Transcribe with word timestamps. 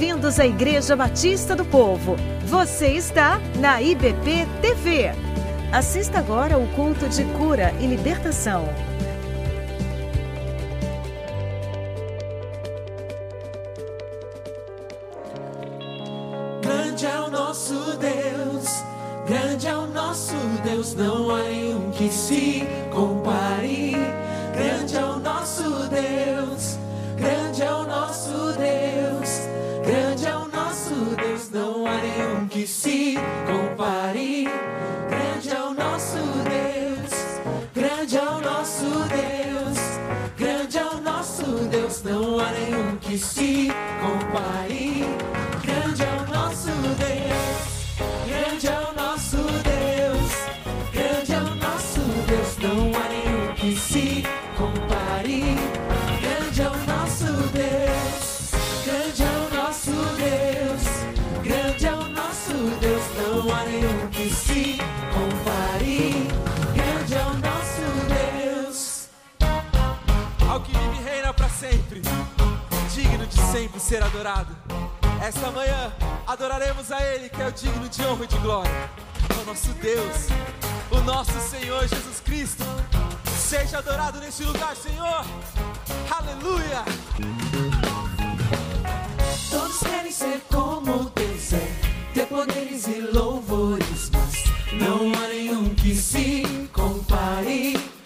Bem-vindos 0.00 0.40
à 0.40 0.46
Igreja 0.46 0.96
Batista 0.96 1.54
do 1.54 1.62
Povo. 1.62 2.16
Você 2.46 2.86
está 2.92 3.38
na 3.58 3.82
IBP 3.82 4.46
TV. 4.62 5.10
Assista 5.70 6.20
agora 6.20 6.56
o 6.56 6.66
culto 6.68 7.06
de 7.06 7.22
cura 7.36 7.70
e 7.78 7.86
libertação. 7.86 8.64
Grande 16.62 17.04
é 17.04 17.20
o 17.20 17.30
nosso 17.30 17.74
Deus, 17.98 18.82
grande 19.26 19.66
é 19.66 19.76
o 19.76 19.86
nosso 19.86 20.34
Deus, 20.64 20.94
não 20.94 21.28
há 21.28 21.42
um 21.42 21.90
que 21.90 22.08
se 22.08 22.66
compare. 22.90 23.59
see 43.20 43.49
Esta 75.22 75.50
manhã 75.50 75.92
adoraremos 76.26 76.90
a 76.90 77.02
Ele, 77.02 77.28
que 77.28 77.42
é 77.42 77.46
o 77.46 77.52
digno 77.52 77.86
de 77.90 78.02
honra 78.06 78.24
e 78.24 78.26
de 78.26 78.38
glória. 78.38 78.90
É 79.28 79.42
o 79.42 79.44
nosso 79.44 79.68
Deus, 79.74 80.28
o 80.90 81.00
nosso 81.02 81.38
Senhor 81.50 81.86
Jesus 81.86 82.20
Cristo. 82.24 82.64
Seja 83.36 83.78
adorado 83.78 84.18
neste 84.18 84.44
lugar, 84.44 84.74
Senhor. 84.74 85.24
Aleluia. 86.10 86.84
Todos 89.50 89.78
querem 89.80 90.10
ser 90.10 90.40
como 90.50 91.10
Deus 91.10 91.52
é, 91.52 91.68
ter 92.14 92.26
poderes 92.26 92.86
e 92.86 93.00
louvores, 93.00 94.10
mas 94.10 94.44
não 94.72 95.12
há 95.12 95.28
nenhum 95.28 95.74
que 95.74 95.94
se 95.94 96.42
compare. 96.72 97.99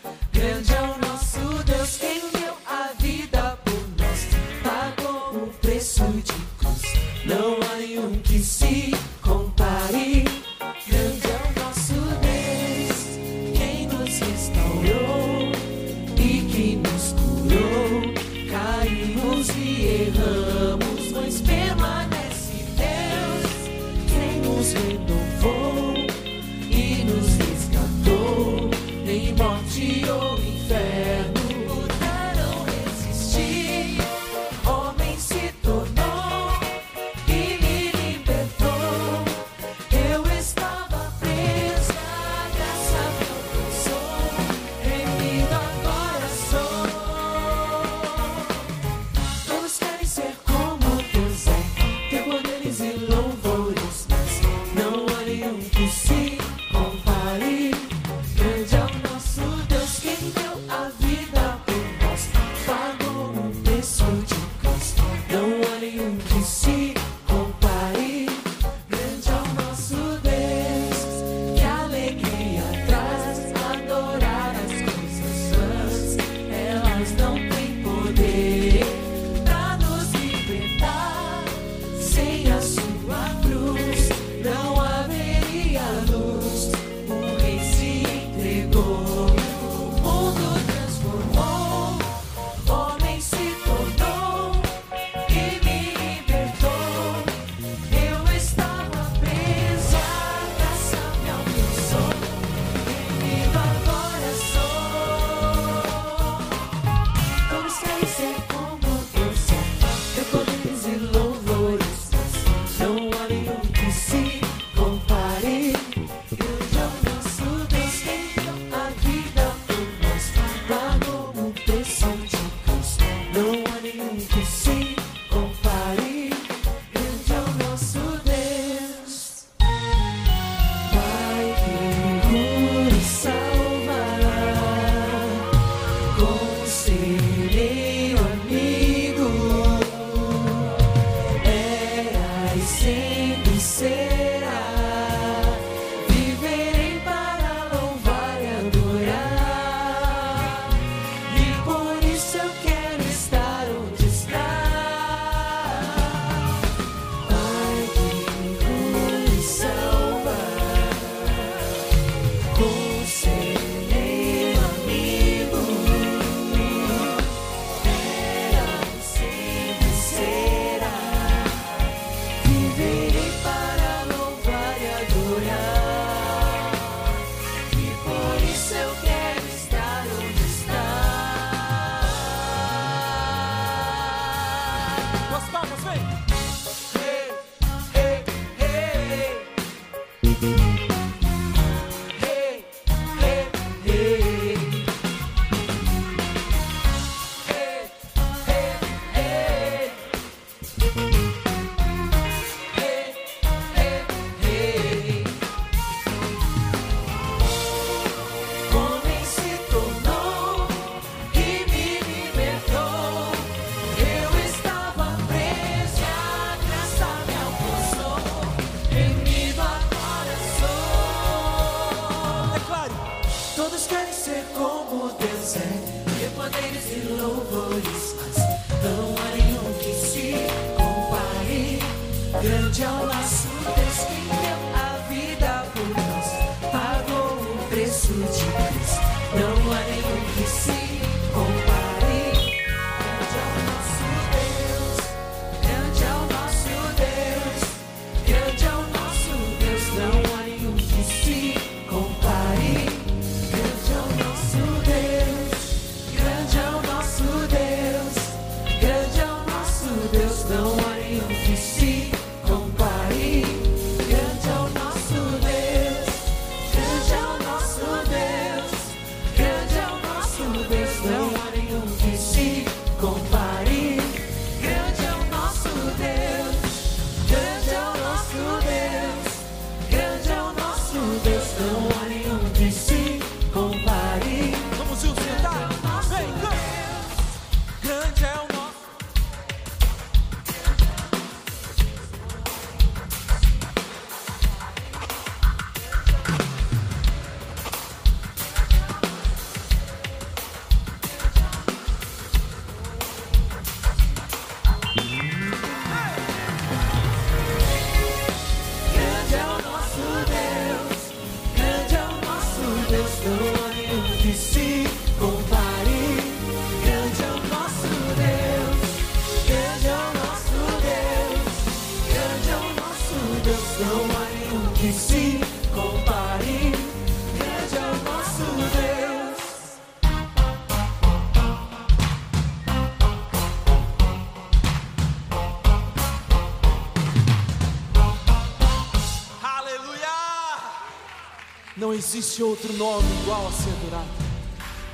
Não 341.95 341.99
existe 342.01 342.43
outro 342.43 342.73
nome 342.73 343.07
igual 343.23 343.47
a 343.47 343.53
ser 343.53 343.71
adorado. 343.71 344.09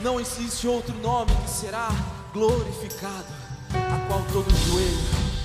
Não 0.03 0.21
existe 0.21 0.69
outro 0.69 0.95
nome 0.99 1.35
que 1.45 1.51
será 1.51 1.89
glorificado, 2.31 3.25
a 3.73 4.07
qual 4.07 4.23
todo 4.31 4.55
joelho 4.67 4.99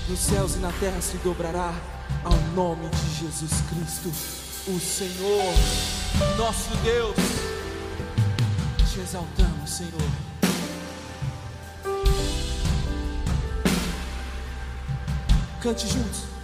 nos 0.10 0.20
céus 0.20 0.56
e 0.56 0.60
na 0.60 0.74
terra 0.74 1.00
se 1.00 1.16
dobrará 1.20 1.74
ao 2.26 2.36
nome 2.54 2.90
de 2.90 3.16
Jesus 3.22 3.54
Cristo, 3.70 4.10
o 4.68 4.78
Senhor, 4.82 5.54
nosso 6.38 6.76
Deus. 6.84 7.16
Te 8.92 9.00
exaltamos, 9.00 9.70
Senhor. 9.70 9.94
Cante 15.62 15.88
juntos. 15.88 16.35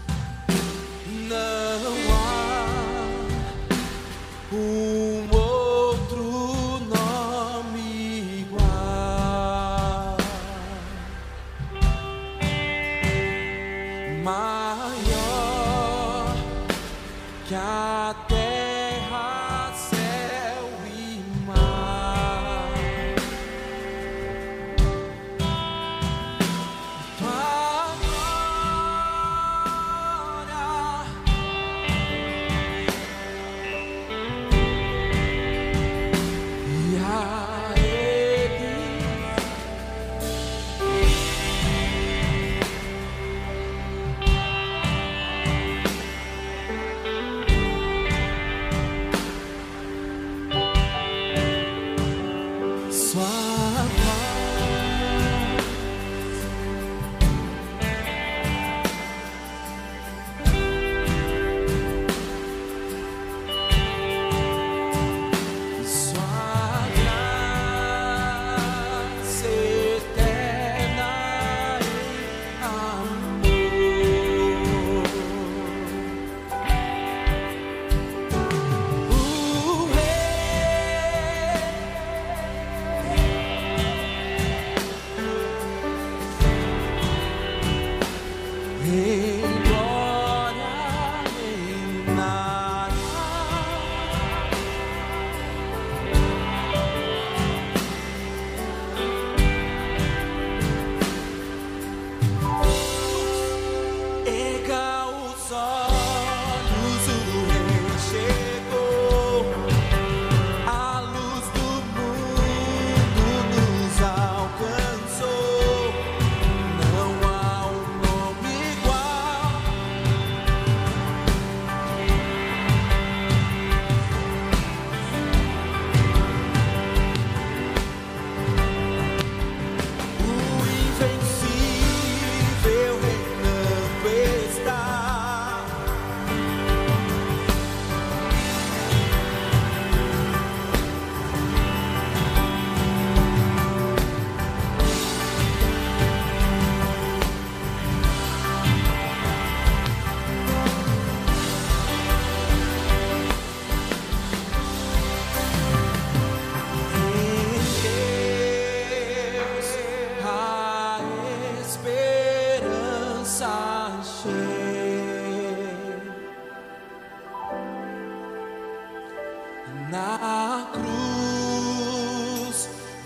Na 169.92 170.71
cruz 170.74 172.57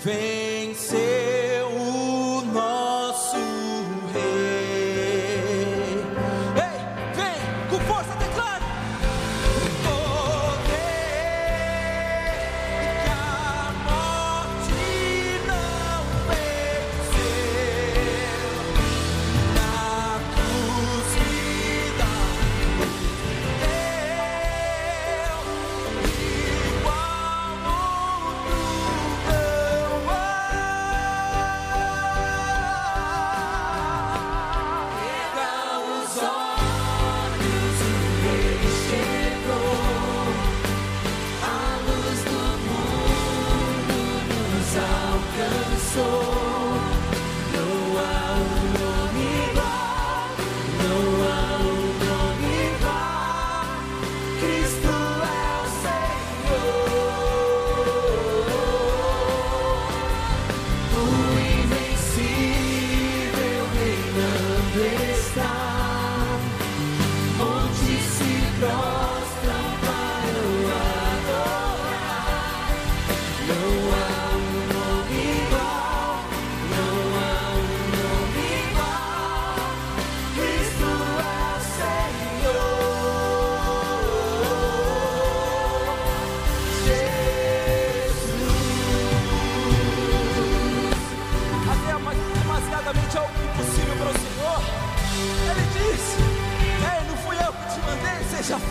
venceu 0.04 0.45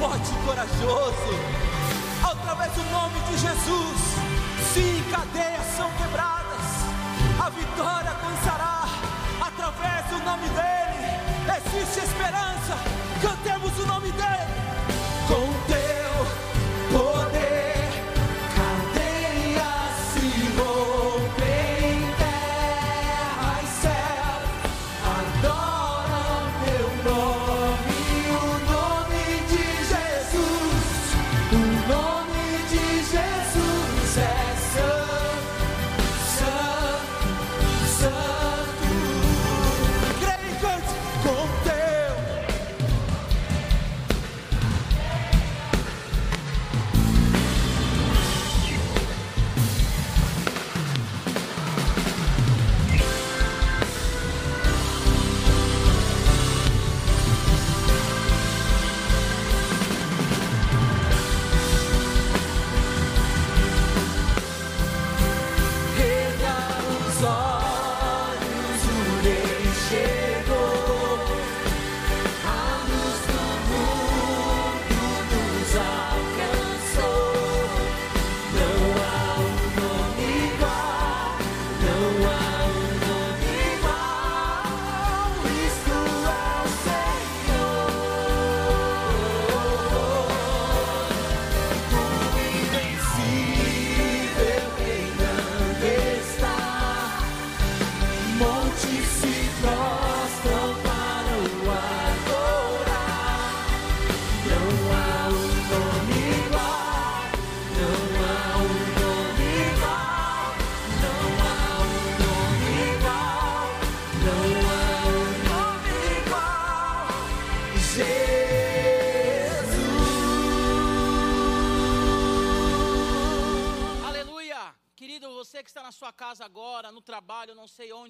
forte 0.05 0.33
e 0.33 0.47
corajoso. 0.47 1.33
Através 2.23 2.73
do 2.73 2.83
nome 2.91 3.19
de 3.21 3.39
Jesus, 3.39 4.01
sim, 4.75 5.03
cadeias 5.11 5.65
são 5.79 5.91
quebradas, 5.93 6.67
a 7.43 7.49
vitória 7.49 8.11
alcançará. 8.11 8.85
Através 9.41 10.05
do 10.09 10.19
nome 10.23 10.47
dele, 10.51 11.57
existe 11.57 12.01
esperança. 12.01 12.77
Cantemos 13.23 13.79
o 13.79 13.87
nome 13.87 14.13
dele. 14.13 14.64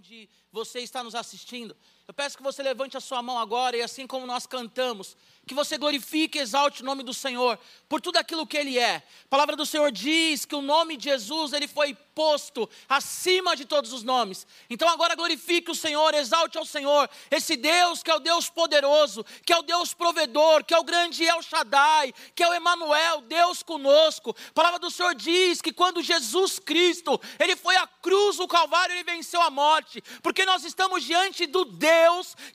Onde 0.05 0.29
você 0.53 0.81
está 0.81 1.03
nos 1.03 1.15
assistindo, 1.15 1.75
eu 2.07 2.13
peço 2.13 2.37
que 2.37 2.43
você 2.43 2.63
levante 2.63 2.97
a 2.97 3.01
sua 3.01 3.23
mão 3.23 3.39
agora 3.39 3.77
e 3.77 3.83
assim 3.83 4.07
como 4.07 4.27
nós 4.27 4.47
cantamos, 4.47 5.17
que 5.47 5.55
você 5.55 5.77
glorifique 5.79 6.39
e 6.39 6.41
exalte 6.41 6.83
o 6.83 6.85
nome 6.85 7.03
do 7.03 7.15
Senhor 7.15 7.59
por 7.89 8.01
tudo 8.01 8.19
aquilo 8.19 8.47
que 8.47 8.57
Ele 8.57 8.79
é. 8.79 8.97
A 8.97 9.29
palavra 9.29 9.57
do 9.57 9.67
Senhor 9.67 9.91
diz 9.91 10.45
que 10.45 10.55
o 10.55 10.63
nome 10.63 10.97
de 10.97 11.05
Jesus, 11.05 11.53
Ele 11.53 11.69
foi 11.69 11.95
posto 12.15 12.69
acima 12.89 13.57
de 13.57 13.65
todos 13.65 13.93
os 13.93 14.03
nomes. 14.03 14.47
Então 14.71 14.89
agora 14.89 15.17
glorifique 15.17 15.71
o 15.71 15.75
Senhor, 15.75 16.15
exalte 16.15 16.57
ao 16.57 16.65
Senhor, 16.65 17.11
esse 17.31 17.57
Deus 17.57 18.03
que 18.03 18.11
é 18.11 18.15
o 18.15 18.21
Deus 18.21 18.49
poderoso, 18.49 19.25
que 19.45 19.53
é 19.53 19.59
o 19.59 19.63
Deus 19.63 19.93
provedor, 19.93 20.65
que 20.65 20.73
é 20.73 20.79
o 20.79 20.85
grande 20.85 21.25
El 21.25 21.43
Shaddai, 21.43 22.15
que 22.35 22.43
é 22.43 22.49
o 22.49 22.55
Emanuel, 22.55 23.23
Deus 23.23 23.63
conosco. 23.63 24.35
A 24.51 24.53
palavra 24.53 24.79
do 24.79 24.91
Senhor 24.91 25.15
diz 25.15 25.61
que 25.61 25.73
quando 25.73 26.03
Jesus 26.03 26.59
Cristo, 26.59 27.21
ele 27.39 27.57
foi 27.57 27.77
à 27.77 27.87
cruz, 27.87 28.39
o 28.39 28.49
Calvário, 28.49 28.95
ele 28.95 29.05
venceu 29.05 29.43
a 29.43 29.51
morte, 29.51 30.03
porque 30.23 30.45
nós 30.45 30.65
estamos 30.65 31.03
diante 31.03 31.47
do 31.47 31.65
Deus, 31.65 31.94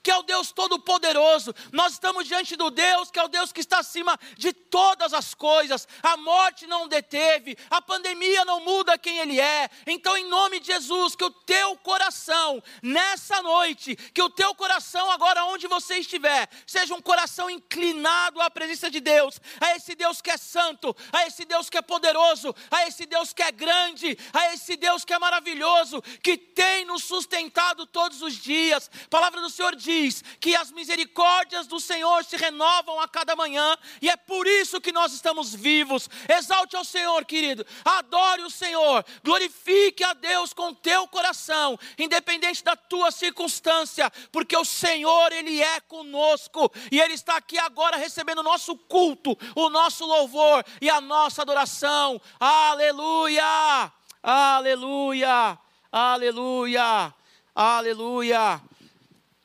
que 0.02 0.10
é 0.10 0.16
o 0.16 0.22
Deus 0.22 0.52
todo-poderoso. 0.52 1.54
Nós 1.72 1.92
estamos 1.94 2.26
diante 2.26 2.56
do 2.56 2.70
Deus, 2.70 3.10
que 3.10 3.18
é 3.18 3.24
o 3.24 3.28
Deus 3.28 3.52
que 3.52 3.60
está 3.60 3.78
acima 3.78 4.18
de 4.36 4.52
todas 4.52 5.12
as 5.12 5.34
coisas. 5.34 5.86
A 6.02 6.16
morte 6.16 6.66
não 6.66 6.88
deteve, 6.88 7.56
a 7.70 7.80
pandemia 7.80 8.44
não 8.44 8.60
muda 8.60 8.98
quem 8.98 9.18
ele 9.18 9.40
é. 9.40 9.68
Então, 9.86 10.16
em 10.16 10.24
nome 10.26 10.60
de 10.60 10.66
Jesus, 10.66 11.14
que 11.14 11.24
o 11.24 11.30
teu 11.30 11.76
coração, 11.76 12.62
nessa 12.82 13.42
noite, 13.42 13.96
que 13.96 14.22
o 14.22 14.30
teu 14.30 14.54
coração, 14.54 15.10
agora 15.10 15.44
onde 15.44 15.66
você 15.66 15.98
estiver, 15.98 16.48
seja 16.66 16.94
um 16.94 17.02
coração 17.02 17.48
inclinado 17.48 18.40
à 18.40 18.50
presença 18.50 18.90
de 18.90 19.00
Deus, 19.00 19.40
a 19.60 19.76
esse 19.76 19.94
Deus 19.94 20.20
que 20.20 20.30
é 20.30 20.36
santo, 20.36 20.96
a 21.12 21.26
esse 21.26 21.44
Deus 21.44 21.68
que 21.68 21.78
é 21.78 21.82
poderoso, 21.82 22.54
a 22.70 22.86
esse 22.86 23.06
Deus 23.06 23.32
que 23.32 23.42
é 23.42 23.52
grande, 23.52 24.18
a 24.32 24.54
esse 24.54 24.76
Deus 24.76 25.04
que 25.04 25.12
é 25.12 25.18
maravilhoso, 25.18 26.02
que 26.22 26.36
tem 26.36 26.84
nos 26.84 27.04
sustentado 27.04 27.86
todos 27.86 28.22
os 28.22 28.34
dias. 28.34 28.90
Palavra 29.08 29.29
palavra 29.30 29.40
do 29.40 29.50
Senhor 29.50 29.76
diz 29.76 30.24
que 30.40 30.56
as 30.56 30.72
misericórdias 30.72 31.66
do 31.66 31.78
Senhor 31.78 32.24
se 32.24 32.36
renovam 32.36 33.00
a 33.00 33.06
cada 33.06 33.36
manhã, 33.36 33.76
e 34.02 34.10
é 34.10 34.16
por 34.16 34.46
isso 34.46 34.80
que 34.80 34.90
nós 34.90 35.12
estamos 35.12 35.54
vivos. 35.54 36.08
Exalte 36.28 36.74
ao 36.74 36.84
Senhor, 36.84 37.24
querido, 37.24 37.64
adore 37.84 38.42
o 38.42 38.50
Senhor, 38.50 39.04
glorifique 39.22 40.02
a 40.02 40.12
Deus 40.12 40.52
com 40.52 40.74
teu 40.74 41.06
coração, 41.06 41.78
independente 41.96 42.64
da 42.64 42.74
tua 42.74 43.10
circunstância, 43.10 44.10
porque 44.32 44.56
o 44.56 44.64
Senhor, 44.64 45.32
Ele 45.32 45.62
é 45.62 45.80
conosco, 45.80 46.70
e 46.90 47.00
Ele 47.00 47.14
está 47.14 47.36
aqui 47.36 47.58
agora 47.58 47.96
recebendo 47.96 48.40
o 48.40 48.44
nosso 48.44 48.76
culto, 48.76 49.38
o 49.54 49.70
nosso 49.70 50.04
louvor 50.04 50.64
e 50.80 50.90
a 50.90 51.00
nossa 51.00 51.42
adoração. 51.42 52.20
Aleluia! 52.38 53.92
Aleluia! 54.22 55.58
Aleluia! 55.92 57.14
Aleluia! 57.54 58.69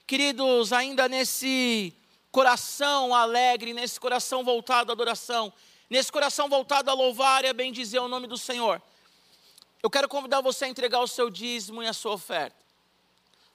Queridos, 0.07 0.71
ainda 0.71 1.09
nesse 1.09 1.91
coração 2.31 3.15
alegre, 3.15 3.73
nesse 3.73 3.99
coração 3.99 4.43
voltado 4.43 4.91
à 4.91 4.93
adoração, 4.93 5.51
nesse 5.89 6.11
coração 6.11 6.47
voltado 6.47 6.91
a 6.91 6.93
louvar 6.93 7.43
e 7.43 7.47
a 7.47 7.53
bendizer 7.53 7.99
o 7.99 8.07
nome 8.07 8.27
do 8.27 8.37
Senhor, 8.37 8.79
eu 9.81 9.89
quero 9.89 10.07
convidar 10.07 10.41
você 10.41 10.65
a 10.65 10.67
entregar 10.67 10.99
o 10.99 11.07
seu 11.07 11.27
dízimo 11.27 11.81
e 11.81 11.87
a 11.87 11.93
sua 11.93 12.13
oferta. 12.13 12.55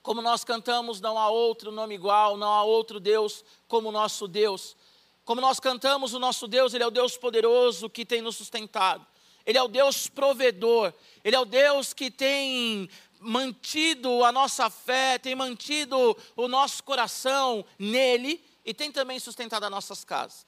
Como 0.03 0.21
nós 0.21 0.43
cantamos, 0.43 1.01
não 1.01 1.17
há 1.17 1.29
outro 1.29 1.71
nome 1.71 1.95
igual, 1.95 2.37
não 2.37 2.53
há 2.53 2.65
outro 2.65 2.99
Deus 2.99 3.45
como 3.69 3.91
o 3.91 3.93
nosso 3.93 4.27
Deus. 4.27 4.77
Como 5.25 5.41
nós 5.41 5.61
cantamos, 5.61 6.15
o 6.15 6.19
nosso 6.19 6.49
Deus, 6.49 6.75
Ele 6.75 6.83
é 6.83 6.87
o 6.87 6.91
Deus 6.91 7.17
poderoso 7.17 7.89
que 7.89 8.05
tem 8.05 8.21
nos 8.21 8.35
sustentado. 8.35 9.07
Ele 9.47 9.57
é 9.57 9.63
o 9.63 9.69
Deus 9.69 10.09
provedor. 10.09 10.93
Ele 11.23 11.37
é 11.37 11.41
o 11.41 11.45
Deus 11.45 11.93
que 11.93 12.11
tem 12.11 12.91
mantido 13.21 14.25
a 14.25 14.33
nossa 14.33 14.71
fé, 14.71 15.19
tem 15.19 15.35
mantido 15.35 16.17
o 16.35 16.49
nosso 16.49 16.83
coração 16.83 17.65
nele 17.79 18.43
e 18.65 18.73
tem 18.73 18.91
também 18.91 19.21
sustentado 19.21 19.65
as 19.65 19.71
nossas 19.71 20.05
casas. 20.05 20.47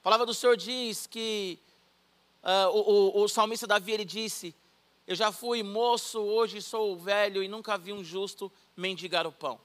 A 0.00 0.02
palavra 0.02 0.26
do 0.26 0.34
Senhor 0.34 0.56
diz 0.56 1.06
que 1.06 1.58
uh, 2.42 2.68
o, 2.70 3.20
o, 3.20 3.22
o 3.22 3.28
salmista 3.28 3.66
Davi 3.66 3.92
ele 3.92 4.04
disse: 4.04 4.54
Eu 5.06 5.14
já 5.14 5.30
fui 5.30 5.62
moço, 5.62 6.18
hoje 6.20 6.62
sou 6.62 6.96
velho 6.96 7.42
e 7.42 7.48
nunca 7.48 7.76
vi 7.76 7.92
um 7.92 8.02
justo 8.02 8.50
mendigar 8.76 9.26
o 9.26 9.32
pão. 9.32 9.60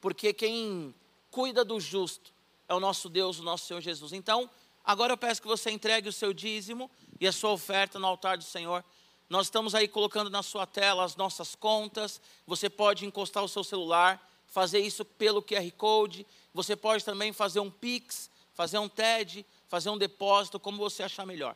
Porque 0.00 0.32
quem 0.32 0.94
cuida 1.30 1.64
do 1.64 1.78
justo 1.78 2.32
é 2.68 2.74
o 2.74 2.80
nosso 2.80 3.08
Deus, 3.08 3.38
o 3.38 3.42
nosso 3.42 3.66
Senhor 3.66 3.80
Jesus. 3.80 4.12
Então, 4.12 4.48
agora 4.84 5.12
eu 5.12 5.18
peço 5.18 5.42
que 5.42 5.48
você 5.48 5.70
entregue 5.70 6.08
o 6.08 6.12
seu 6.12 6.32
dízimo 6.32 6.90
e 7.20 7.26
a 7.26 7.32
sua 7.32 7.50
oferta 7.50 7.98
no 7.98 8.06
altar 8.06 8.38
do 8.38 8.44
Senhor. 8.44 8.84
Nós 9.28 9.46
estamos 9.46 9.74
aí 9.74 9.86
colocando 9.86 10.30
na 10.30 10.42
sua 10.42 10.66
tela 10.66 11.04
as 11.04 11.14
nossas 11.14 11.54
contas. 11.54 12.20
Você 12.46 12.70
pode 12.70 13.04
encostar 13.04 13.44
o 13.44 13.48
seu 13.48 13.62
celular, 13.62 14.26
fazer 14.46 14.80
isso 14.80 15.04
pelo 15.04 15.42
QR 15.42 15.70
Code. 15.76 16.26
Você 16.54 16.74
pode 16.74 17.04
também 17.04 17.32
fazer 17.32 17.60
um 17.60 17.70
Pix, 17.70 18.30
fazer 18.54 18.78
um 18.78 18.88
TED, 18.88 19.44
fazer 19.68 19.90
um 19.90 19.98
depósito, 19.98 20.58
como 20.58 20.78
você 20.78 21.02
achar 21.02 21.26
melhor. 21.26 21.54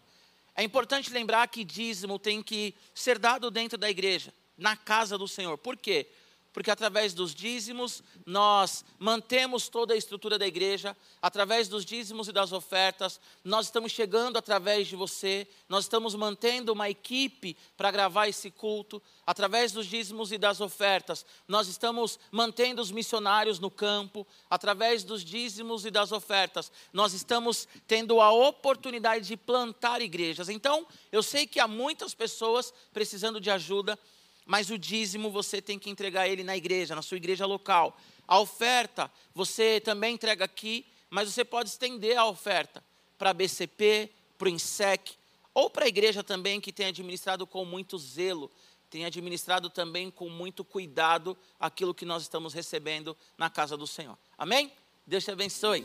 É 0.55 0.63
importante 0.63 1.11
lembrar 1.11 1.49
que 1.49 1.65
dízimo 1.65 2.19
tem 2.19 2.43
que 2.43 2.75
ser 2.95 3.19
dado 3.19 3.51
dentro 3.51 3.79
da 3.79 3.89
igreja, 3.89 4.35
na 4.57 4.77
casa 4.77 5.17
do 5.17 5.27
Senhor. 5.27 5.57
Por 5.57 5.79
quê? 5.79 6.09
Porque 6.53 6.71
através 6.71 7.15
dos 7.15 7.35
dízimos 7.35 8.03
nós 8.27 8.85
mantemos 8.99 9.69
toda 9.69 9.95
a 9.95 9.97
estrutura 9.97 10.39
da 10.39 10.47
igreja, 10.47 10.97
através 11.21 11.69
dos 11.69 11.85
dízimos 11.85 12.29
e 12.29 12.33
das 12.33 12.53
ofertas, 12.53 13.19
nós 13.43 13.67
estamos 13.67 13.93
chegando 13.93 14.37
através 14.37 14.87
de 14.87 14.95
você, 14.95 15.47
nós 15.69 15.85
estamos 15.85 16.15
mantendo 16.15 16.73
uma 16.73 16.91
equipe 16.91 17.57
para 17.77 17.91
gravar 17.91 18.29
esse 18.29 18.51
culto, 18.51 19.03
através 19.27 19.73
dos 19.73 19.87
dízimos 19.87 20.33
e 20.33 20.39
das 20.39 20.61
ofertas, 20.61 21.25
nós 21.49 21.69
estamos 21.69 22.19
mantendo 22.31 22.83
os 22.83 22.91
missionários 22.91 23.59
no 23.59 23.71
campo, 23.71 24.27
através 24.51 25.05
dos 25.05 25.25
dízimos 25.25 25.87
e 25.87 25.91
das 25.91 26.13
ofertas, 26.13 26.71
nós 26.93 27.15
estamos 27.15 27.67
tendo 27.87 28.21
a 28.21 28.31
oportunidade 28.31 29.27
de 29.27 29.37
plantar 29.37 30.03
igrejas. 30.03 30.49
Então, 30.49 30.87
eu 31.11 31.23
sei 31.23 31.47
que 31.47 31.61
há 31.61 31.69
muitas 31.69 32.15
pessoas 32.15 32.75
precisando 32.93 33.41
de 33.41 33.51
ajuda, 33.51 33.99
mas 34.47 34.71
o 34.71 34.79
dízimo 34.79 35.31
você 35.31 35.61
tem 35.61 35.79
que 35.79 35.91
entregar 35.91 36.29
ele 36.29 36.43
na 36.43 36.57
igreja, 36.57 36.95
na 36.95 37.03
sua 37.03 37.17
igreja 37.17 37.47
local. 37.47 37.97
A 38.27 38.39
oferta 38.39 39.11
você 39.35 39.81
também 39.81 40.15
entrega 40.15 40.45
aqui, 40.45 40.87
mas 41.11 41.33
você 41.33 41.45
pode 41.45 41.69
estender 41.69 42.17
a 42.17 42.27
oferta 42.27 42.83
para 43.19 43.31
a 43.31 43.35
BCP, 43.35 44.11
para 44.39 44.47
o 44.47 44.51
INSEC, 44.51 45.15
ou 45.55 45.71
para 45.71 45.85
a 45.85 45.89
igreja 45.89 46.23
também 46.23 46.61
que 46.61 46.73
tem 46.73 46.87
administrado 46.87 47.47
com 47.47 47.65
muito 47.65 47.99
zelo, 47.99 48.51
tem 48.91 49.05
administrado 49.05 49.71
também 49.71 50.11
com 50.11 50.29
muito 50.29 50.65
cuidado 50.65 51.37
aquilo 51.59 51.95
que 51.95 52.05
nós 52.05 52.23
estamos 52.23 52.53
recebendo 52.53 53.17
na 53.39 53.49
casa 53.49 53.77
do 53.77 53.87
Senhor. 53.87 54.19
Amém? 54.37 54.73
Deus 55.07 55.25
te 55.25 55.31
abençoe. 55.31 55.85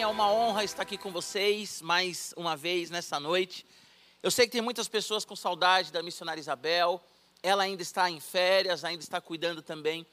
É 0.00 0.06
uma 0.06 0.30
honra 0.30 0.62
estar 0.64 0.82
aqui 0.82 0.98
com 0.98 1.10
vocês 1.10 1.80
mais 1.80 2.34
uma 2.36 2.56
vez 2.56 2.90
nessa 2.90 3.18
noite. 3.18 3.64
Eu 4.22 4.30
sei 4.30 4.46
que 4.46 4.52
tem 4.52 4.60
muitas 4.60 4.88
pessoas 4.88 5.24
com 5.24 5.34
saudade 5.34 5.90
da 5.90 6.02
missionária 6.02 6.40
Isabel. 6.40 7.02
Ela 7.42 7.62
ainda 7.62 7.82
está 7.82 8.10
em 8.10 8.20
férias, 8.20 8.84
ainda 8.84 9.02
está 9.02 9.20
cuidando 9.20 9.62
também 9.62 10.06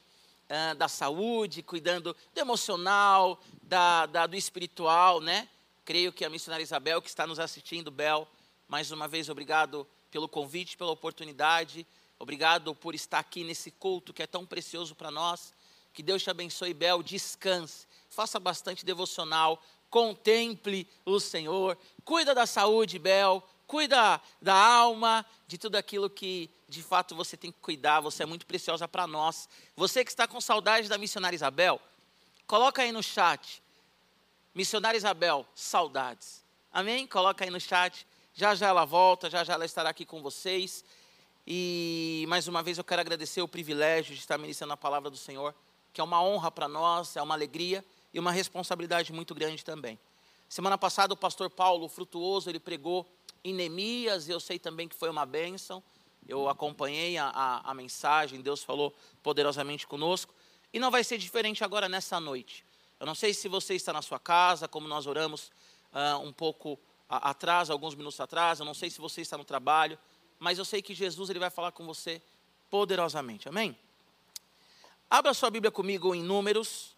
ah, 0.48 0.74
da 0.74 0.88
saúde, 0.88 1.62
cuidando 1.62 2.16
do 2.34 2.40
emocional, 2.40 3.40
da, 3.62 4.06
da- 4.06 4.26
do 4.26 4.36
espiritual, 4.36 5.20
né? 5.20 5.48
Creio 5.84 6.12
que 6.12 6.24
a 6.24 6.30
missionária 6.30 6.62
Isabel, 6.62 7.02
que 7.02 7.08
está 7.08 7.26
nos 7.26 7.38
assistindo, 7.38 7.90
Bel, 7.90 8.26
mais 8.66 8.90
uma 8.90 9.06
vez, 9.06 9.28
obrigado 9.28 9.86
pelo 10.10 10.28
convite, 10.28 10.76
pela 10.76 10.92
oportunidade. 10.92 11.86
Obrigado 12.18 12.74
por 12.74 12.94
estar 12.94 13.18
aqui 13.18 13.44
nesse 13.44 13.70
culto 13.70 14.12
que 14.14 14.22
é 14.22 14.26
tão 14.26 14.46
precioso 14.46 14.94
para 14.94 15.10
nós. 15.10 15.52
Que 15.92 16.02
Deus 16.02 16.22
te 16.22 16.30
abençoe, 16.30 16.72
Bel. 16.72 17.02
Descanse, 17.02 17.86
faça 18.14 18.38
bastante 18.38 18.84
devocional, 18.84 19.62
contemple 19.90 20.88
o 21.04 21.20
Senhor. 21.20 21.78
Cuida 22.04 22.34
da 22.34 22.46
saúde, 22.46 22.98
Bel. 22.98 23.42
Cuida 23.66 24.20
da 24.42 24.54
alma, 24.54 25.24
de 25.46 25.56
tudo 25.56 25.76
aquilo 25.76 26.10
que 26.10 26.50
de 26.68 26.82
fato 26.82 27.14
você 27.14 27.36
tem 27.36 27.50
que 27.50 27.60
cuidar. 27.60 28.00
Você 28.00 28.22
é 28.22 28.26
muito 28.26 28.46
preciosa 28.46 28.86
para 28.86 29.06
nós. 29.06 29.48
Você 29.76 30.04
que 30.04 30.10
está 30.10 30.26
com 30.26 30.40
saudade 30.40 30.88
da 30.88 30.98
missionária 30.98 31.36
Isabel, 31.36 31.80
coloca 32.46 32.82
aí 32.82 32.92
no 32.92 33.02
chat. 33.02 33.62
Missionária 34.54 34.98
Isabel, 34.98 35.46
saudades. 35.54 36.44
Amém? 36.72 37.06
Coloca 37.06 37.44
aí 37.44 37.50
no 37.50 37.60
chat. 37.60 38.06
Já 38.34 38.54
já 38.54 38.68
ela 38.68 38.84
volta, 38.84 39.30
já 39.30 39.44
já 39.44 39.54
ela 39.54 39.64
estará 39.64 39.90
aqui 39.90 40.04
com 40.04 40.20
vocês. 40.20 40.84
E 41.46 42.24
mais 42.28 42.48
uma 42.48 42.62
vez 42.62 42.78
eu 42.78 42.84
quero 42.84 43.00
agradecer 43.00 43.42
o 43.42 43.48
privilégio 43.48 44.14
de 44.14 44.20
estar 44.20 44.38
ministrando 44.38 44.72
a 44.72 44.76
palavra 44.76 45.08
do 45.08 45.16
Senhor, 45.16 45.54
que 45.92 46.00
é 46.00 46.04
uma 46.04 46.22
honra 46.22 46.50
para 46.50 46.66
nós, 46.66 47.16
é 47.16 47.22
uma 47.22 47.34
alegria 47.34 47.84
e 48.14 48.18
uma 48.20 48.30
responsabilidade 48.30 49.12
muito 49.12 49.34
grande 49.34 49.64
também. 49.64 49.98
Semana 50.48 50.78
passada 50.78 51.12
o 51.12 51.16
pastor 51.16 51.50
Paulo 51.50 51.88
Frutuoso, 51.88 52.48
ele 52.48 52.60
pregou 52.60 53.04
em 53.42 53.52
Neemias, 53.52 54.28
eu 54.28 54.38
sei 54.38 54.58
também 54.58 54.88
que 54.88 54.94
foi 54.94 55.10
uma 55.10 55.26
bênção. 55.26 55.82
Eu 56.26 56.48
acompanhei 56.48 57.18
a, 57.18 57.26
a, 57.28 57.70
a 57.70 57.74
mensagem, 57.74 58.40
Deus 58.40 58.62
falou 58.62 58.94
poderosamente 59.22 59.86
conosco. 59.86 60.32
E 60.72 60.78
não 60.78 60.90
vai 60.90 61.02
ser 61.02 61.18
diferente 61.18 61.64
agora 61.64 61.88
nessa 61.88 62.18
noite. 62.20 62.64
Eu 63.00 63.06
não 63.06 63.14
sei 63.14 63.34
se 63.34 63.48
você 63.48 63.74
está 63.74 63.92
na 63.92 64.00
sua 64.00 64.18
casa, 64.18 64.68
como 64.68 64.86
nós 64.86 65.06
oramos 65.06 65.50
ah, 65.92 66.16
um 66.18 66.32
pouco 66.32 66.78
a- 67.08 67.30
atrás, 67.30 67.68
alguns 67.68 67.94
minutos 67.94 68.18
atrás. 68.20 68.60
Eu 68.60 68.64
não 68.64 68.74
sei 68.74 68.88
se 68.90 69.00
você 69.00 69.20
está 69.20 69.36
no 69.36 69.44
trabalho, 69.44 69.98
mas 70.38 70.56
eu 70.56 70.64
sei 70.64 70.80
que 70.80 70.94
Jesus 70.94 71.28
ele 71.30 71.40
vai 71.40 71.50
falar 71.50 71.72
com 71.72 71.84
você 71.84 72.22
poderosamente. 72.70 73.48
Amém? 73.48 73.76
Abra 75.10 75.34
sua 75.34 75.50
Bíblia 75.50 75.70
comigo 75.70 76.14
em 76.14 76.22
Números, 76.22 76.93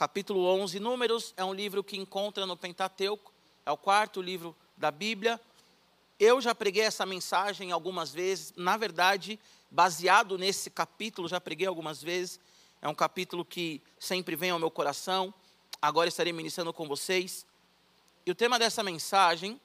capítulo 0.00 0.46
11. 0.46 0.80
Números 0.80 1.34
é 1.36 1.44
um 1.44 1.52
livro 1.52 1.84
que 1.84 1.94
encontra 1.94 2.46
no 2.46 2.56
Pentateuco, 2.56 3.30
é 3.66 3.70
o 3.70 3.76
quarto 3.76 4.22
livro 4.22 4.56
da 4.74 4.90
Bíblia. 4.90 5.38
Eu 6.18 6.40
já 6.40 6.54
preguei 6.54 6.84
essa 6.84 7.04
mensagem 7.04 7.70
algumas 7.70 8.10
vezes, 8.10 8.54
na 8.56 8.78
verdade, 8.78 9.38
baseado 9.70 10.38
nesse 10.38 10.70
capítulo, 10.70 11.28
já 11.28 11.38
preguei 11.38 11.66
algumas 11.66 12.02
vezes. 12.02 12.40
É 12.80 12.88
um 12.88 12.94
capítulo 12.94 13.44
que 13.44 13.82
sempre 13.98 14.34
vem 14.36 14.48
ao 14.48 14.58
meu 14.58 14.70
coração. 14.70 15.34
Agora 15.82 16.08
estarei 16.08 16.32
ministrando 16.32 16.72
com 16.72 16.88
vocês. 16.88 17.44
E 18.24 18.30
o 18.30 18.34
tema 18.34 18.58
dessa 18.58 18.82
mensagem 18.82 19.60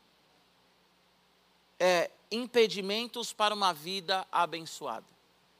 é 1.79 2.11
impedimentos 2.29 3.31
para 3.31 3.55
uma 3.55 3.73
vida 3.73 4.27
abençoada. 4.29 5.05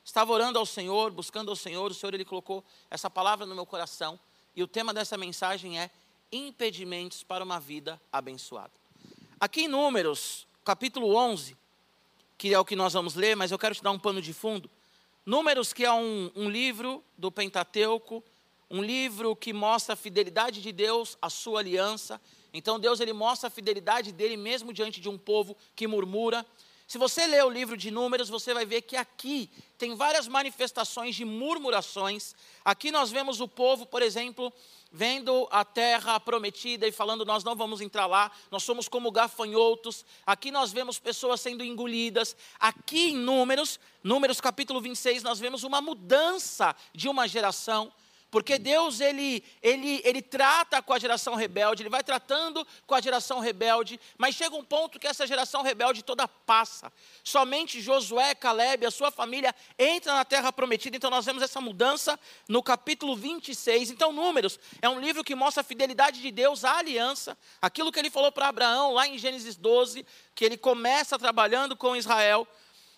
Estava 0.04 0.34
orando 0.34 0.60
ao 0.60 0.66
Senhor, 0.66 1.12
buscando 1.12 1.50
ao 1.50 1.56
Senhor, 1.56 1.92
o 1.92 1.94
Senhor 1.94 2.14
ele 2.14 2.26
colocou 2.26 2.62
essa 2.92 3.10
palavra 3.10 3.46
no 3.46 3.56
meu 3.56 3.66
coração, 3.66 4.20
e 4.56 4.64
o 4.64 4.68
tema 4.68 4.94
dessa 4.94 5.18
mensagem 5.18 5.80
é 5.80 5.90
impedimentos 6.32 7.24
para 7.24 7.44
uma 7.44 7.60
vida 7.60 8.02
abençoada. 8.12 8.72
Aqui 9.40 9.66
em 9.66 9.68
Números, 9.68 10.48
capítulo 10.64 11.16
11, 11.16 11.58
que 12.38 12.54
é 12.54 12.60
o 12.60 12.66
que 12.66 12.76
nós 12.76 12.94
vamos 12.94 13.16
ler, 13.16 13.36
mas 13.36 13.52
eu 13.52 13.60
quero 13.60 13.76
te 13.76 13.84
dar 13.84 13.92
um 13.92 14.00
pano 14.00 14.22
de 14.22 14.34
fundo. 14.34 14.70
Números, 15.26 15.74
que 15.74 15.84
é 15.84 15.92
um, 15.92 16.32
um 16.36 16.50
livro 16.50 17.04
do 17.18 17.32
Pentateuco, 17.32 18.24
um 18.70 18.82
livro 18.82 19.36
que 19.36 19.52
mostra 19.52 19.94
a 19.94 19.98
fidelidade 19.98 20.62
de 20.62 20.72
Deus, 20.72 21.18
a 21.22 21.30
sua 21.30 21.60
aliança. 21.60 22.20
Então 22.54 22.80
Deus 22.80 23.00
ele 23.00 23.14
mostra 23.14 23.48
a 23.48 23.52
fidelidade 23.52 24.12
dele 24.12 24.38
mesmo 24.38 24.72
diante 24.72 25.02
de 25.02 25.10
um 25.10 25.18
povo 25.18 25.56
que 25.76 25.88
murmura. 25.88 26.46
Se 26.88 27.00
você 27.00 27.26
ler 27.26 27.44
o 27.44 27.50
livro 27.50 27.76
de 27.76 27.90
Números, 27.90 28.30
você 28.30 28.54
vai 28.54 28.64
ver 28.64 28.84
que 28.84 28.96
aqui 28.96 29.50
tem 29.76 29.96
várias 29.96 30.28
manifestações 30.28 31.16
de 31.16 31.26
murmurações. 31.26 32.36
Aqui 32.64 32.92
nós 32.92 33.10
vemos 33.10 33.42
o 33.42 33.48
povo, 33.48 33.88
por 33.88 34.04
exemplo, 34.04 34.54
vendo 34.92 35.48
a 35.50 35.66
terra 35.66 36.20
prometida 36.20 36.88
e 36.88 36.92
falando: 36.92 37.26
Nós 37.26 37.44
não 37.44 37.56
vamos 37.56 37.82
entrar 37.82 38.06
lá, 38.06 38.32
nós 38.52 38.62
somos 38.62 38.88
como 38.88 39.12
gafanhotos. 39.12 40.06
Aqui 40.28 40.52
nós 40.52 40.72
vemos 40.72 41.00
pessoas 41.00 41.42
sendo 41.42 41.64
engolidas. 41.64 42.36
Aqui 42.60 43.10
em 43.10 43.18
Números, 43.18 43.80
Números 44.04 44.40
capítulo 44.40 44.80
26, 44.80 45.24
nós 45.24 45.40
vemos 45.40 45.64
uma 45.64 45.82
mudança 45.82 46.76
de 46.94 47.10
uma 47.10 47.28
geração. 47.28 47.92
Porque 48.32 48.58
Deus, 48.60 49.00
ele, 49.00 49.42
ele, 49.62 50.02
ele 50.04 50.22
trata 50.22 50.82
com 50.82 50.92
a 50.92 51.00
geração 51.00 51.36
rebelde, 51.36 51.84
ele 51.84 51.90
vai 51.90 52.04
tratando 52.04 52.68
com 52.86 52.94
a 52.94 53.00
geração 53.00 53.40
rebelde, 53.40 53.98
mas 54.18 54.36
chega 54.36 54.56
um 54.56 54.64
ponto 54.64 55.00
que 55.00 55.08
essa 55.08 55.26
geração 55.26 55.62
rebelde 55.62 56.04
toda 56.04 56.28
passa. 56.28 56.92
Somente 57.24 57.80
Josué, 57.80 58.36
Caleb, 58.36 58.86
a 58.86 58.92
sua 58.92 59.10
família 59.10 59.56
entra 59.80 60.14
na 60.14 60.26
terra 60.26 60.52
prometida. 60.52 60.98
Então 60.98 61.10
nós 61.10 61.26
vemos 61.26 61.42
essa 61.44 61.62
mudança 61.62 62.20
no 62.50 62.62
capítulo 62.62 63.16
26. 63.16 63.92
Então, 63.92 64.12
Números 64.12 64.60
é 64.82 64.90
um 64.90 65.00
livro 65.00 65.24
que 65.24 65.34
mostra 65.36 65.62
a 65.62 65.64
fidelidade 65.64 66.22
de 66.22 66.32
Deus 66.32 66.66
à 66.66 66.78
aliança, 66.80 67.38
aquilo 67.62 67.92
que 67.92 68.00
ele 68.00 68.10
falou 68.10 68.32
para 68.32 68.50
Abraão 68.50 68.92
lá 68.92 69.08
em 69.08 69.18
Gênesis 69.18 69.56
12, 69.56 70.06
que 70.34 70.44
ele 70.44 70.58
começa 70.58 71.18
trabalhando 71.18 71.76
com 71.78 71.96
Israel. 71.96 72.46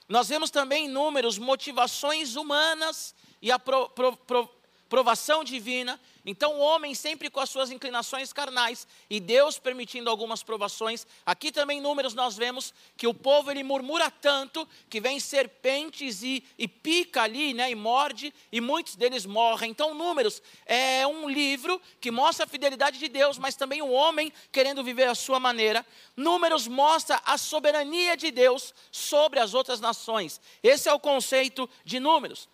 Nós 0.10 0.30
vemos 0.30 0.50
também 0.50 0.86
em 0.86 0.90
Números 0.90 1.38
motivações 1.38 2.36
humanas 2.36 3.14
e 3.42 3.52
a 3.52 3.60
pro- 3.60 3.90
pro- 3.90 4.18
pro- 4.18 4.57
provação 4.90 5.44
divina. 5.44 6.00
Então, 6.26 6.56
o 6.56 6.60
homem 6.60 6.94
sempre 6.94 7.30
com 7.30 7.40
as 7.40 7.50
suas 7.50 7.72
inclinações 7.72 8.34
carnais 8.34 8.86
e 9.10 9.18
Deus 9.18 9.58
permitindo 9.58 10.10
algumas 10.10 10.44
provações. 10.44 11.08
Aqui 11.26 11.54
também 11.54 11.78
em 11.78 11.82
Números 11.82 12.14
nós 12.14 12.36
vemos 12.36 12.74
que 12.98 13.08
o 13.08 13.14
povo 13.14 13.50
ele 13.50 13.64
murmura 13.64 14.12
tanto 14.12 14.68
que 14.90 15.00
vem 15.00 15.22
serpentes 15.22 16.22
e, 16.24 16.44
e 16.58 16.68
pica 16.68 17.22
ali, 17.22 17.54
né, 17.54 17.72
e 17.72 17.76
morde 17.76 18.34
e 18.52 18.60
muitos 18.60 18.98
deles 18.98 19.26
morrem. 19.26 19.72
Então, 19.72 19.94
Números 19.94 20.42
é 20.66 21.08
um 21.08 21.30
livro 21.30 21.82
que 22.02 22.12
mostra 22.12 22.46
a 22.46 22.50
fidelidade 22.50 23.00
de 23.00 23.08
Deus, 23.08 23.38
mas 23.38 23.56
também 23.56 23.82
o 23.82 23.92
homem 23.92 24.34
querendo 24.52 24.84
viver 24.84 25.08
a 25.08 25.16
sua 25.16 25.40
maneira. 25.40 25.86
Números 26.16 26.68
mostra 26.68 27.22
a 27.26 27.38
soberania 27.38 28.18
de 28.18 28.32
Deus 28.32 28.74
sobre 28.92 29.40
as 29.40 29.54
outras 29.54 29.80
nações. 29.80 30.42
Esse 30.62 30.90
é 30.90 30.94
o 30.94 31.00
conceito 31.00 31.70
de 31.86 32.00
Números. 32.02 32.50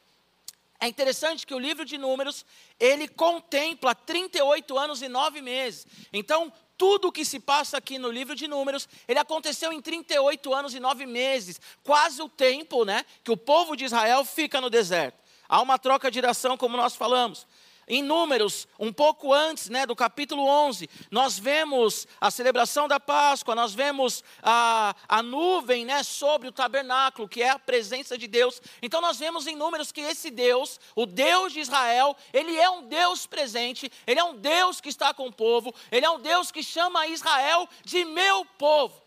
É 0.83 0.87
interessante 0.89 1.47
que 1.47 1.55
o 1.55 1.59
livro 1.59 1.85
de 1.85 1.97
Números, 1.97 2.45
ele 2.77 3.07
contempla 3.07 3.95
38 3.95 4.77
anos 4.77 5.01
e 5.01 5.07
9 5.07 5.41
meses. 5.41 5.87
Então, 6.11 6.51
tudo 6.77 7.07
o 7.07 7.11
que 7.11 7.23
se 7.23 7.39
passa 7.39 7.77
aqui 7.77 7.97
no 7.97 8.11
livro 8.11 8.35
de 8.35 8.49
Números, 8.49 8.89
ele 9.07 9.17
aconteceu 9.17 9.71
em 9.71 9.79
38 9.79 10.53
anos 10.53 10.73
e 10.73 10.81
9 10.81 11.05
meses, 11.05 11.61
quase 11.85 12.21
o 12.21 12.27
tempo, 12.27 12.83
né, 12.83 13.05
que 13.23 13.31
o 13.31 13.37
povo 13.37 13.77
de 13.77 13.85
Israel 13.85 14.25
fica 14.25 14.59
no 14.59 14.69
deserto. 14.69 15.17
Há 15.47 15.61
uma 15.61 15.79
troca 15.79 16.11
de 16.11 16.15
geração, 16.15 16.57
como 16.57 16.75
nós 16.75 16.97
falamos. 16.97 17.47
Em 17.93 18.01
Números, 18.01 18.67
um 18.79 18.91
pouco 18.91 19.32
antes 19.32 19.69
né, 19.69 19.86
do 19.86 19.95
capítulo 19.95 20.43
11, 20.47 20.89
nós 21.12 21.38
vemos 21.38 22.08
a 22.19 22.32
celebração 22.32 22.88
da 22.88 22.99
Páscoa, 22.99 23.53
nós 23.53 23.75
vemos 23.75 24.23
a, 24.41 24.95
a 25.08 25.21
nuvem 25.21 25.86
né, 25.86 26.01
sobre 26.01 26.47
o 26.47 26.51
tabernáculo, 26.51 27.29
que 27.29 27.43
é 27.43 27.49
a 27.49 27.60
presença 27.60 28.17
de 28.17 28.25
Deus. 28.25 28.60
Então, 28.82 28.99
nós 28.99 29.19
vemos 29.19 29.45
em 29.45 29.56
Números 29.56 29.91
que 29.91 30.01
esse 30.01 30.32
Deus, 30.32 30.79
o 30.95 31.06
Deus 31.06 31.53
de 31.53 31.60
Israel, 31.60 32.17
ele 32.34 32.60
é 32.60 32.67
um 32.67 32.82
Deus 32.82 33.27
presente, 33.27 33.91
ele 34.08 34.19
é 34.19 34.23
um 34.23 34.38
Deus 34.38 34.82
que 34.82 34.89
está 34.89 35.13
com 35.13 35.27
o 35.27 35.32
povo, 35.32 35.71
ele 35.91 36.03
é 36.03 36.10
um 36.10 36.19
Deus 36.19 36.51
que 36.51 36.63
chama 36.63 37.06
Israel 37.06 37.69
de 37.86 38.03
meu 38.06 38.43
povo. 38.58 39.03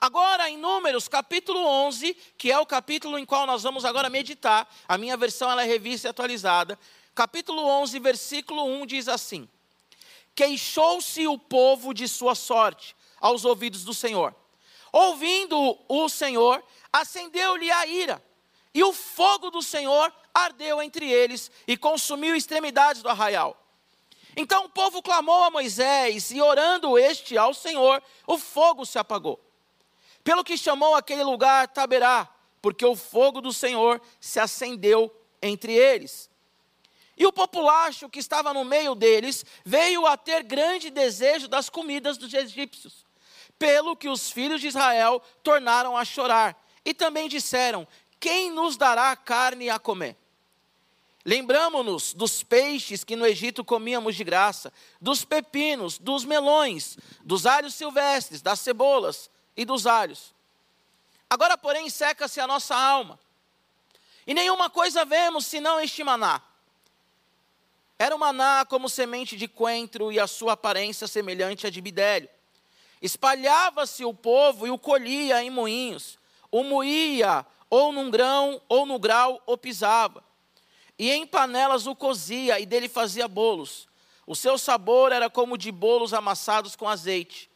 Agora, 0.00 0.50
em 0.50 0.58
Números, 0.58 1.08
capítulo 1.08 1.60
11, 1.60 2.14
que 2.36 2.52
é 2.52 2.58
o 2.58 2.66
capítulo 2.66 3.18
em 3.18 3.24
qual 3.24 3.46
nós 3.46 3.62
vamos 3.62 3.84
agora 3.84 4.10
meditar, 4.10 4.68
a 4.86 4.98
minha 4.98 5.16
versão 5.16 5.50
ela 5.50 5.62
é 5.62 5.66
revista 5.66 6.08
e 6.08 6.10
atualizada. 6.10 6.78
Capítulo 7.16 7.64
11, 7.64 7.98
versículo 7.98 8.62
1 8.66 8.84
diz 8.84 9.08
assim: 9.08 9.48
Queixou-se 10.34 11.26
o 11.26 11.38
povo 11.38 11.94
de 11.94 12.06
sua 12.06 12.34
sorte 12.34 12.94
aos 13.18 13.46
ouvidos 13.46 13.84
do 13.84 13.94
Senhor. 13.94 14.36
Ouvindo 14.92 15.78
o 15.88 16.10
Senhor, 16.10 16.62
acendeu-lhe 16.92 17.70
a 17.70 17.86
ira, 17.86 18.22
e 18.74 18.84
o 18.84 18.92
fogo 18.92 19.50
do 19.50 19.62
Senhor 19.62 20.12
ardeu 20.34 20.82
entre 20.82 21.10
eles 21.10 21.50
e 21.66 21.74
consumiu 21.74 22.36
extremidades 22.36 23.00
do 23.00 23.08
arraial. 23.08 23.66
Então 24.36 24.66
o 24.66 24.68
povo 24.68 25.02
clamou 25.02 25.42
a 25.42 25.50
Moisés, 25.50 26.30
e 26.30 26.42
orando 26.42 26.98
este 26.98 27.38
ao 27.38 27.54
Senhor, 27.54 28.02
o 28.26 28.36
fogo 28.36 28.84
se 28.84 28.98
apagou. 28.98 29.40
Pelo 30.22 30.44
que 30.44 30.58
chamou 30.58 30.94
aquele 30.94 31.24
lugar 31.24 31.66
Taberá, 31.68 32.28
porque 32.60 32.84
o 32.84 32.94
fogo 32.94 33.40
do 33.40 33.54
Senhor 33.54 34.02
se 34.20 34.38
acendeu 34.38 35.10
entre 35.40 35.72
eles. 35.72 36.28
E 37.16 37.26
o 37.26 37.32
populacho 37.32 38.08
que 38.08 38.18
estava 38.18 38.52
no 38.52 38.64
meio 38.64 38.94
deles 38.94 39.44
veio 39.64 40.06
a 40.06 40.16
ter 40.16 40.42
grande 40.42 40.90
desejo 40.90 41.48
das 41.48 41.70
comidas 41.70 42.18
dos 42.18 42.34
egípcios, 42.34 43.06
pelo 43.58 43.96
que 43.96 44.08
os 44.08 44.30
filhos 44.30 44.60
de 44.60 44.66
Israel 44.66 45.22
tornaram 45.42 45.96
a 45.96 46.04
chorar. 46.04 46.62
E 46.84 46.92
também 46.92 47.28
disseram: 47.28 47.88
Quem 48.20 48.50
nos 48.50 48.76
dará 48.76 49.16
carne 49.16 49.70
a 49.70 49.78
comer? 49.78 50.16
Lembramos-nos 51.24 52.14
dos 52.14 52.44
peixes 52.44 53.02
que 53.02 53.16
no 53.16 53.26
Egito 53.26 53.64
comíamos 53.64 54.14
de 54.14 54.22
graça, 54.22 54.72
dos 55.00 55.24
pepinos, 55.24 55.98
dos 55.98 56.24
melões, 56.24 56.96
dos 57.24 57.46
alhos 57.46 57.74
silvestres, 57.74 58.40
das 58.40 58.60
cebolas 58.60 59.28
e 59.56 59.64
dos 59.64 59.88
alhos. 59.88 60.32
Agora, 61.28 61.58
porém, 61.58 61.90
seca-se 61.90 62.38
a 62.38 62.46
nossa 62.46 62.76
alma, 62.76 63.18
e 64.24 64.34
nenhuma 64.34 64.70
coisa 64.70 65.04
vemos 65.04 65.46
senão 65.46 65.80
este 65.80 66.04
maná. 66.04 66.40
Era 67.98 68.14
o 68.14 68.18
maná 68.18 68.64
como 68.64 68.88
semente 68.88 69.36
de 69.36 69.48
coentro 69.48 70.12
e 70.12 70.20
a 70.20 70.26
sua 70.26 70.52
aparência 70.52 71.06
semelhante 71.06 71.66
à 71.66 71.70
de 71.70 71.80
bidélio. 71.80 72.28
Espalhava-se 73.00 74.04
o 74.04 74.12
povo 74.12 74.66
e 74.66 74.70
o 74.70 74.78
colhia 74.78 75.42
em 75.42 75.50
moinhos, 75.50 76.18
o 76.50 76.62
moía 76.62 77.44
ou 77.68 77.92
num 77.92 78.10
grão 78.10 78.60
ou 78.68 78.86
no 78.86 78.98
grau 78.98 79.42
o 79.46 79.56
pisava 79.56 80.26
e 80.98 81.10
em 81.10 81.26
panelas 81.26 81.86
o 81.86 81.94
cozia 81.94 82.58
e 82.58 82.66
dele 82.66 82.88
fazia 82.88 83.28
bolos. 83.28 83.88
O 84.26 84.34
seu 84.34 84.58
sabor 84.58 85.12
era 85.12 85.28
como 85.30 85.56
de 85.56 85.70
bolos 85.70 86.12
amassados 86.14 86.74
com 86.74 86.88
azeite. 86.88 87.50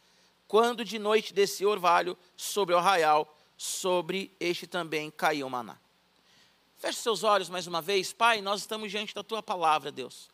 Quando 0.47 0.85
de 0.85 0.99
noite 0.99 1.33
descia 1.33 1.67
orvalho 1.67 2.17
sobre 2.35 2.75
o 2.75 2.77
arraial, 2.77 3.35
sobre 3.57 4.35
este 4.39 4.67
também 4.67 5.09
caiu 5.11 5.49
maná. 5.49 5.77
Feche 6.77 6.99
seus 6.99 7.23
olhos 7.23 7.49
mais 7.49 7.67
uma 7.67 7.81
vez, 7.81 8.11
Pai. 8.13 8.41
Nós 8.41 8.61
estamos 8.61 8.89
diante 8.89 9.13
da 9.13 9.23
tua 9.23 9.41
palavra, 9.41 9.91
Deus. 9.91 10.29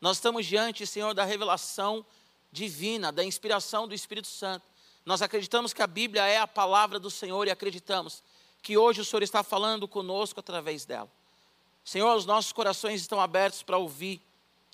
Nós 0.00 0.18
estamos 0.18 0.46
diante, 0.46 0.86
Senhor, 0.86 1.14
da 1.14 1.24
revelação 1.24 2.04
divina, 2.52 3.10
da 3.10 3.24
inspiração 3.24 3.88
do 3.88 3.94
Espírito 3.94 4.28
Santo. 4.28 4.66
Nós 5.04 5.22
acreditamos 5.22 5.72
que 5.72 5.82
a 5.82 5.86
Bíblia 5.86 6.26
é 6.26 6.38
a 6.38 6.46
palavra 6.46 6.98
do 6.98 7.10
Senhor 7.10 7.46
e 7.46 7.50
acreditamos 7.50 8.22
que 8.62 8.76
hoje 8.76 9.00
o 9.00 9.04
Senhor 9.04 9.22
está 9.22 9.42
falando 9.42 9.86
conosco 9.86 10.40
através 10.40 10.84
dela. 10.84 11.10
Senhor, 11.84 12.16
os 12.16 12.26
nossos 12.26 12.52
corações 12.52 13.00
estão 13.00 13.20
abertos 13.20 13.62
para 13.62 13.78
ouvir 13.78 14.20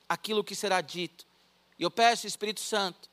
aquilo 0.08 0.42
que 0.42 0.54
será 0.54 0.80
dito. 0.80 1.26
E 1.78 1.82
eu 1.82 1.90
peço, 1.90 2.26
Espírito 2.26 2.60
Santo, 2.60 3.10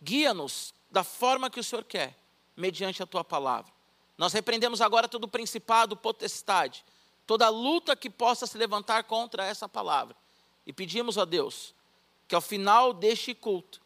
guia-nos 0.00 0.72
da 0.90 1.02
forma 1.02 1.50
que 1.50 1.58
o 1.58 1.64
Senhor 1.64 1.84
quer, 1.84 2.16
mediante 2.56 3.02
a 3.02 3.06
tua 3.06 3.24
palavra. 3.24 3.72
Nós 4.16 4.32
repreendemos 4.32 4.80
agora 4.80 5.08
todo 5.08 5.24
o 5.24 5.28
principado, 5.28 5.96
potestade, 5.96 6.84
toda 7.26 7.48
luta 7.48 7.96
que 7.96 8.10
possa 8.10 8.46
se 8.46 8.56
levantar 8.56 9.04
contra 9.04 9.44
essa 9.44 9.68
palavra. 9.68 10.14
E 10.66 10.72
pedimos 10.72 11.18
a 11.18 11.24
Deus 11.24 11.74
que 12.28 12.34
ao 12.34 12.40
final 12.40 12.92
deste 12.92 13.34
culto 13.34 13.80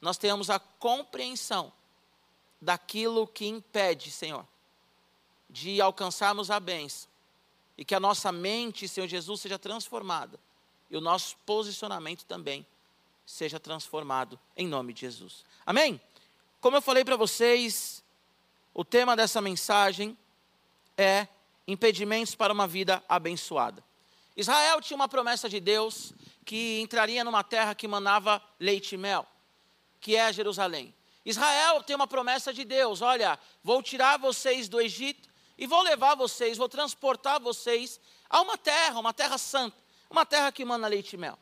nós 0.00 0.18
tenhamos 0.18 0.50
a 0.50 0.58
compreensão 0.58 1.72
daquilo 2.60 3.26
que 3.26 3.46
impede, 3.46 4.10
Senhor, 4.10 4.46
de 5.48 5.80
alcançarmos 5.80 6.50
a 6.50 6.58
bênção 6.58 7.08
e 7.78 7.84
que 7.84 7.94
a 7.94 8.00
nossa 8.00 8.32
mente, 8.32 8.88
Senhor 8.88 9.06
Jesus, 9.06 9.40
seja 9.40 9.58
transformada 9.58 10.38
e 10.90 10.96
o 10.96 11.00
nosso 11.00 11.36
posicionamento 11.44 12.24
também 12.24 12.66
seja 13.24 13.58
transformado 13.58 14.38
em 14.56 14.66
nome 14.66 14.92
de 14.92 15.00
Jesus. 15.02 15.44
Amém? 15.64 16.00
Como 16.60 16.76
eu 16.76 16.82
falei 16.82 17.04
para 17.04 17.16
vocês, 17.16 18.02
o 18.72 18.84
tema 18.84 19.16
dessa 19.16 19.40
mensagem 19.40 20.16
é 20.96 21.26
impedimentos 21.66 22.34
para 22.34 22.52
uma 22.52 22.66
vida 22.66 23.02
abençoada. 23.08 23.82
Israel 24.36 24.80
tinha 24.82 24.96
uma 24.96 25.08
promessa 25.08 25.48
de 25.48 25.58
Deus 25.58 26.12
que 26.44 26.80
entraria 26.80 27.24
numa 27.24 27.42
terra 27.42 27.74
que 27.74 27.88
manava 27.88 28.42
leite 28.60 28.94
e 28.94 28.98
mel, 28.98 29.26
que 30.00 30.14
é 30.14 30.32
Jerusalém. 30.32 30.94
Israel 31.24 31.82
tem 31.82 31.96
uma 31.96 32.06
promessa 32.06 32.52
de 32.52 32.64
Deus: 32.64 33.00
olha, 33.00 33.38
vou 33.62 33.82
tirar 33.82 34.18
vocês 34.18 34.68
do 34.68 34.80
Egito 34.80 35.28
e 35.56 35.66
vou 35.66 35.82
levar 35.82 36.14
vocês, 36.14 36.58
vou 36.58 36.68
transportar 36.68 37.40
vocês 37.40 37.98
a 38.28 38.42
uma 38.42 38.58
terra, 38.58 39.00
uma 39.00 39.14
terra 39.14 39.38
santa, 39.38 39.76
uma 40.10 40.26
terra 40.26 40.52
que 40.52 40.64
manda 40.64 40.86
leite 40.86 41.14
e 41.14 41.16
mel. 41.16 41.38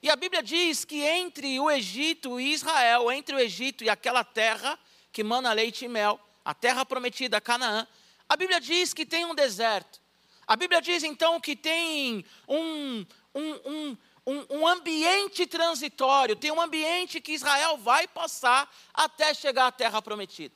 E 0.00 0.08
a 0.08 0.14
Bíblia 0.14 0.42
diz 0.42 0.84
que 0.84 1.02
entre 1.02 1.58
o 1.58 1.68
Egito 1.68 2.38
e 2.38 2.52
Israel, 2.52 3.10
entre 3.10 3.34
o 3.34 3.38
Egito 3.38 3.82
e 3.82 3.90
aquela 3.90 4.22
terra 4.22 4.78
que 5.12 5.24
manda 5.24 5.52
leite 5.52 5.84
e 5.84 5.88
mel, 5.88 6.20
a 6.44 6.54
terra 6.54 6.86
prometida, 6.86 7.40
Canaã, 7.40 7.86
a 8.28 8.36
Bíblia 8.36 8.60
diz 8.60 8.94
que 8.94 9.04
tem 9.04 9.24
um 9.24 9.34
deserto. 9.34 10.00
A 10.48 10.56
Bíblia 10.56 10.80
diz 10.80 11.04
então 11.04 11.38
que 11.38 11.54
tem 11.54 12.24
um, 12.48 13.04
um, 13.34 13.96
um, 14.26 14.46
um, 14.48 14.66
ambiente 14.66 15.46
transitório, 15.46 16.34
tem 16.34 16.50
um 16.50 16.58
ambiente 16.58 17.20
que 17.20 17.32
Israel 17.32 17.76
vai 17.76 18.08
passar 18.08 18.74
até 18.94 19.34
chegar 19.34 19.66
à 19.66 19.72
terra 19.72 20.00
prometida. 20.00 20.54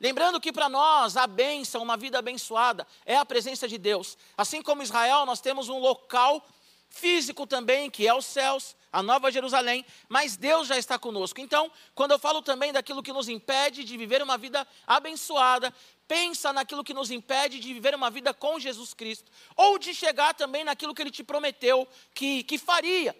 Lembrando 0.00 0.40
que 0.40 0.50
para 0.50 0.70
nós 0.70 1.18
a 1.18 1.26
bênção, 1.26 1.82
uma 1.82 1.98
vida 1.98 2.18
abençoada, 2.18 2.86
é 3.04 3.14
a 3.14 3.26
presença 3.26 3.68
de 3.68 3.76
Deus. 3.76 4.16
Assim 4.38 4.62
como 4.62 4.82
Israel, 4.82 5.26
nós 5.26 5.42
temos 5.42 5.68
um 5.68 5.78
local 5.78 6.42
físico 6.88 7.46
também, 7.46 7.90
que 7.90 8.06
é 8.06 8.14
os 8.14 8.24
céus, 8.24 8.74
a 8.96 9.02
Nova 9.02 9.30
Jerusalém, 9.30 9.84
mas 10.08 10.38
Deus 10.38 10.66
já 10.66 10.78
está 10.78 10.98
conosco. 10.98 11.38
Então, 11.38 11.70
quando 11.94 12.12
eu 12.12 12.18
falo 12.18 12.40
também 12.40 12.72
daquilo 12.72 13.02
que 13.02 13.12
nos 13.12 13.28
impede 13.28 13.84
de 13.84 13.94
viver 13.94 14.22
uma 14.22 14.38
vida 14.38 14.66
abençoada, 14.86 15.70
pensa 16.08 16.50
naquilo 16.50 16.82
que 16.82 16.94
nos 16.94 17.10
impede 17.10 17.60
de 17.60 17.74
viver 17.74 17.94
uma 17.94 18.08
vida 18.08 18.32
com 18.32 18.58
Jesus 18.58 18.94
Cristo, 18.94 19.30
ou 19.54 19.78
de 19.78 19.92
chegar 19.92 20.32
também 20.32 20.64
naquilo 20.64 20.94
que 20.94 21.02
Ele 21.02 21.10
te 21.10 21.22
prometeu 21.22 21.86
que, 22.14 22.42
que 22.44 22.56
faria. 22.56 23.14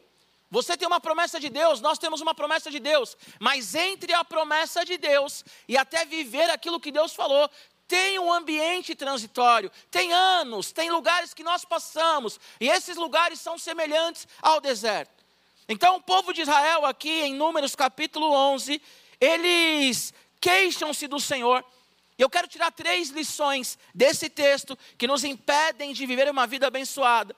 Você 0.51 0.79
tem 0.79 0.89
uma 0.89 1.01
promessa 1.01 1.39
de 1.39 1.51
Deus, 1.51 1.83
nós 1.83 1.99
temos 1.99 2.23
uma 2.23 2.35
promessa 2.35 2.71
de 2.71 2.81
Deus, 2.81 3.15
mas 3.39 3.75
entre 3.75 4.15
a 4.15 4.25
promessa 4.25 4.83
de 4.83 4.97
Deus 4.97 5.45
e 5.69 5.77
até 5.77 6.07
viver 6.07 6.49
aquilo 6.49 6.81
que 6.81 6.91
Deus 6.91 7.15
falou, 7.15 7.51
tem 7.87 8.19
um 8.19 8.33
ambiente 8.33 8.95
transitório, 8.95 9.71
tem 9.91 10.11
anos, 10.11 10.73
tem 10.73 10.91
lugares 10.91 11.35
que 11.35 11.45
nós 11.45 11.67
passamos, 11.67 12.41
e 12.59 12.71
esses 12.71 12.97
lugares 12.97 13.41
são 13.41 13.59
semelhantes 13.59 14.27
ao 14.41 14.59
deserto. 14.59 15.16
Então, 15.69 15.97
o 15.97 16.01
povo 16.01 16.33
de 16.33 16.43
Israel, 16.43 16.87
aqui 16.87 17.11
em 17.23 17.35
Números 17.35 17.75
capítulo 17.75 18.31
11, 18.33 18.81
eles 19.21 20.15
queixam-se 20.41 21.09
do 21.09 21.19
Senhor. 21.19 21.65
E 22.19 22.23
eu 22.23 22.31
quero 22.31 22.47
tirar 22.47 22.71
três 22.71 23.11
lições 23.11 23.79
desse 23.95 24.31
texto 24.31 24.79
que 24.97 25.07
nos 25.07 25.25
impedem 25.25 25.93
de 25.93 26.07
viver 26.07 26.31
uma 26.31 26.47
vida 26.47 26.67
abençoada. 26.69 27.35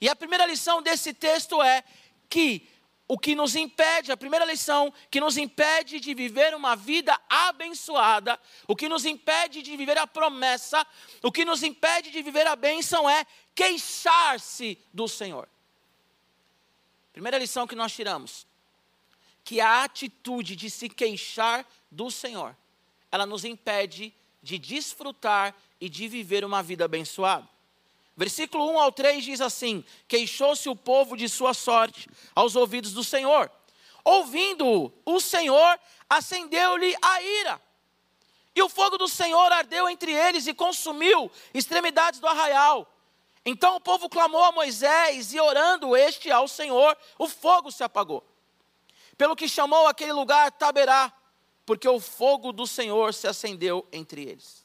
E 0.00 0.08
a 0.08 0.14
primeira 0.14 0.46
lição 0.46 0.82
desse 0.82 1.14
texto 1.14 1.62
é 1.62 1.82
que 2.28 2.68
o 3.08 3.18
que 3.18 3.34
nos 3.34 3.56
impede, 3.56 4.12
a 4.12 4.16
primeira 4.16 4.44
lição, 4.44 4.92
que 5.10 5.18
nos 5.18 5.36
impede 5.36 5.98
de 5.98 6.14
viver 6.14 6.54
uma 6.54 6.76
vida 6.76 7.18
abençoada, 7.28 8.38
o 8.68 8.76
que 8.76 8.88
nos 8.88 9.04
impede 9.04 9.62
de 9.62 9.76
viver 9.76 9.98
a 9.98 10.06
promessa, 10.06 10.86
o 11.22 11.32
que 11.32 11.44
nos 11.44 11.64
impede 11.64 12.10
de 12.10 12.22
viver 12.22 12.46
a 12.46 12.54
bênção 12.54 13.10
é 13.10 13.26
queixar-se 13.52 14.78
do 14.94 15.08
Senhor. 15.08 15.48
Primeira 17.12 17.38
lição 17.38 17.66
que 17.66 17.74
nós 17.74 17.92
tiramos, 17.92 18.46
que 19.44 19.60
a 19.60 19.84
atitude 19.84 20.54
de 20.54 20.70
se 20.70 20.88
queixar 20.88 21.66
do 21.90 22.10
Senhor, 22.10 22.56
ela 23.10 23.26
nos 23.26 23.44
impede 23.44 24.14
de 24.42 24.58
desfrutar 24.58 25.54
e 25.80 25.88
de 25.88 26.06
viver 26.08 26.44
uma 26.44 26.62
vida 26.62 26.84
abençoada. 26.84 27.48
Versículo 28.16 28.70
1 28.72 28.78
ao 28.78 28.92
3 28.92 29.24
diz 29.24 29.40
assim: 29.40 29.84
Queixou-se 30.06 30.68
o 30.68 30.76
povo 30.76 31.16
de 31.16 31.28
sua 31.28 31.54
sorte 31.54 32.08
aos 32.34 32.54
ouvidos 32.54 32.92
do 32.92 33.02
Senhor. 33.02 33.50
Ouvindo-o, 34.04 34.92
o 35.04 35.20
Senhor 35.20 35.78
acendeu-lhe 36.08 36.94
a 37.02 37.22
ira. 37.22 37.60
E 38.54 38.62
o 38.62 38.68
fogo 38.68 38.98
do 38.98 39.08
Senhor 39.08 39.52
ardeu 39.52 39.88
entre 39.88 40.12
eles 40.12 40.46
e 40.46 40.54
consumiu 40.54 41.30
extremidades 41.54 42.20
do 42.20 42.26
arraial. 42.26 42.86
Então 43.44 43.76
o 43.76 43.80
povo 43.80 44.08
clamou 44.08 44.44
a 44.44 44.52
Moisés, 44.52 45.32
e 45.32 45.40
orando 45.40 45.96
este 45.96 46.30
ao 46.30 46.46
Senhor, 46.46 46.96
o 47.18 47.28
fogo 47.28 47.70
se 47.70 47.82
apagou. 47.82 48.24
Pelo 49.16 49.36
que 49.36 49.48
chamou 49.48 49.86
aquele 49.86 50.12
lugar 50.12 50.52
Taberá, 50.52 51.12
porque 51.64 51.88
o 51.88 52.00
fogo 52.00 52.52
do 52.52 52.66
Senhor 52.66 53.14
se 53.14 53.26
acendeu 53.26 53.86
entre 53.92 54.22
eles. 54.22 54.60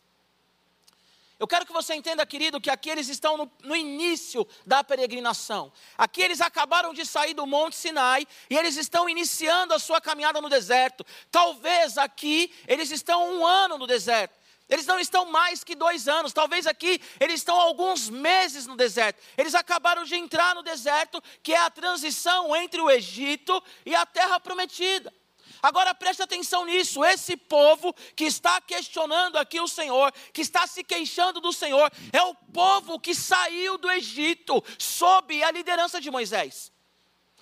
Eu 1.37 1.47
quero 1.47 1.65
que 1.65 1.73
você 1.73 1.93
entenda, 1.93 2.25
querido, 2.25 2.61
que 2.61 2.69
aqui 2.69 2.89
eles 2.89 3.09
estão 3.09 3.35
no, 3.35 3.51
no, 3.63 3.75
início 3.75 4.47
da 4.65 4.83
peregrinação. 4.83 5.71
Aqui 5.97 6.21
eles 6.21 6.39
acabaram 6.39 6.93
de 6.93 7.05
sair 7.05 7.33
do 7.33 7.45
Monte 7.45 7.75
Sinai 7.75 8.25
e 8.49 8.57
eles 8.57 8.77
estão 8.77 9.09
iniciando 9.09 9.73
a 9.73 9.79
sua 9.79 9.99
caminhada 9.99 10.39
no 10.39 10.47
deserto. 10.47 11.05
Talvez 11.29 11.97
aqui 11.97 12.53
eles 12.65 12.89
estão 12.89 13.37
um 13.37 13.45
ano 13.45 13.77
no 13.77 13.85
deserto. 13.85 14.33
Eles 14.67 14.85
não 14.85 14.99
estão 14.99 15.25
mais 15.25 15.63
que 15.63 15.75
dois 15.75 16.07
anos, 16.07 16.33
talvez 16.33 16.65
aqui 16.65 16.99
eles 17.19 17.41
estão 17.41 17.55
alguns 17.55 18.09
meses 18.09 18.65
no 18.65 18.75
deserto. 18.75 19.21
Eles 19.37 19.53
acabaram 19.53 20.03
de 20.03 20.15
entrar 20.15 20.55
no 20.55 20.63
deserto, 20.63 21.21
que 21.43 21.53
é 21.53 21.59
a 21.59 21.69
transição 21.69 22.55
entre 22.55 22.81
o 22.81 22.89
Egito 22.89 23.61
e 23.85 23.95
a 23.95 24.05
terra 24.05 24.39
prometida. 24.39 25.13
Agora 25.61 25.93
preste 25.93 26.21
atenção 26.21 26.65
nisso: 26.65 27.03
esse 27.05 27.37
povo 27.37 27.93
que 28.15 28.25
está 28.25 28.59
questionando 28.59 29.37
aqui 29.37 29.59
o 29.59 29.67
Senhor, 29.67 30.11
que 30.33 30.41
está 30.41 30.65
se 30.65 30.83
queixando 30.83 31.39
do 31.39 31.53
Senhor, 31.53 31.91
é 32.11 32.21
o 32.23 32.33
povo 32.35 32.99
que 32.99 33.13
saiu 33.13 33.77
do 33.77 33.91
Egito 33.91 34.63
sob 34.79 35.43
a 35.43 35.51
liderança 35.51 36.01
de 36.01 36.09
Moisés. 36.09 36.74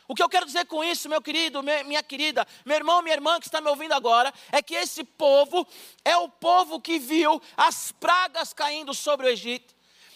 O 0.08 0.14
que 0.14 0.22
eu 0.22 0.30
quero 0.30 0.46
dizer 0.46 0.66
com 0.66 0.84
isso, 0.84 1.08
meu 1.08 1.22
querido, 1.22 1.64
minha 1.64 2.04
querida, 2.04 2.46
meu 2.66 2.76
irmão, 2.76 3.02
minha 3.02 3.16
irmã 3.16 3.40
que 3.40 3.48
está 3.48 3.62
me 3.62 3.70
ouvindo 3.70 3.94
agora, 3.94 4.34
é 4.52 4.62
que 4.62 4.76
esse 4.76 5.04
povo 5.04 5.66
é 6.04 6.18
o 6.18 6.28
povo 6.28 6.80
que 6.80 7.00
viu 7.00 7.42
as 7.56 7.92
pragas 7.92 8.54
caindo 8.54 8.94
sobre 8.94 9.28
o 9.28 9.30
Egito. 9.30 9.74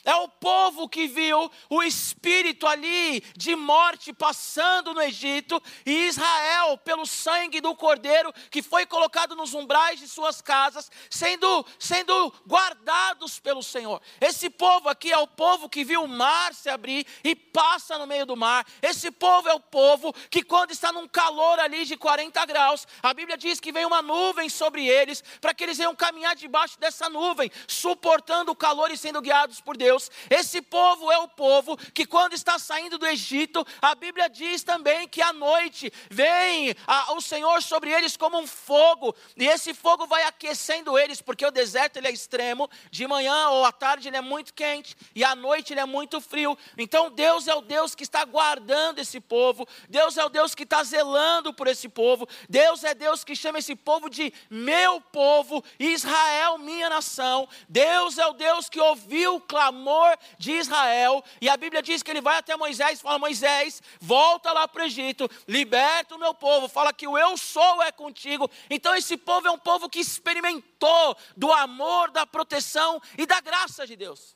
É 0.07 0.15
o 0.15 0.29
povo 0.29 0.87
que 0.87 1.05
viu 1.05 1.51
o 1.69 1.83
espírito 1.83 2.65
ali 2.65 3.19
de 3.35 3.57
morte 3.57 4.13
passando 4.13 4.93
no 4.93 5.01
Egito 5.01 5.61
e 5.85 6.07
Israel, 6.07 6.77
pelo 6.77 7.05
sangue 7.05 7.59
do 7.59 7.75
cordeiro 7.75 8.31
que 8.49 8.61
foi 8.61 8.85
colocado 8.85 9.35
nos 9.35 9.53
umbrais 9.53 9.99
de 9.99 10.07
suas 10.07 10.41
casas, 10.41 10.89
sendo, 11.09 11.65
sendo 11.77 12.33
guardados 12.47 13.37
pelo 13.37 13.61
Senhor. 13.61 14.01
Esse 14.21 14.49
povo 14.49 14.87
aqui 14.87 15.11
é 15.11 15.17
o 15.17 15.27
povo 15.27 15.67
que 15.67 15.83
viu 15.83 16.05
o 16.05 16.07
mar 16.07 16.53
se 16.53 16.69
abrir 16.69 17.05
e 17.21 17.35
passa 17.35 17.97
no 17.97 18.07
meio 18.07 18.25
do 18.25 18.37
mar. 18.37 18.65
Esse 18.81 19.11
povo 19.11 19.49
é 19.49 19.53
o 19.53 19.59
povo 19.59 20.13
que, 20.31 20.41
quando 20.41 20.71
está 20.71 20.89
num 20.89 21.05
calor 21.05 21.59
ali 21.59 21.83
de 21.83 21.97
40 21.97 22.45
graus, 22.45 22.87
a 23.03 23.13
Bíblia 23.13 23.37
diz 23.37 23.59
que 23.59 23.73
vem 23.73 23.85
uma 23.85 24.01
nuvem 24.01 24.47
sobre 24.47 24.87
eles 24.87 25.21
para 25.41 25.53
que 25.53 25.65
eles 25.65 25.77
venham 25.77 25.93
caminhar 25.93 26.33
debaixo 26.33 26.79
dessa 26.79 27.09
nuvem, 27.09 27.51
suportando 27.67 28.53
o 28.53 28.55
calor 28.55 28.89
e 28.89 28.97
sendo 28.97 29.21
guiados 29.21 29.59
por 29.59 29.75
Deus. 29.75 29.96
Deus. 29.97 30.11
Esse 30.29 30.61
povo 30.61 31.11
é 31.11 31.17
o 31.17 31.27
povo 31.27 31.75
que, 31.93 32.05
quando 32.05 32.33
está 32.33 32.59
saindo 32.59 32.97
do 32.97 33.07
Egito, 33.07 33.65
a 33.81 33.95
Bíblia 33.95 34.29
diz 34.29 34.63
também 34.63 35.07
que 35.07 35.21
à 35.21 35.33
noite 35.33 35.91
vem 36.09 36.75
a, 36.85 37.13
o 37.13 37.21
Senhor 37.21 37.61
sobre 37.63 37.91
eles 37.91 38.15
como 38.15 38.37
um 38.37 38.47
fogo, 38.47 39.15
e 39.35 39.45
esse 39.47 39.73
fogo 39.73 40.05
vai 40.05 40.23
aquecendo 40.23 40.97
eles, 40.97 41.21
porque 41.21 41.45
o 41.45 41.51
deserto 41.51 41.97
ele 41.97 42.07
é 42.07 42.11
extremo, 42.11 42.69
de 42.91 43.07
manhã 43.07 43.49
ou 43.49 43.65
à 43.65 43.71
tarde 43.71 44.07
ele 44.07 44.17
é 44.17 44.21
muito 44.21 44.53
quente, 44.53 44.95
e 45.15 45.23
à 45.23 45.35
noite 45.35 45.73
ele 45.73 45.79
é 45.79 45.85
muito 45.85 46.21
frio. 46.21 46.57
Então 46.77 47.09
Deus 47.09 47.47
é 47.47 47.55
o 47.55 47.61
Deus 47.61 47.95
que 47.95 48.03
está 48.03 48.23
guardando 48.23 48.99
esse 48.99 49.19
povo, 49.19 49.67
Deus 49.89 50.17
é 50.17 50.23
o 50.23 50.29
Deus 50.29 50.53
que 50.53 50.63
está 50.63 50.83
zelando 50.83 51.53
por 51.53 51.67
esse 51.67 51.89
povo, 51.89 52.27
Deus 52.47 52.83
é 52.83 52.93
Deus 52.93 53.23
que 53.23 53.35
chama 53.35 53.59
esse 53.59 53.75
povo 53.75 54.09
de 54.09 54.31
meu 54.49 55.01
povo, 55.01 55.63
Israel, 55.79 56.57
minha 56.57 56.89
nação. 56.89 57.47
Deus 57.67 58.17
é 58.17 58.27
o 58.27 58.33
Deus 58.33 58.69
que 58.69 58.79
ouviu 58.79 59.35
o 59.35 59.41
clamor 59.41 59.86
clamor 59.87 60.17
de 60.37 60.51
Israel, 60.51 61.23
e 61.39 61.47
a 61.47 61.55
Bíblia 61.55 61.81
diz 61.81 62.03
que 62.03 62.11
ele 62.11 62.19
vai 62.19 62.37
até 62.37 62.55
Moisés 62.57 62.99
e 62.99 63.01
fala: 63.01 63.17
Moisés, 63.17 63.81
volta 64.01 64.51
lá 64.51 64.67
para 64.67 64.83
o 64.83 64.85
Egito, 64.85 65.29
liberta 65.47 66.15
o 66.15 66.19
meu 66.19 66.33
povo, 66.33 66.67
fala 66.67 66.91
que 66.91 67.07
o 67.07 67.17
eu 67.17 67.37
sou 67.37 67.81
é 67.81 67.91
contigo. 67.91 68.49
Então, 68.69 68.93
esse 68.93 69.15
povo 69.15 69.47
é 69.47 69.51
um 69.51 69.57
povo 69.57 69.89
que 69.89 69.99
experimentou 69.99 71.17
do 71.37 71.51
amor, 71.53 72.11
da 72.11 72.25
proteção 72.25 73.01
e 73.17 73.25
da 73.25 73.39
graça 73.39 73.87
de 73.87 73.95
Deus. 73.95 74.35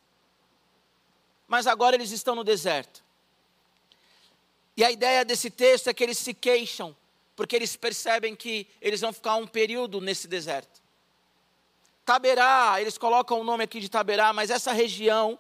Mas 1.48 1.68
agora 1.68 1.96
eles 1.96 2.12
estão 2.12 2.34
no 2.34 2.46
deserto. 2.46 3.04
E 4.78 4.86
a 4.86 4.90
ideia 4.90 5.26
desse 5.26 5.50
texto 5.50 5.90
é 5.90 5.94
que 5.94 6.02
eles 6.02 6.18
se 6.18 6.34
queixam, 6.34 6.96
porque 7.36 7.58
eles 7.58 7.76
percebem 7.76 8.36
que 8.38 8.66
eles 8.80 9.02
vão 9.02 9.12
ficar 9.12 9.36
um 9.36 9.46
período 9.46 10.00
nesse 10.00 10.30
deserto. 10.30 10.82
Taberá, 12.06 12.78
eles 12.80 12.98
colocam 12.98 13.40
o 13.40 13.44
nome 13.44 13.64
aqui 13.64 13.80
de 13.80 13.90
Taberá, 13.90 14.34
mas 14.34 14.50
essa 14.50 14.72
região, 14.72 15.38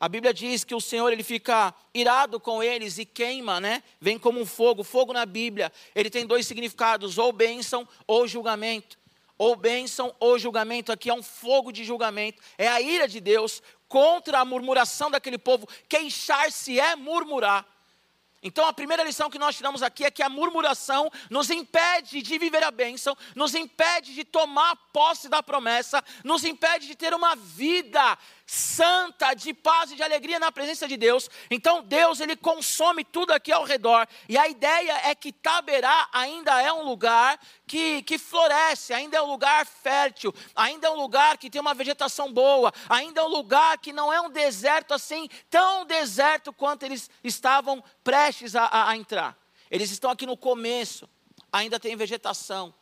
a 0.00 0.08
Bíblia 0.08 0.32
diz 0.32 0.62
que 0.62 0.74
o 0.74 0.80
Senhor 0.80 1.12
ele 1.12 1.24
fica 1.24 1.74
irado 1.92 2.38
com 2.38 2.62
eles 2.62 2.98
e 2.98 3.04
queima, 3.04 3.60
né? 3.60 3.82
Vem 4.00 4.16
como 4.16 4.40
um 4.40 4.46
fogo. 4.46 4.84
Fogo 4.84 5.12
na 5.12 5.26
Bíblia, 5.26 5.72
ele 5.92 6.08
tem 6.08 6.24
dois 6.24 6.46
significados, 6.46 7.18
ou 7.18 7.32
bênção 7.32 7.86
ou 8.06 8.26
julgamento. 8.28 8.96
Ou 9.36 9.56
bênção 9.56 10.14
ou 10.20 10.38
julgamento, 10.38 10.92
aqui 10.92 11.10
é 11.10 11.14
um 11.14 11.22
fogo 11.22 11.72
de 11.72 11.84
julgamento. 11.84 12.40
É 12.56 12.68
a 12.68 12.80
ira 12.80 13.08
de 13.08 13.20
Deus 13.20 13.60
contra 13.88 14.40
a 14.40 14.44
murmuração 14.44 15.10
daquele 15.10 15.38
povo. 15.38 15.68
Queixar-se 15.88 16.78
é 16.78 16.94
murmurar. 16.94 17.66
Então 18.40 18.66
a 18.66 18.72
primeira 18.72 19.02
lição 19.02 19.28
que 19.28 19.38
nós 19.38 19.56
tiramos 19.56 19.82
aqui 19.82 20.04
é 20.04 20.10
que 20.10 20.22
a 20.22 20.28
murmuração 20.28 21.10
nos 21.28 21.50
impede 21.50 22.22
de 22.22 22.38
viver 22.38 22.62
a 22.62 22.70
bênção, 22.70 23.16
nos 23.34 23.54
impede 23.54 24.14
de 24.14 24.24
tomar 24.24 24.76
posse 24.92 25.28
da 25.28 25.42
promessa, 25.42 26.04
nos 26.22 26.44
impede 26.44 26.86
de 26.86 26.94
ter 26.94 27.12
uma 27.12 27.34
vida 27.34 28.16
santa, 28.50 29.34
de 29.34 29.52
paz 29.52 29.92
e 29.92 29.94
de 29.94 30.02
alegria 30.02 30.40
na 30.40 30.50
presença 30.50 30.88
de 30.88 30.96
Deus. 30.96 31.28
Então 31.50 31.82
Deus 31.82 32.18
ele 32.18 32.34
consome 32.34 33.04
tudo 33.04 33.30
aqui 33.32 33.52
ao 33.52 33.62
redor. 33.62 34.08
E 34.26 34.38
a 34.38 34.48
ideia 34.48 35.02
é 35.04 35.14
que 35.14 35.30
Taberá 35.30 36.08
ainda 36.10 36.58
é 36.62 36.72
um 36.72 36.82
lugar 36.82 37.38
que, 37.66 38.02
que 38.04 38.16
floresce, 38.16 38.94
ainda 38.94 39.18
é 39.18 39.22
um 39.22 39.26
lugar 39.26 39.66
fértil, 39.66 40.34
ainda 40.56 40.88
é 40.88 40.90
um 40.90 40.96
lugar 40.96 41.36
que 41.36 41.50
tem 41.50 41.60
uma 41.60 41.74
vegetação 41.74 42.32
boa, 42.32 42.72
ainda 42.88 43.20
é 43.20 43.24
um 43.24 43.28
lugar 43.28 43.76
que 43.76 43.92
não 43.92 44.10
é 44.10 44.18
um 44.18 44.30
deserto 44.30 44.94
assim, 44.94 45.28
tão 45.50 45.84
deserto 45.84 46.50
quanto 46.50 46.84
eles 46.84 47.10
estavam 47.22 47.84
prestes 48.02 48.56
a, 48.56 48.64
a, 48.64 48.88
a 48.88 48.96
entrar. 48.96 49.36
Eles 49.70 49.90
estão 49.90 50.10
aqui 50.10 50.24
no 50.24 50.38
começo, 50.38 51.06
ainda 51.52 51.78
tem 51.78 51.94
vegetação 51.94 52.72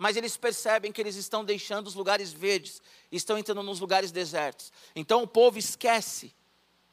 mas 0.00 0.16
eles 0.16 0.34
percebem 0.34 0.90
que 0.90 0.98
eles 0.98 1.14
estão 1.14 1.44
deixando 1.44 1.86
os 1.86 1.94
lugares 1.94 2.32
verdes, 2.32 2.80
estão 3.10 3.36
entrando 3.38 3.62
nos 3.62 3.80
lugares 3.80 4.12
desertos. 4.12 4.72
Então 4.94 5.22
o 5.22 5.26
povo 5.26 5.58
esquece 5.58 6.32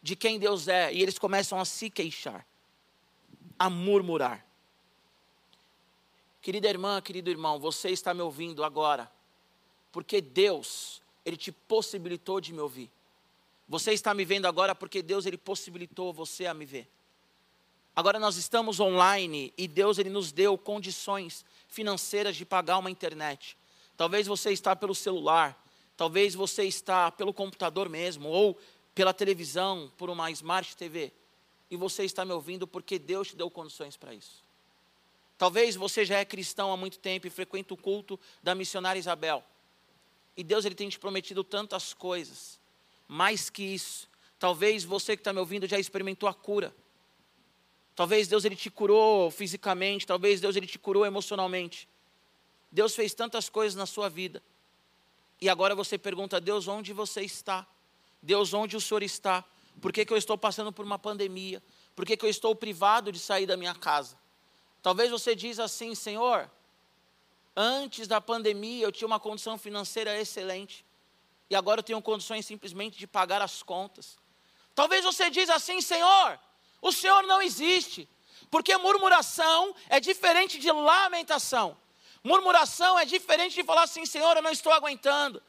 de 0.02 0.16
quem 0.16 0.40
Deus 0.40 0.68
é 0.68 0.94
e 0.94 1.02
eles 1.02 1.20
começam 1.20 1.60
a 1.60 1.66
se 1.66 1.90
queixar, 1.90 2.46
a 3.58 3.70
murmurar. 3.70 4.46
Querida 6.42 6.70
irmã, 6.70 7.02
querido 7.02 7.30
irmão, 7.30 7.60
você 7.60 7.90
está 7.90 8.14
me 8.14 8.22
ouvindo 8.22 8.64
agora, 8.64 9.12
porque 9.92 10.22
Deus, 10.22 11.02
Ele 11.26 11.36
te 11.36 11.52
possibilitou 11.52 12.40
de 12.40 12.54
me 12.54 12.62
ouvir. 12.62 12.90
Você 13.68 13.92
está 13.92 14.14
me 14.14 14.24
vendo 14.24 14.46
agora 14.46 14.74
porque 14.74 15.02
Deus, 15.02 15.26
Ele 15.26 15.38
possibilitou 15.38 16.14
você 16.14 16.46
a 16.46 16.54
me 16.54 16.66
ver. 16.66 16.90
Agora 17.94 18.20
nós 18.20 18.38
estamos 18.38 18.80
online 18.80 19.52
e 19.58 19.68
Deus, 19.68 19.98
Ele 19.98 20.10
nos 20.10 20.32
deu 20.32 20.58
condições 20.58 21.44
financeiras 21.68 22.36
de 22.36 22.46
pagar 22.46 22.78
uma 22.78 22.92
internet. 22.92 23.58
Talvez 23.98 24.28
você 24.28 24.52
está 24.52 24.76
pelo 24.76 24.96
celular, 24.96 25.62
talvez 25.98 26.34
você 26.34 26.64
está 26.64 27.12
pelo 27.12 27.34
computador 27.34 27.90
mesmo, 27.90 28.30
ou 28.30 28.58
pela 28.96 29.14
televisão, 29.14 29.92
por 29.98 30.10
uma 30.10 30.32
Smart 30.32 30.78
TV. 30.78 31.12
E 31.70 31.76
você 31.76 32.06
está 32.06 32.24
me 32.24 32.32
ouvindo 32.32 32.66
porque 32.66 32.98
Deus 32.98 33.30
te 33.30 33.36
deu 33.36 33.52
condições 33.52 33.98
para 33.98 34.14
isso. 34.14 34.42
Talvez 35.38 35.76
você 35.76 36.06
já 36.06 36.18
é 36.20 36.24
cristão 36.24 36.72
há 36.72 36.78
muito 36.78 36.98
tempo 37.00 37.28
e 37.28 37.30
frequenta 37.30 37.74
o 37.74 37.78
culto 37.78 38.18
da 38.42 38.56
missionária 38.56 38.98
Isabel. 39.00 39.44
E 40.38 40.44
Deus 40.44 40.64
ele 40.64 40.76
tem 40.76 40.88
te 40.88 40.98
prometido 40.98 41.44
tantas 41.44 41.94
coisas. 41.94 42.58
Mais 43.08 43.50
que 43.50 43.64
isso, 43.64 44.08
talvez 44.40 44.86
você 44.86 45.18
que 45.18 45.22
está 45.22 45.34
me 45.34 45.40
ouvindo 45.40 45.68
já 45.68 45.78
experimentou 45.78 46.30
a 46.30 46.34
cura 46.34 46.74
Talvez 47.98 48.28
Deus 48.28 48.46
ele 48.46 48.56
te 48.56 48.70
curou 48.70 49.32
fisicamente, 49.32 50.06
talvez 50.06 50.40
Deus 50.40 50.56
ele 50.56 50.68
te 50.68 50.78
curou 50.78 51.04
emocionalmente. 51.04 51.90
Deus 52.72 52.94
fez 52.94 53.12
tantas 53.12 53.50
coisas 53.50 53.76
na 53.76 53.88
sua 53.88 54.08
vida. 54.08 54.40
E 55.40 55.50
agora 55.50 55.76
você 55.76 55.98
pergunta 55.98 56.38
a 56.38 56.40
Deus 56.40 56.68
onde 56.68 56.94
você 56.94 57.22
está? 57.22 57.66
Deus, 58.22 58.54
onde 58.54 58.76
o 58.76 58.82
Senhor 58.82 59.04
está? 59.04 59.44
Por 59.80 59.94
que, 59.94 60.06
que 60.06 60.12
eu 60.12 60.18
estou 60.18 60.38
passando 60.38 60.72
por 60.72 60.84
uma 60.84 60.98
pandemia? 60.98 61.62
Por 61.96 62.06
que, 62.06 62.18
que 62.18 62.26
eu 62.26 62.30
estou 62.30 62.56
privado 62.56 63.12
de 63.12 63.20
sair 63.20 63.46
da 63.46 63.56
minha 63.56 63.76
casa? 63.76 64.18
Talvez 64.82 65.12
você 65.12 65.36
diz 65.36 65.60
assim, 65.60 65.94
Senhor, 65.94 66.50
antes 67.56 68.08
da 68.08 68.20
pandemia 68.20 68.84
eu 68.84 68.92
tinha 68.92 69.08
uma 69.08 69.20
condição 69.20 69.58
financeira 69.58 70.20
excelente. 70.20 70.86
E 71.50 71.56
agora 71.56 71.80
eu 71.80 71.84
tenho 71.84 72.02
condições 72.02 72.46
simplesmente 72.46 72.98
de 72.98 73.08
pagar 73.08 73.42
as 73.42 73.62
contas. 73.62 74.18
Talvez 74.74 75.04
você 75.04 75.30
diz 75.30 75.50
assim, 75.50 75.82
Senhor, 75.82 76.40
o 76.82 76.92
Senhor 76.92 77.24
não 77.24 77.42
existe. 77.42 78.10
Porque 78.50 78.76
murmuração 78.78 79.76
é 79.90 80.00
diferente 80.00 80.60
de 80.60 80.72
lamentação. 80.72 81.78
Murmuração 82.28 83.00
é 83.00 83.06
diferente 83.06 83.56
de 83.56 83.64
falar 83.64 83.84
assim: 83.84 84.06
Senhor, 84.06 84.36
eu 84.36 84.42
não 84.42 84.52
estou 84.52 84.74
aguentando. 84.74 85.42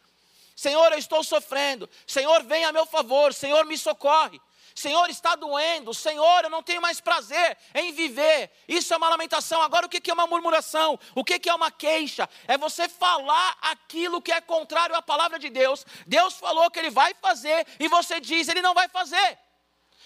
Senhor, 0.54 0.92
eu 0.92 0.98
estou 0.98 1.24
sofrendo. 1.24 1.90
Senhor, 2.06 2.44
vem 2.44 2.64
a 2.64 2.72
meu 2.72 2.86
favor. 2.86 3.34
Senhor, 3.34 3.64
me 3.64 3.76
socorre. 3.76 4.40
Senhor, 4.76 5.10
está 5.10 5.34
doendo. 5.34 5.92
Senhor, 5.92 6.44
eu 6.44 6.50
não 6.50 6.62
tenho 6.62 6.80
mais 6.80 7.00
prazer 7.00 7.58
em 7.74 7.92
viver. 7.92 8.48
Isso 8.68 8.94
é 8.94 8.96
uma 8.96 9.08
lamentação. 9.08 9.60
Agora, 9.60 9.86
o 9.86 9.88
que 9.88 10.08
é 10.08 10.14
uma 10.14 10.28
murmuração? 10.28 10.98
O 11.16 11.24
que 11.24 11.48
é 11.48 11.54
uma 11.54 11.70
queixa? 11.70 12.28
É 12.46 12.56
você 12.56 12.88
falar 12.88 13.56
aquilo 13.60 14.22
que 14.22 14.30
é 14.30 14.40
contrário 14.40 14.94
à 14.94 15.02
palavra 15.02 15.36
de 15.36 15.50
Deus. 15.50 15.84
Deus 16.06 16.34
falou 16.34 16.70
que 16.70 16.78
Ele 16.78 16.90
vai 16.90 17.12
fazer 17.14 17.66
e 17.80 17.88
você 17.88 18.20
diz, 18.20 18.46
Ele 18.46 18.62
não 18.62 18.72
vai 18.72 18.88
fazer. 18.88 19.36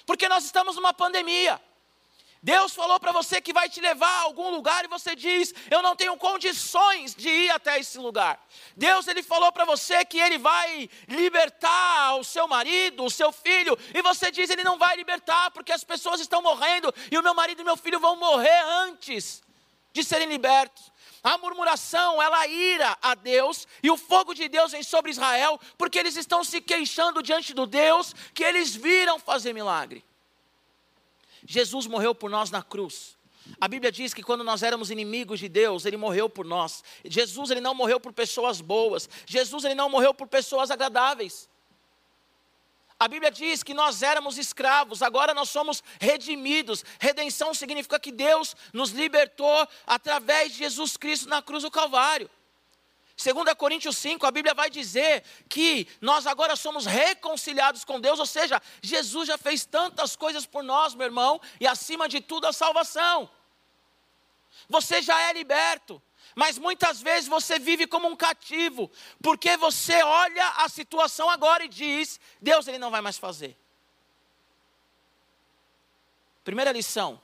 Porque 0.06 0.26
nós 0.26 0.44
estamos 0.44 0.76
numa 0.76 0.94
pandemia. 0.94 1.60
Deus 2.42 2.74
falou 2.74 2.98
para 2.98 3.12
você 3.12 3.40
que 3.40 3.52
vai 3.52 3.68
te 3.68 3.80
levar 3.80 4.08
a 4.08 4.22
algum 4.22 4.50
lugar 4.50 4.84
e 4.84 4.88
você 4.88 5.14
diz: 5.14 5.54
"Eu 5.70 5.80
não 5.80 5.94
tenho 5.94 6.16
condições 6.16 7.14
de 7.14 7.28
ir 7.28 7.50
até 7.50 7.78
esse 7.78 7.98
lugar". 7.98 8.44
Deus 8.76 9.06
ele 9.06 9.22
falou 9.22 9.52
para 9.52 9.64
você 9.64 10.04
que 10.04 10.18
ele 10.18 10.38
vai 10.38 10.90
libertar 11.06 12.16
o 12.16 12.24
seu 12.24 12.48
marido, 12.48 13.04
o 13.04 13.10
seu 13.10 13.30
filho, 13.30 13.78
e 13.94 14.02
você 14.02 14.32
diz: 14.32 14.50
"Ele 14.50 14.64
não 14.64 14.76
vai 14.76 14.96
libertar 14.96 15.52
porque 15.52 15.70
as 15.70 15.84
pessoas 15.84 16.20
estão 16.20 16.42
morrendo 16.42 16.92
e 17.12 17.16
o 17.16 17.22
meu 17.22 17.32
marido 17.32 17.62
e 17.62 17.64
meu 17.64 17.76
filho 17.76 18.00
vão 18.00 18.16
morrer 18.16 18.60
antes 18.86 19.40
de 19.92 20.02
serem 20.02 20.26
libertos". 20.26 20.90
A 21.22 21.38
murmuração, 21.38 22.20
ela 22.20 22.44
ira 22.48 22.98
a 23.00 23.14
Deus, 23.14 23.68
e 23.80 23.88
o 23.88 23.96
fogo 23.96 24.34
de 24.34 24.48
Deus 24.48 24.72
vem 24.72 24.82
sobre 24.82 25.12
Israel, 25.12 25.60
porque 25.78 25.96
eles 25.96 26.16
estão 26.16 26.42
se 26.42 26.60
queixando 26.60 27.22
diante 27.22 27.54
do 27.54 27.64
Deus 27.64 28.12
que 28.34 28.42
eles 28.42 28.74
viram 28.74 29.20
fazer 29.20 29.52
milagre. 29.52 30.04
Jesus 31.46 31.86
morreu 31.86 32.14
por 32.14 32.30
nós 32.30 32.50
na 32.50 32.62
cruz. 32.62 33.16
A 33.60 33.66
Bíblia 33.66 33.90
diz 33.90 34.14
que 34.14 34.22
quando 34.22 34.44
nós 34.44 34.62
éramos 34.62 34.90
inimigos 34.90 35.40
de 35.40 35.48
Deus, 35.48 35.84
ele 35.84 35.96
morreu 35.96 36.28
por 36.28 36.44
nós. 36.44 36.82
Jesus 37.04 37.50
ele 37.50 37.60
não 37.60 37.74
morreu 37.74 37.98
por 37.98 38.12
pessoas 38.12 38.60
boas. 38.60 39.08
Jesus 39.26 39.64
ele 39.64 39.74
não 39.74 39.88
morreu 39.88 40.14
por 40.14 40.28
pessoas 40.28 40.70
agradáveis. 40.70 41.48
A 42.98 43.08
Bíblia 43.08 43.32
diz 43.32 43.64
que 43.64 43.74
nós 43.74 44.00
éramos 44.00 44.38
escravos, 44.38 45.02
agora 45.02 45.34
nós 45.34 45.48
somos 45.48 45.82
redimidos. 46.00 46.84
Redenção 47.00 47.52
significa 47.52 47.98
que 47.98 48.12
Deus 48.12 48.54
nos 48.72 48.90
libertou 48.90 49.66
através 49.84 50.52
de 50.52 50.58
Jesus 50.58 50.96
Cristo 50.96 51.28
na 51.28 51.42
cruz 51.42 51.64
do 51.64 51.70
Calvário. 51.70 52.30
2 53.22 53.54
Coríntios 53.54 53.96
5, 53.98 54.26
a 54.26 54.30
Bíblia 54.30 54.52
vai 54.52 54.68
dizer 54.68 55.22
que 55.48 55.86
nós 56.00 56.26
agora 56.26 56.56
somos 56.56 56.84
reconciliados 56.84 57.84
com 57.84 58.00
Deus, 58.00 58.18
ou 58.18 58.26
seja, 58.26 58.60
Jesus 58.82 59.28
já 59.28 59.38
fez 59.38 59.64
tantas 59.64 60.16
coisas 60.16 60.44
por 60.44 60.64
nós, 60.64 60.94
meu 60.94 61.06
irmão, 61.06 61.40
e 61.60 61.66
acima 61.66 62.08
de 62.08 62.20
tudo 62.20 62.46
a 62.46 62.52
salvação. 62.52 63.30
Você 64.68 65.00
já 65.00 65.20
é 65.22 65.32
liberto, 65.32 66.02
mas 66.34 66.58
muitas 66.58 67.00
vezes 67.00 67.28
você 67.28 67.58
vive 67.58 67.86
como 67.86 68.08
um 68.08 68.16
cativo, 68.16 68.90
porque 69.22 69.56
você 69.56 70.02
olha 70.02 70.48
a 70.56 70.68
situação 70.68 71.30
agora 71.30 71.64
e 71.64 71.68
diz: 71.68 72.18
Deus, 72.40 72.66
Ele 72.66 72.78
não 72.78 72.90
vai 72.90 73.00
mais 73.00 73.18
fazer. 73.18 73.56
Primeira 76.42 76.72
lição 76.72 77.20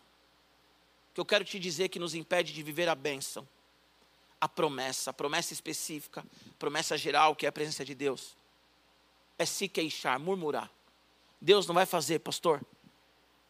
que 1.13 1.21
eu 1.21 1.25
quero 1.25 1.45
te 1.45 1.59
dizer 1.59 1.89
que 1.89 1.99
nos 1.99 2.15
impede 2.15 2.53
de 2.53 2.63
viver 2.63 2.89
a 2.89 2.95
bênção 2.95 3.49
a 4.41 4.49
promessa, 4.49 5.11
a 5.11 5.13
promessa 5.13 5.53
específica, 5.53 6.25
promessa 6.59 6.97
geral, 6.97 7.35
que 7.35 7.47
é 7.47 7.49
a 7.49 7.53
presença 7.53 7.85
de 7.85 7.95
Deus. 7.95 8.37
É 9.39 9.45
se 9.45 9.69
queixar, 9.69 10.19
murmurar. 10.19 10.71
Deus 11.41 11.67
não 11.67 11.75
vai 11.75 11.87
fazer, 11.87 12.21
pastor. 12.21 12.61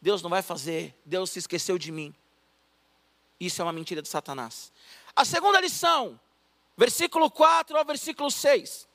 Deus 0.01 0.21
não 0.21 0.29
vai 0.29 0.41
fazer. 0.41 0.95
Deus 1.05 1.31
se 1.31 1.39
esqueceu 1.39 1.77
de 1.77 1.91
mim. 1.91 2.13
Isso 3.39 3.61
é 3.61 3.65
uma 3.65 3.73
mentira 3.73 4.01
de 4.01 4.07
Satanás. 4.07 4.71
A 5.15 5.25
segunda 5.25 5.59
lição, 5.61 6.19
versículo 6.77 7.29
4 7.31 7.77
ao 7.77 7.85
versículo 7.85 8.29
6. 8.29 8.87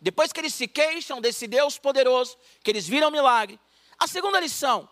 Depois 0.00 0.32
que 0.32 0.40
eles 0.40 0.54
se 0.54 0.68
queixam 0.68 1.20
desse 1.20 1.46
Deus 1.46 1.78
poderoso, 1.78 2.36
que 2.62 2.70
eles 2.70 2.86
viram 2.86 3.10
milagre. 3.10 3.58
A 3.98 4.06
segunda 4.06 4.38
lição, 4.38 4.88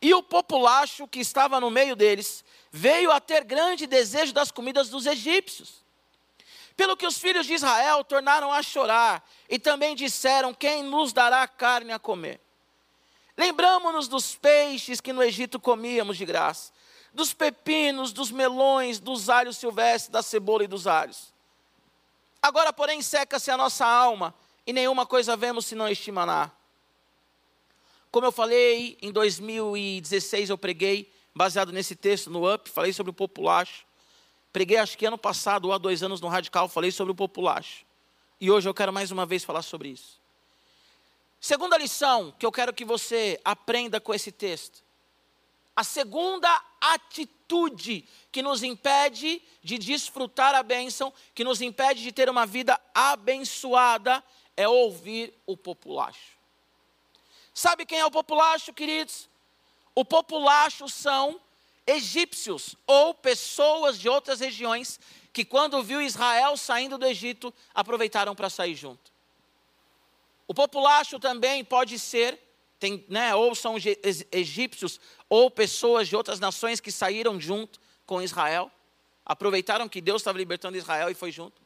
e 0.00 0.12
o 0.14 0.22
populacho 0.22 1.08
que 1.08 1.20
estava 1.20 1.60
no 1.60 1.70
meio 1.70 1.96
deles 1.96 2.44
veio 2.70 3.10
a 3.10 3.20
ter 3.20 3.44
grande 3.44 3.86
desejo 3.86 4.32
das 4.32 4.50
comidas 4.50 4.88
dos 4.88 5.06
egípcios. 5.06 5.84
Pelo 6.76 6.96
que 6.96 7.06
os 7.06 7.16
filhos 7.16 7.46
de 7.46 7.54
Israel 7.54 8.04
tornaram 8.04 8.52
a 8.52 8.62
chorar 8.62 9.26
e 9.48 9.58
também 9.58 9.96
disseram: 9.96 10.52
Quem 10.52 10.82
nos 10.82 11.12
dará 11.12 11.48
carne 11.48 11.92
a 11.92 11.98
comer? 11.98 12.38
Lembramos-nos 13.36 14.08
dos 14.08 14.34
peixes 14.34 15.00
que 15.00 15.12
no 15.12 15.22
Egito 15.22 15.58
comíamos 15.58 16.16
de 16.16 16.24
graça, 16.24 16.72
dos 17.12 17.32
pepinos, 17.32 18.12
dos 18.12 18.30
melões, 18.30 18.98
dos 18.98 19.30
alhos 19.30 19.56
silvestres, 19.56 20.10
da 20.10 20.22
cebola 20.22 20.64
e 20.64 20.68
dos 20.68 20.86
alhos. 20.86 21.34
Agora, 22.42 22.72
porém, 22.72 23.00
seca-se 23.00 23.50
a 23.50 23.56
nossa 23.56 23.86
alma 23.86 24.34
e 24.66 24.72
nenhuma 24.72 25.06
coisa 25.06 25.36
vemos 25.36 25.66
senão 25.66 25.88
este 25.88 26.12
maná. 26.12 26.50
Como 28.16 28.24
eu 28.24 28.32
falei, 28.32 28.96
em 29.02 29.12
2016 29.12 30.48
eu 30.48 30.56
preguei, 30.56 31.12
baseado 31.34 31.70
nesse 31.70 31.94
texto, 31.94 32.30
no 32.30 32.50
UP, 32.50 32.70
falei 32.70 32.90
sobre 32.90 33.10
o 33.10 33.12
populacho. 33.12 33.84
Preguei 34.50 34.78
acho 34.78 34.96
que 34.96 35.04
ano 35.04 35.18
passado 35.18 35.66
ou 35.66 35.72
há 35.74 35.76
dois 35.76 36.02
anos 36.02 36.18
no 36.18 36.28
Radical, 36.28 36.66
falei 36.66 36.90
sobre 36.90 37.12
o 37.12 37.14
populacho. 37.14 37.84
E 38.40 38.50
hoje 38.50 38.66
eu 38.66 38.72
quero 38.72 38.90
mais 38.90 39.10
uma 39.10 39.26
vez 39.26 39.44
falar 39.44 39.60
sobre 39.60 39.90
isso. 39.90 40.18
Segunda 41.38 41.76
lição 41.76 42.32
que 42.38 42.46
eu 42.46 42.50
quero 42.50 42.72
que 42.72 42.86
você 42.86 43.38
aprenda 43.44 44.00
com 44.00 44.14
esse 44.14 44.32
texto. 44.32 44.82
A 45.76 45.84
segunda 45.84 46.48
atitude 46.80 48.08
que 48.32 48.40
nos 48.40 48.62
impede 48.62 49.42
de 49.62 49.76
desfrutar 49.76 50.54
a 50.54 50.62
bênção, 50.62 51.12
que 51.34 51.44
nos 51.44 51.60
impede 51.60 52.02
de 52.02 52.12
ter 52.12 52.30
uma 52.30 52.46
vida 52.46 52.80
abençoada, 52.94 54.24
é 54.56 54.66
ouvir 54.66 55.34
o 55.44 55.54
populacho. 55.54 56.35
Sabe 57.56 57.86
quem 57.86 57.98
é 57.98 58.04
o 58.04 58.10
populacho, 58.10 58.70
queridos? 58.70 59.30
O 59.94 60.04
populacho 60.04 60.90
são 60.90 61.40
egípcios 61.86 62.76
ou 62.86 63.14
pessoas 63.14 63.98
de 63.98 64.10
outras 64.10 64.40
regiões 64.40 65.00
que, 65.32 65.42
quando 65.42 65.82
viu 65.82 66.02
Israel 66.02 66.54
saindo 66.58 66.98
do 66.98 67.06
Egito, 67.06 67.54
aproveitaram 67.74 68.34
para 68.34 68.50
sair 68.50 68.74
junto. 68.74 69.10
O 70.46 70.52
populacho 70.52 71.18
também 71.18 71.64
pode 71.64 71.98
ser, 71.98 72.38
tem, 72.78 73.06
né, 73.08 73.34
ou 73.34 73.54
são 73.54 73.76
egípcios 74.30 75.00
ou 75.26 75.50
pessoas 75.50 76.08
de 76.08 76.14
outras 76.14 76.38
nações 76.38 76.78
que 76.78 76.92
saíram 76.92 77.40
junto 77.40 77.80
com 78.04 78.20
Israel, 78.20 78.70
aproveitaram 79.24 79.88
que 79.88 80.02
Deus 80.02 80.20
estava 80.20 80.36
libertando 80.36 80.76
Israel 80.76 81.08
e 81.08 81.14
foi 81.14 81.32
junto. 81.32 81.58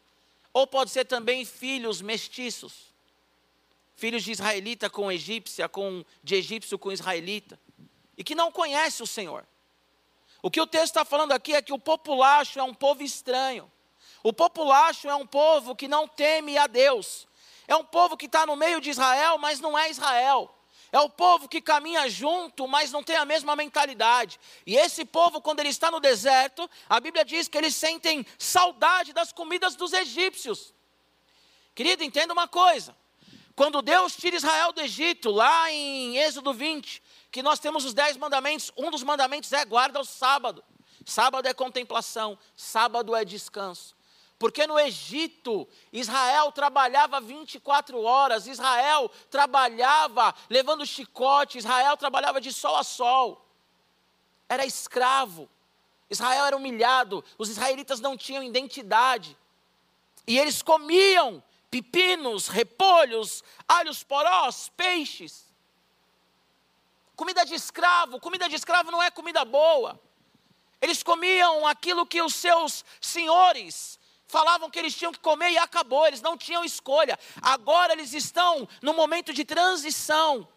Ou 0.53 0.69
pode 0.69 0.93
ser 0.93 1.05
também 1.05 1.45
filhos 1.45 2.01
mestiços 2.01 2.90
filhos 4.01 4.25
de 4.25 4.33
israelita 4.33 4.89
com 4.89 5.13
egípcia, 5.13 5.69
com, 5.69 6.03
de 6.25 6.35
egípcio 6.35 6.79
com 6.79 6.91
israelita, 6.91 7.61
e 8.17 8.25
que 8.25 8.35
não 8.35 8.51
conhece 8.51 9.03
o 9.03 9.07
Senhor. 9.07 9.47
O 10.43 10.51
que 10.51 10.59
o 10.59 10.67
texto 10.67 10.97
está 10.97 11.05
falando 11.05 11.33
aqui 11.33 11.55
é 11.55 11.61
que 11.61 11.73
o 11.73 11.79
populacho 11.79 12.59
é 12.59 12.63
um 12.63 12.73
povo 12.73 13.03
estranho. 13.03 13.71
O 14.23 14.33
populacho 14.33 15.07
é 15.07 15.15
um 15.15 15.27
povo 15.27 15.77
que 15.77 15.87
não 15.87 16.09
teme 16.09 16.57
a 16.57 16.67
Deus. 16.67 17.29
É 17.69 17.77
um 17.77 17.85
povo 17.85 18.17
que 18.17 18.25
está 18.25 18.47
no 18.47 18.57
meio 18.57 18.81
de 18.81 18.89
Israel, 18.89 19.37
mas 19.37 19.61
não 19.61 19.79
é 19.79 19.91
Israel. 19.91 20.51
É 20.91 20.99
o 20.99 21.11
povo 21.11 21.47
que 21.47 21.61
caminha 21.61 22.09
junto, 22.09 22.67
mas 22.67 22.91
não 22.91 23.03
tem 23.03 23.17
a 23.17 23.27
mesma 23.27 23.55
mentalidade. 23.55 24.41
E 24.67 24.77
esse 24.77 25.05
povo, 25.05 25.43
quando 25.43 25.61
ele 25.61 25.69
está 25.69 25.91
no 25.91 26.01
deserto, 26.01 26.69
a 26.89 26.99
Bíblia 26.99 27.25
diz 27.25 27.49
que 27.49 27.59
eles 27.59 27.75
sentem 27.75 28.27
saudade 28.39 29.13
das 29.13 29.31
comidas 29.31 29.75
dos 29.77 29.93
egípcios. 29.93 30.75
Querido, 31.75 32.03
entenda 32.03 32.33
uma 32.33 32.49
coisa: 32.49 32.97
quando 33.61 33.83
Deus 33.83 34.17
tira 34.17 34.37
Israel 34.37 34.73
do 34.73 34.81
Egito, 34.81 35.31
lá 35.31 35.71
em 35.71 36.17
Êxodo 36.17 36.51
20, 36.51 37.03
que 37.31 37.43
nós 37.43 37.59
temos 37.59 37.85
os 37.85 37.93
dez 37.93 38.17
mandamentos, 38.17 38.73
um 38.75 38.91
dos 38.91 39.03
mandamentos 39.03 39.53
é 39.53 39.67
guarda 39.67 40.01
o 40.01 40.05
sábado. 40.05 40.65
Sábado 41.05 41.47
é 41.47 41.53
contemplação, 41.53 42.39
sábado 42.57 43.15
é 43.15 43.23
descanso. 43.23 43.95
Porque 44.39 44.67
no 44.67 44.81
Egito, 44.81 45.69
Israel 45.93 46.51
trabalhava 46.53 47.21
24 47.21 48.01
horas, 48.03 48.47
Israel 48.47 49.11
trabalhava 49.29 50.35
levando 50.49 50.87
chicote, 50.87 51.59
Israel 51.59 51.99
trabalhava 51.99 52.41
de 52.41 52.55
sol 52.55 52.77
a 52.77 52.83
sol. 52.83 53.47
Era 54.49 54.65
escravo. 54.65 55.51
Israel 56.09 56.47
era 56.47 56.57
humilhado, 56.57 57.23
os 57.37 57.51
israelitas 57.51 58.01
não 58.01 58.17
tinham 58.17 58.43
identidade. 58.43 59.37
E 60.27 60.39
eles 60.39 60.63
comiam 60.63 61.43
pepinos, 61.71 62.49
repolhos, 62.49 63.45
alhos 63.69 64.03
porós, 64.03 64.71
peixes. 64.77 65.47
Comida 67.15 67.45
de 67.45 67.55
escravo, 67.55 68.19
comida 68.19 68.49
de 68.49 68.57
escravo 68.57 68.91
não 68.91 69.03
é 69.03 69.11
comida 69.11 69.45
boa. 69.45 70.01
Eles 70.81 71.03
comiam 71.03 71.67
aquilo 71.67 72.07
que 72.07 72.21
os 72.21 72.35
seus 72.35 72.85
senhores 73.01 73.99
falavam 74.27 74.71
que 74.71 74.79
eles 74.79 74.95
tinham 74.95 75.13
que 75.13 75.19
comer 75.19 75.51
e 75.51 75.59
acabou, 75.59 76.07
eles 76.07 76.23
não 76.23 76.37
tinham 76.37 76.65
escolha. 76.65 77.19
Agora 77.43 77.93
eles 77.93 78.15
estão 78.15 78.67
no 78.81 78.95
momento 78.95 79.33
de 79.33 79.45
transição. 79.45 80.49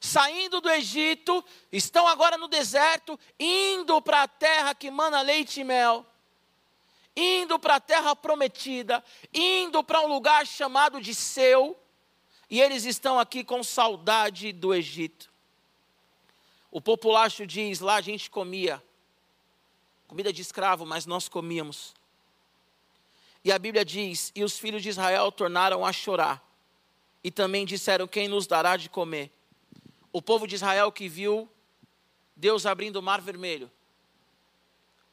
Saindo 0.00 0.60
do 0.60 0.70
Egito, 0.70 1.44
estão 1.70 2.06
agora 2.08 2.36
no 2.36 2.48
deserto, 2.48 3.18
indo 3.38 4.02
para 4.02 4.22
a 4.22 4.28
terra 4.28 4.74
que 4.74 4.90
mana 4.90 5.22
leite 5.22 5.60
e 5.60 5.64
mel 5.64 6.04
indo 7.16 7.58
para 7.58 7.76
a 7.76 7.80
terra 7.80 8.14
prometida, 8.16 9.02
indo 9.32 9.82
para 9.84 10.00
um 10.00 10.06
lugar 10.06 10.46
chamado 10.46 11.00
de 11.00 11.14
seu, 11.14 11.78
e 12.50 12.60
eles 12.60 12.84
estão 12.84 13.18
aqui 13.18 13.42
com 13.42 13.62
saudade 13.62 14.52
do 14.52 14.74
Egito. 14.74 15.32
O 16.70 16.80
populacho 16.80 17.46
diz: 17.46 17.80
lá 17.80 17.96
a 17.96 18.00
gente 18.00 18.28
comia 18.28 18.82
comida 20.06 20.32
de 20.32 20.42
escravo, 20.42 20.84
mas 20.84 21.06
nós 21.06 21.28
comíamos. 21.28 21.94
E 23.44 23.52
a 23.52 23.58
Bíblia 23.58 23.84
diz: 23.84 24.32
e 24.34 24.42
os 24.42 24.58
filhos 24.58 24.82
de 24.82 24.88
Israel 24.88 25.30
tornaram 25.30 25.84
a 25.84 25.92
chorar, 25.92 26.44
e 27.22 27.30
também 27.30 27.64
disseram: 27.64 28.06
quem 28.06 28.28
nos 28.28 28.46
dará 28.46 28.76
de 28.76 28.88
comer? 28.88 29.30
O 30.12 30.22
povo 30.22 30.46
de 30.46 30.54
Israel 30.54 30.92
que 30.92 31.08
viu 31.08 31.48
Deus 32.36 32.66
abrindo 32.66 32.96
o 32.96 33.02
mar 33.02 33.20
vermelho, 33.20 33.70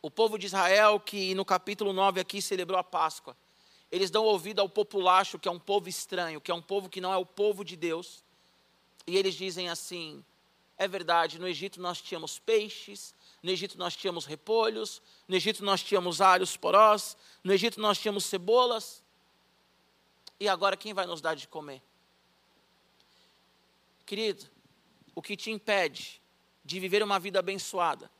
o 0.02 0.10
povo 0.10 0.38
de 0.38 0.48
Israel, 0.48 1.00
que 1.00 1.36
no 1.36 1.46
capítulo 1.46 1.94
9 1.94 2.20
aqui 2.20 2.42
celebrou 2.42 2.80
a 2.80 2.84
Páscoa, 2.84 3.36
eles 3.92 4.10
dão 4.10 4.24
ouvido 4.24 4.60
ao 4.60 4.70
populacho, 4.70 5.38
que 5.38 5.48
é 5.48 5.52
um 5.52 5.60
povo 5.60 5.90
estranho, 5.90 6.42
que 6.42 6.50
é 6.50 6.54
um 6.54 6.62
povo 6.62 6.90
que 6.90 7.02
não 7.02 7.14
é 7.14 7.18
o 7.18 7.26
povo 7.26 7.64
de 7.64 7.76
Deus, 7.76 8.24
e 9.06 9.18
eles 9.18 9.36
dizem 9.36 9.70
assim: 9.70 10.24
é 10.78 10.88
verdade, 10.88 11.40
no 11.40 11.48
Egito 11.48 11.82
nós 11.82 12.02
tínhamos 12.02 12.40
peixes, 12.40 13.14
No 13.44 13.50
Egito 13.50 13.78
nós 13.78 13.96
tínhamos 13.96 14.26
repolhos, 14.26 15.02
no 15.28 15.36
Egito 15.36 15.64
nós 15.64 15.82
tínhamos 15.82 16.22
alhos 16.22 16.56
porós, 16.56 17.18
no 17.44 17.52
Egito 17.52 17.82
nós 17.82 17.98
tínhamos 17.98 18.26
cebolas. 18.26 19.04
E 20.40 20.48
agora 20.48 20.78
quem 20.78 20.94
vai 20.94 21.06
nos 21.06 21.22
dar 21.22 21.36
de 21.36 21.48
comer? 21.48 21.82
Querido, 24.06 24.46
o 25.16 25.22
que 25.22 25.36
te 25.36 25.50
impede 25.50 26.22
de 26.64 26.80
viver 26.80 27.02
uma 27.02 27.20
vida 27.20 27.40
abençoada, 27.40 28.12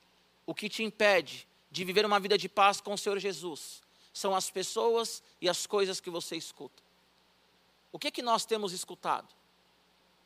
o 0.46 0.56
que 0.56 0.68
te 0.68 0.84
impede 0.84 1.48
de 1.72 1.86
viver 1.86 2.06
uma 2.06 2.20
vida 2.20 2.38
de 2.38 2.50
paz 2.50 2.82
com 2.82 2.94
o 2.94 2.98
Senhor 2.98 3.18
Jesus, 3.18 3.82
são 4.14 4.36
as 4.36 4.50
pessoas 4.50 5.24
e 5.40 5.48
as 5.48 5.66
coisas 5.66 6.02
que 6.02 6.10
você 6.10 6.36
escuta. 6.36 6.84
O 7.92 7.98
que 7.98 8.12
que 8.12 8.22
nós 8.22 8.46
temos 8.46 8.74
escutado? 8.74 9.28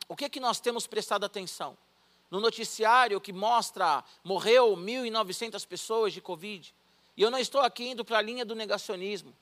O 0.08 0.16
que 0.16 0.28
que 0.30 0.39
nós 0.39 0.60
temos 0.60 0.88
prestado 0.88 1.24
atenção? 1.24 1.78
No 2.30 2.39
noticiário 2.39 3.22
que 3.22 3.32
mostra 3.32 4.04
morreu 4.24 4.76
1.900 4.76 5.66
pessoas 5.68 6.14
de 6.14 6.22
Covid. 6.22 6.74
E 7.16 7.22
eu 7.22 7.32
não 7.32 7.39
estou 7.39 7.62
aqui 7.62 7.89
indo 7.89 8.04
para 8.04 8.18
a 8.18 8.22
linha 8.22 8.43
do 8.43 8.56
negacionismo. 8.56 9.34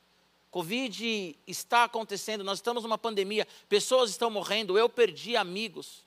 Covid 0.52 1.36
está 1.48 1.86
acontecendo, 1.86 2.44
nós 2.44 2.60
estamos 2.60 2.84
numa 2.84 2.98
pandemia, 2.98 3.48
pessoas 3.68 4.12
estão 4.12 4.30
morrendo, 4.30 4.78
eu 4.78 4.88
perdi 4.88 5.36
amigos. 5.36 6.04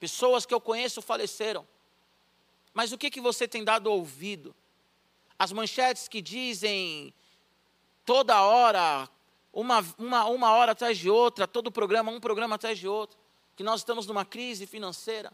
Pessoas 0.00 0.44
que 0.44 0.52
eu 0.52 0.60
conheço 0.60 1.00
faleceram. 1.00 1.66
Mas 2.74 2.92
o 2.92 2.98
que, 2.98 3.10
que 3.10 3.20
você 3.20 3.46
tem 3.46 3.62
dado 3.62 3.86
ouvido? 3.90 4.54
As 5.38 5.52
manchetes 5.52 6.08
que 6.08 6.22
dizem 6.22 7.12
toda 8.04 8.40
hora, 8.42 9.08
uma, 9.52 9.84
uma, 9.98 10.24
uma 10.26 10.52
hora 10.52 10.72
atrás 10.72 10.96
de 10.96 11.10
outra, 11.10 11.46
todo 11.46 11.70
programa, 11.70 12.10
um 12.10 12.20
programa 12.20 12.54
atrás 12.54 12.78
de 12.78 12.88
outro, 12.88 13.18
que 13.56 13.62
nós 13.62 13.80
estamos 13.80 14.06
numa 14.06 14.24
crise 14.24 14.66
financeira. 14.66 15.32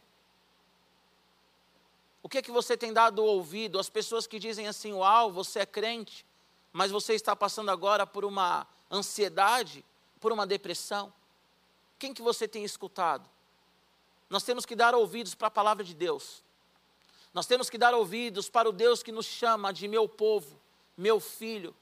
O 2.22 2.28
que 2.28 2.38
é 2.38 2.42
que 2.42 2.52
você 2.52 2.76
tem 2.76 2.92
dado 2.92 3.24
ouvido? 3.24 3.78
As 3.78 3.90
pessoas 3.90 4.26
que 4.26 4.38
dizem 4.38 4.68
assim, 4.68 4.92
uau, 4.92 5.30
você 5.32 5.60
é 5.60 5.66
crente, 5.66 6.24
mas 6.72 6.90
você 6.90 7.14
está 7.14 7.34
passando 7.34 7.70
agora 7.70 8.06
por 8.06 8.24
uma 8.24 8.66
ansiedade, 8.90 9.84
por 10.20 10.32
uma 10.32 10.46
depressão. 10.46 11.12
Quem 11.98 12.14
que 12.14 12.22
você 12.22 12.46
tem 12.46 12.64
escutado? 12.64 13.28
Nós 14.30 14.44
temos 14.44 14.64
que 14.64 14.74
dar 14.74 14.94
ouvidos 14.94 15.34
para 15.34 15.48
a 15.48 15.50
palavra 15.50 15.84
de 15.84 15.94
Deus. 15.94 16.42
Nós 17.32 17.46
temos 17.46 17.70
que 17.70 17.78
dar 17.78 17.94
ouvidos 17.94 18.50
para 18.50 18.68
o 18.68 18.72
Deus 18.72 19.02
que 19.02 19.10
nos 19.10 19.26
chama 19.26 19.72
de 19.72 19.88
meu 19.88 20.08
povo, 20.08 20.60
meu 20.96 21.18
filho. 21.18 21.74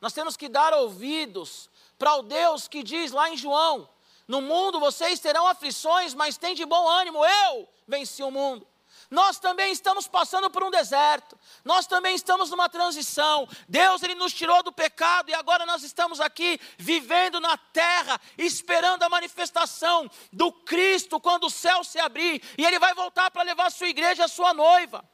Nós 0.00 0.12
temos 0.12 0.36
que 0.36 0.48
dar 0.48 0.72
ouvidos 0.74 1.68
para 1.98 2.14
o 2.16 2.22
Deus 2.22 2.68
que 2.68 2.82
diz 2.82 3.10
lá 3.10 3.30
em 3.30 3.36
João: 3.36 3.88
No 4.28 4.40
mundo 4.40 4.78
vocês 4.78 5.18
terão 5.18 5.46
aflições, 5.46 6.14
mas 6.14 6.36
tem 6.36 6.54
de 6.54 6.64
bom 6.64 6.88
ânimo, 6.88 7.24
eu 7.24 7.68
venci 7.86 8.22
o 8.22 8.30
mundo. 8.30 8.66
Nós 9.10 9.38
também 9.38 9.72
estamos 9.72 10.08
passando 10.08 10.50
por 10.50 10.62
um 10.62 10.70
deserto. 10.70 11.38
Nós 11.64 11.86
também 11.86 12.14
estamos 12.14 12.50
numa 12.50 12.68
transição. 12.68 13.48
Deus 13.68 14.02
ele 14.02 14.14
nos 14.14 14.32
tirou 14.32 14.62
do 14.62 14.72
pecado 14.72 15.30
e 15.30 15.34
agora 15.34 15.66
nós 15.66 15.82
estamos 15.82 16.20
aqui 16.20 16.58
vivendo 16.78 17.40
na 17.40 17.56
terra, 17.56 18.20
esperando 18.38 19.02
a 19.02 19.08
manifestação 19.08 20.10
do 20.32 20.50
Cristo 20.52 21.20
quando 21.20 21.44
o 21.44 21.50
céu 21.50 21.84
se 21.84 21.98
abrir 21.98 22.42
e 22.56 22.64
ele 22.64 22.78
vai 22.78 22.94
voltar 22.94 23.30
para 23.30 23.42
levar 23.42 23.66
a 23.66 23.70
sua 23.70 23.88
igreja, 23.88 24.24
a 24.24 24.28
sua 24.28 24.54
noiva. 24.54 25.04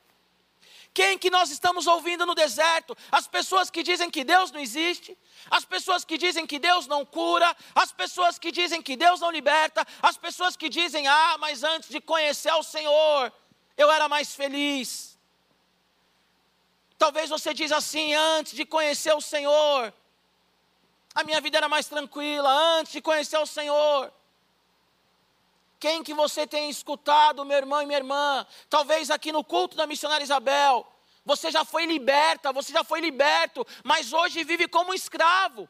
Quem 0.93 1.17
que 1.17 1.31
nós 1.31 1.51
estamos 1.51 1.87
ouvindo 1.87 2.27
no 2.27 2.35
deserto? 2.35 2.97
As 3.13 3.27
pessoas 3.27 3.71
que 3.71 3.83
dizem 3.83 4.11
que 4.11 4.25
Deus 4.25 4.51
não 4.51 4.59
existe, 4.61 5.17
as 5.49 5.65
pessoas 5.65 6.05
que 6.05 6.19
dizem 6.19 6.47
que 6.47 6.59
Deus 6.59 6.89
não 6.89 7.07
cura, 7.07 7.57
as 7.75 7.93
pessoas 7.93 8.39
que 8.39 8.51
dizem 8.51 8.83
que 8.83 8.97
Deus 8.97 9.21
não 9.21 9.31
liberta, 9.31 9.87
as 10.03 10.17
pessoas 10.17 10.57
que 10.57 10.69
dizem: 10.69 11.07
"Ah, 11.07 11.37
mas 11.39 11.63
antes 11.63 11.91
de 11.91 12.01
conhecer 12.01 12.53
o 12.55 12.63
Senhor, 12.65 13.33
eu 13.81 13.91
era 13.91 14.09
mais 14.09 14.35
feliz. 14.35 15.19
Talvez 16.99 17.31
você 17.31 17.55
diz 17.55 17.73
assim, 17.73 18.13
antes 18.15 18.53
de 18.53 18.67
conhecer 18.67 19.15
o 19.15 19.23
Senhor, 19.23 19.93
a 21.15 21.25
minha 21.25 21.41
vida 21.41 21.57
era 21.57 21.69
mais 21.69 21.87
tranquila, 21.87 22.51
antes 22.79 22.93
de 22.93 23.01
conhecer 23.01 23.39
o 23.39 23.47
Senhor. 23.47 24.13
Quem 25.79 26.03
que 26.03 26.13
você 26.13 26.47
tem 26.47 26.69
escutado, 26.69 27.43
meu 27.43 27.57
irmão 27.57 27.81
e 27.81 27.87
minha 27.87 27.99
irmã? 27.99 28.47
Talvez 28.69 29.11
aqui 29.11 29.33
no 29.33 29.43
culto 29.43 29.79
da 29.79 29.87
missionária 29.87 30.23
Isabel, 30.23 30.87
você 31.25 31.51
já 31.51 31.65
foi 31.65 31.87
liberta, 31.87 32.53
você 32.53 32.71
já 32.73 32.85
foi 32.85 33.01
liberto, 33.01 33.67
mas 33.83 34.13
hoje 34.13 34.45
vive 34.45 34.69
como 34.69 34.93
escravo 34.93 35.67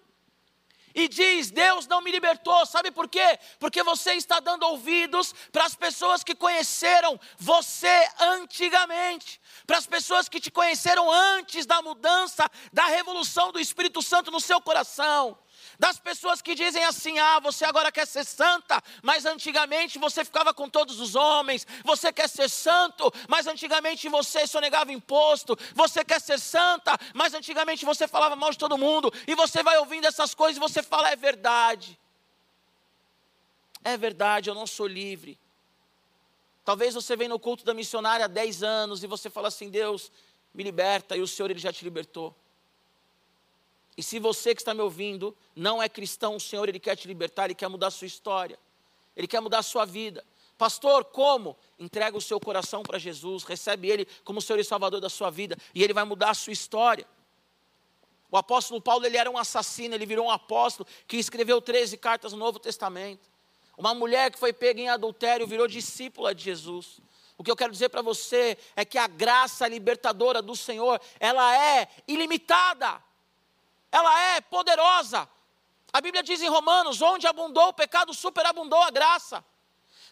e 0.95 1.09
diz: 1.09 1.51
Deus 1.51 1.86
não 1.86 2.01
me 2.01 2.11
libertou. 2.11 2.64
Sabe 2.66 2.91
por 2.91 3.09
quê? 3.09 3.38
Porque 3.59 3.82
você 3.82 4.14
está 4.14 4.41
dando 4.41 4.64
ouvidos 4.64 5.34
para 5.53 5.64
as 5.64 5.74
pessoas 5.74 6.24
que 6.24 6.34
conheceram 6.34 7.18
você 7.38 8.09
antigamente, 8.18 9.41
para 9.66 9.78
as 9.78 9.86
pessoas 9.86 10.28
que 10.28 10.41
te 10.41 10.51
conheceram 10.51 11.11
antes 11.11 11.66
da 11.66 11.82
mudança, 11.82 12.51
da 12.72 12.86
revolução 12.86 13.53
do 13.53 13.61
Espírito 13.61 14.03
Santo 14.03 14.30
no 14.30 14.41
seu 14.41 14.61
coração 14.61 15.38
das 15.78 15.98
pessoas 15.98 16.42
que 16.42 16.54
dizem 16.54 16.84
assim: 16.84 17.18
ah, 17.18 17.40
você 17.40 17.64
agora 17.64 17.90
quer 17.90 18.06
ser 18.06 18.24
santa, 18.24 18.82
mas 19.02 19.24
antigamente 19.24 19.98
você 19.98 20.24
ficava 20.24 20.52
com 20.52 20.68
todos 20.68 21.00
os 21.00 21.14
homens, 21.14 21.66
você 21.84 22.12
quer 22.12 22.28
ser 22.28 22.48
santo, 22.48 23.12
mas 23.28 23.46
antigamente 23.46 24.08
você 24.08 24.46
sonegava 24.46 24.92
imposto, 24.92 25.56
você 25.74 26.04
quer 26.04 26.20
ser 26.20 26.38
santa, 26.38 26.98
mas 27.14 27.34
antigamente 27.34 27.84
você 27.84 28.06
falava 28.06 28.36
mal 28.36 28.50
de 28.50 28.58
todo 28.58 28.78
mundo, 28.78 29.12
e 29.26 29.34
você 29.34 29.62
vai 29.62 29.78
ouvindo 29.78 30.06
essas 30.06 30.34
coisas 30.34 30.56
e 30.56 30.61
você 30.61 30.82
fala: 30.82 31.11
é 31.11 31.16
verdade, 31.16 31.98
é 33.82 33.96
verdade, 33.96 34.50
eu 34.50 34.54
não 34.54 34.66
sou 34.66 34.86
livre. 34.86 35.38
Talvez 36.64 36.94
você 36.94 37.16
venha 37.16 37.30
no 37.30 37.38
culto 37.38 37.64
da 37.64 37.74
missionária 37.74 38.26
há 38.26 38.28
10 38.28 38.62
anos 38.62 39.02
e 39.02 39.06
você 39.06 39.28
fala 39.30 39.48
assim: 39.48 39.70
Deus, 39.70 40.12
me 40.52 40.62
liberta, 40.62 41.16
e 41.16 41.20
o 41.20 41.26
Senhor 41.26 41.50
ele 41.50 41.58
já 41.58 41.72
te 41.72 41.84
libertou. 41.84 42.34
E 44.01 44.03
se 44.03 44.18
você 44.18 44.55
que 44.55 44.62
está 44.62 44.72
me 44.72 44.80
ouvindo 44.80 45.36
não 45.55 45.82
é 45.82 45.86
cristão, 45.86 46.36
o 46.36 46.40
Senhor 46.40 46.66
ele 46.66 46.80
quer 46.80 46.96
te 46.96 47.07
libertar, 47.07 47.44
ele 47.44 47.55
quer 47.55 47.68
mudar 47.68 47.88
a 47.88 47.90
sua 47.90 48.07
história. 48.07 48.59
Ele 49.14 49.26
quer 49.26 49.40
mudar 49.40 49.59
a 49.59 49.62
sua 49.62 49.84
vida. 49.84 50.24
Pastor, 50.57 51.05
como? 51.05 51.55
Entrega 51.78 52.16
o 52.16 52.20
seu 52.20 52.40
coração 52.40 52.82
para 52.82 52.98
Jesus, 52.98 53.44
recebe 53.44 53.90
ele 53.90 54.07
como 54.24 54.40
Senhor 54.40 54.59
e 54.59 54.64
Salvador 54.64 55.03
da 55.03 55.11
sua 55.11 55.28
vida 55.28 55.55
e 55.74 55.84
ele 55.84 55.92
vai 55.92 56.05
mudar 56.05 56.30
a 56.30 56.34
sua 56.34 56.51
história. 56.51 57.07
O 58.30 58.38
apóstolo 58.38 58.80
Paulo, 58.80 59.05
ele 59.05 59.18
era 59.18 59.30
um 59.30 59.36
assassino, 59.36 59.94
ele 59.94 60.07
virou 60.07 60.28
um 60.28 60.30
apóstolo 60.30 60.88
que 61.07 61.18
escreveu 61.18 61.61
13 61.61 61.98
cartas 61.98 62.32
no 62.32 62.38
Novo 62.38 62.59
Testamento. 62.59 63.28
Uma 63.76 63.92
mulher 63.92 64.30
que 64.30 64.38
foi 64.38 64.55
pega 64.55 64.80
em 64.80 64.88
adultério 64.88 65.46
virou 65.46 65.68
discípula 65.68 66.34
de 66.34 66.42
Jesus. 66.42 67.03
O 67.36 67.44
que 67.44 67.51
eu 67.51 67.57
quero 67.57 67.70
dizer 67.70 67.90
para 67.90 68.01
você 68.01 68.57
é 68.74 68.82
que 68.82 68.96
a 68.96 69.07
graça 69.07 69.68
libertadora 69.68 70.40
do 70.40 70.57
Senhor, 70.57 70.98
ela 71.20 71.55
é 71.55 71.86
ilimitada 72.09 73.09
ela 73.91 74.20
é 74.20 74.41
poderosa. 74.41 75.28
A 75.93 76.01
Bíblia 76.01 76.22
diz 76.22 76.41
em 76.41 76.49
Romanos: 76.49 77.03
onde 77.03 77.26
abundou 77.26 77.68
o 77.68 77.72
pecado, 77.72 78.14
superabundou 78.14 78.82
a 78.82 78.91
graça. 78.91 79.45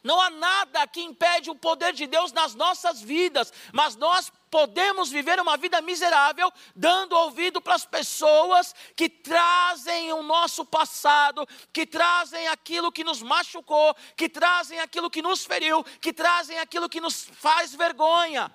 Não 0.02 0.20
há 0.20 0.30
nada 0.30 0.86
que 0.86 1.00
impede 1.00 1.50
o 1.50 1.56
poder 1.56 1.92
de 1.92 2.06
Deus 2.06 2.32
nas 2.32 2.54
nossas 2.54 3.00
vidas, 3.00 3.52
mas 3.72 3.96
nós 3.96 4.30
podemos 4.48 5.10
viver 5.10 5.40
uma 5.40 5.56
vida 5.56 5.80
miserável 5.80 6.52
dando 6.74 7.16
ouvido 7.16 7.60
para 7.60 7.74
as 7.74 7.84
pessoas 7.84 8.74
que 8.94 9.08
trazem 9.08 10.12
o 10.12 10.22
nosso 10.22 10.64
passado, 10.64 11.46
que 11.72 11.84
trazem 11.84 12.46
aquilo 12.48 12.92
que 12.92 13.02
nos 13.02 13.20
machucou, 13.22 13.94
que 14.16 14.28
trazem 14.28 14.78
aquilo 14.78 15.10
que 15.10 15.20
nos 15.20 15.44
feriu, 15.44 15.82
que 16.00 16.12
trazem 16.12 16.58
aquilo 16.58 16.88
que 16.88 17.00
nos 17.00 17.24
faz 17.24 17.74
vergonha. 17.74 18.54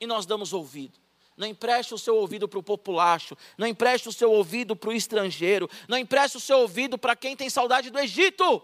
E 0.00 0.06
nós 0.06 0.26
damos 0.26 0.52
ouvido. 0.52 1.05
Não 1.36 1.46
empreste 1.46 1.92
o 1.92 1.98
seu 1.98 2.16
ouvido 2.16 2.48
para 2.48 2.58
o 2.58 2.62
populacho, 2.62 3.36
não 3.58 3.66
empreste 3.66 4.08
o 4.08 4.12
seu 4.12 4.32
ouvido 4.32 4.74
para 4.74 4.88
o 4.88 4.92
estrangeiro, 4.92 5.68
não 5.86 5.98
empreste 5.98 6.38
o 6.38 6.40
seu 6.40 6.60
ouvido 6.60 6.96
para 6.96 7.14
quem 7.14 7.36
tem 7.36 7.50
saudade 7.50 7.90
do 7.90 7.98
Egito. 7.98 8.62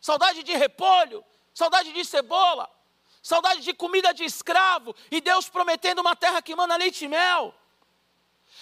Saudade 0.00 0.44
de 0.44 0.52
repolho, 0.52 1.24
saudade 1.52 1.92
de 1.92 2.04
cebola, 2.04 2.70
saudade 3.20 3.62
de 3.62 3.74
comida 3.74 4.14
de 4.14 4.24
escravo 4.24 4.94
e 5.10 5.20
Deus 5.20 5.48
prometendo 5.48 6.00
uma 6.00 6.14
terra 6.14 6.40
que 6.40 6.54
manda 6.54 6.76
leite 6.76 7.06
e 7.06 7.08
mel. 7.08 7.52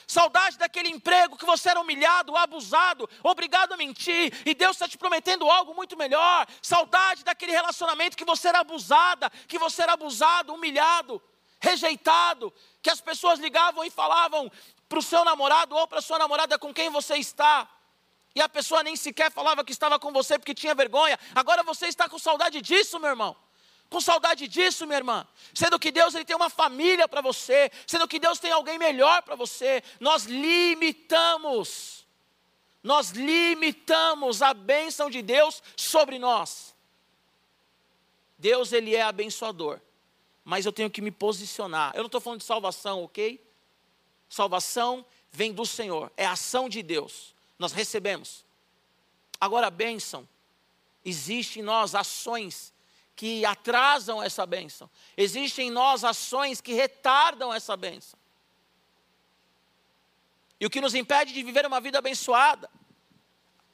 Saudade 0.07 0.57
daquele 0.57 0.89
emprego 0.89 1.37
que 1.37 1.45
você 1.45 1.69
era 1.69 1.81
humilhado, 1.81 2.35
abusado, 2.35 3.09
obrigado 3.23 3.73
a 3.73 3.77
mentir, 3.77 4.33
e 4.47 4.55
Deus 4.55 4.73
está 4.73 4.89
te 4.89 4.97
prometendo 4.97 5.49
algo 5.51 5.75
muito 5.75 5.97
melhor. 5.97 6.47
Saudade 6.63 7.25
daquele 7.25 7.53
relacionamento 7.53 8.17
que 8.17 8.25
você 8.25 8.49
era 8.49 8.61
abusada, 8.61 9.31
que 9.47 9.59
você 9.59 9.83
era 9.83 9.93
abusado, 9.93 10.55
humilhado 10.55 11.23
rejeitado, 11.61 12.53
que 12.83 12.91
as 12.91 13.01
pessoas 13.01 13.39
ligavam 13.39 13.85
e 13.85 13.91
falavam 13.91 14.51
para 14.89 14.99
o 14.99 15.03
seu 15.03 15.25
namorado 15.25 15.77
ou 15.77 15.87
para 15.87 16.01
sua 16.01 16.19
namorada 16.19 16.59
com 16.59 16.73
quem 16.73 16.91
você 16.91 17.17
está. 17.17 17.69
E 18.35 18.41
a 18.41 18.49
pessoa 18.49 18.83
nem 18.83 18.97
sequer 18.97 19.31
falava 19.31 19.65
que 19.65 19.73
estava 19.73 19.99
com 19.99 20.13
você 20.13 20.39
porque 20.39 20.55
tinha 20.55 20.75
vergonha. 20.75 21.19
Agora 21.35 21.63
você 21.63 21.87
está 21.87 22.09
com 22.09 22.19
saudade 22.19 22.61
disso, 22.61 22.99
meu 22.99 23.11
irmão. 23.11 23.37
Com 23.91 24.01
saudade 24.01 24.47
disso, 24.47 24.87
minha 24.87 24.99
irmã. 24.99 25.27
Sendo 25.53 25.79
que 25.79 25.91
Deus 25.91 26.15
ele 26.15 26.25
tem 26.25 26.37
uma 26.37 26.49
família 26.49 27.09
para 27.09 27.21
você, 27.21 27.71
sendo 27.87 28.07
que 28.07 28.21
Deus 28.21 28.39
tem 28.39 28.53
alguém 28.53 28.79
melhor 28.79 29.23
para 29.23 29.35
você. 29.35 29.83
Nós 29.99 30.25
limitamos. 30.25 32.07
Nós 32.83 33.11
limitamos 33.11 34.43
a 34.43 34.55
bênção 34.55 35.11
de 35.11 35.21
Deus 35.21 35.61
sobre 35.77 36.19
nós. 36.19 36.75
Deus 38.39 38.73
ele 38.73 38.95
é 38.95 39.03
abençoador 39.03 39.81
mas 40.51 40.67
eu 40.67 40.73
tenho 40.73 40.91
que 40.91 41.01
me 41.01 41.13
posicionar. 41.13 41.93
Eu 41.95 42.01
não 42.01 42.07
estou 42.07 42.21
falando 42.21 42.41
de 42.41 42.45
salvação, 42.45 43.05
ok? 43.05 43.41
Salvação 44.29 45.07
vem 45.31 45.53
do 45.53 45.65
Senhor, 45.65 46.11
é 46.17 46.27
ação 46.27 46.69
de 46.69 46.83
Deus. 46.83 47.37
Nós 47.57 47.71
recebemos. 47.71 48.45
Agora, 49.41 49.69
a 49.69 49.71
bênção, 49.71 50.29
existe 51.05 51.61
em 51.61 51.63
nós 51.63 51.95
ações 51.95 52.73
que 53.15 53.45
atrasam 53.45 54.21
essa 54.21 54.45
bênção. 54.45 54.91
Existem 55.17 55.69
em 55.69 55.71
nós 55.71 56.03
ações 56.03 56.61
que 56.61 56.73
retardam 56.73 57.55
essa 57.55 57.77
bênção. 57.77 58.19
E 60.59 60.67
o 60.67 60.71
que 60.71 60.81
nos 60.81 60.97
impede 60.97 61.33
de 61.33 61.45
viver 61.45 61.65
uma 61.65 61.81
vida 61.81 62.01
abençoada? 62.01 62.69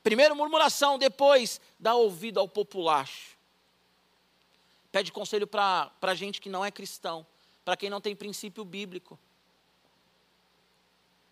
Primeiro, 0.02 0.36
murmuração, 0.36 0.98
depois, 0.98 1.58
dá 1.80 1.94
ouvido 1.94 2.38
ao 2.38 2.46
populacho. 2.46 3.35
Pede 4.96 5.12
conselho 5.12 5.46
para 5.46 6.14
gente 6.14 6.40
que 6.40 6.48
não 6.48 6.64
é 6.64 6.70
cristão, 6.70 7.26
para 7.66 7.76
quem 7.76 7.90
não 7.90 8.00
tem 8.00 8.16
princípio 8.16 8.64
bíblico. 8.64 9.18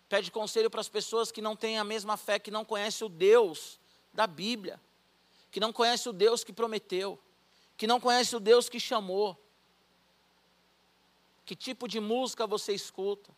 Pede 0.07 0.29
conselho 0.29 0.69
para 0.69 0.81
as 0.81 0.87
pessoas 0.87 1.31
que 1.31 1.41
não 1.41 1.55
têm 1.55 1.79
a 1.79 1.83
mesma 1.83 2.15
fé, 2.15 2.37
que 2.37 2.51
não 2.51 2.63
conhecem 2.63 3.07
o 3.07 3.09
Deus 3.09 3.79
da 4.13 4.27
Bíblia, 4.27 4.79
que 5.49 5.59
não 5.59 5.73
conhecem 5.73 6.11
o 6.11 6.13
Deus 6.13 6.43
que 6.43 6.53
prometeu, 6.53 7.19
que 7.75 7.87
não 7.87 7.99
conhecem 7.99 8.37
o 8.37 8.39
Deus 8.39 8.69
que 8.69 8.79
chamou. 8.79 9.35
Que 11.43 11.55
tipo 11.55 11.87
de 11.87 11.99
música 11.99 12.45
você 12.45 12.71
escuta? 12.71 13.31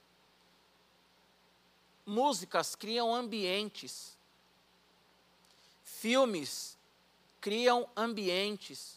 Músicas 2.06 2.76
criam 2.76 3.16
ambientes. 3.16 4.18
Filmes 5.86 6.78
criam 7.40 7.90
ambientes. 7.96 8.97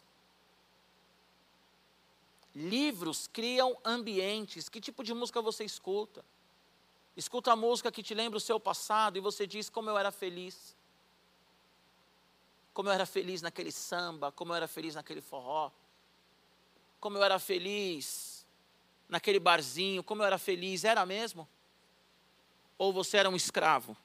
Livros 2.55 3.26
criam 3.26 3.76
ambientes. 3.84 4.68
Que 4.68 4.80
tipo 4.80 5.05
de 5.05 5.14
música 5.14 5.40
você 5.40 5.64
escuta? 5.64 6.24
Escuta 7.16 7.53
a 7.53 7.57
música 7.57 7.92
que 7.92 8.03
te 8.03 8.14
lembra 8.14 8.36
o 8.36 8.40
seu 8.40 8.59
passado 8.59 9.16
e 9.16 9.20
você 9.20 9.46
diz 9.46 9.68
como 9.68 9.90
eu 9.90 9.98
era 9.98 10.11
feliz. 10.11 10.76
Como 12.72 12.88
eu 12.88 12.92
era 12.92 13.07
feliz 13.07 13.42
naquele 13.42 13.72
samba, 13.72 14.32
como 14.32 14.53
eu 14.53 14.57
era 14.57 14.68
feliz 14.68 14.94
naquele 14.94 15.20
forró. 15.20 15.70
Como 16.98 17.18
eu 17.18 17.24
era 17.24 17.38
feliz 17.38 18.46
naquele 19.09 19.40
barzinho, 19.40 20.03
como 20.03 20.22
eu 20.22 20.26
era 20.26 20.38
feliz, 20.38 20.84
era 20.84 21.05
mesmo? 21.05 21.48
Ou 22.78 22.92
você 22.92 23.18
era 23.18 23.28
um 23.28 23.36
escravo? 23.36 23.96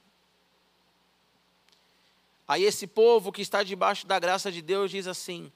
Aí 2.47 2.63
esse 2.63 2.85
povo 2.85 3.31
que 3.31 3.41
está 3.41 3.63
debaixo 3.63 4.05
da 4.05 4.19
graça 4.19 4.51
de 4.51 4.61
Deus 4.61 4.91
diz 4.91 5.07
assim: 5.07 5.51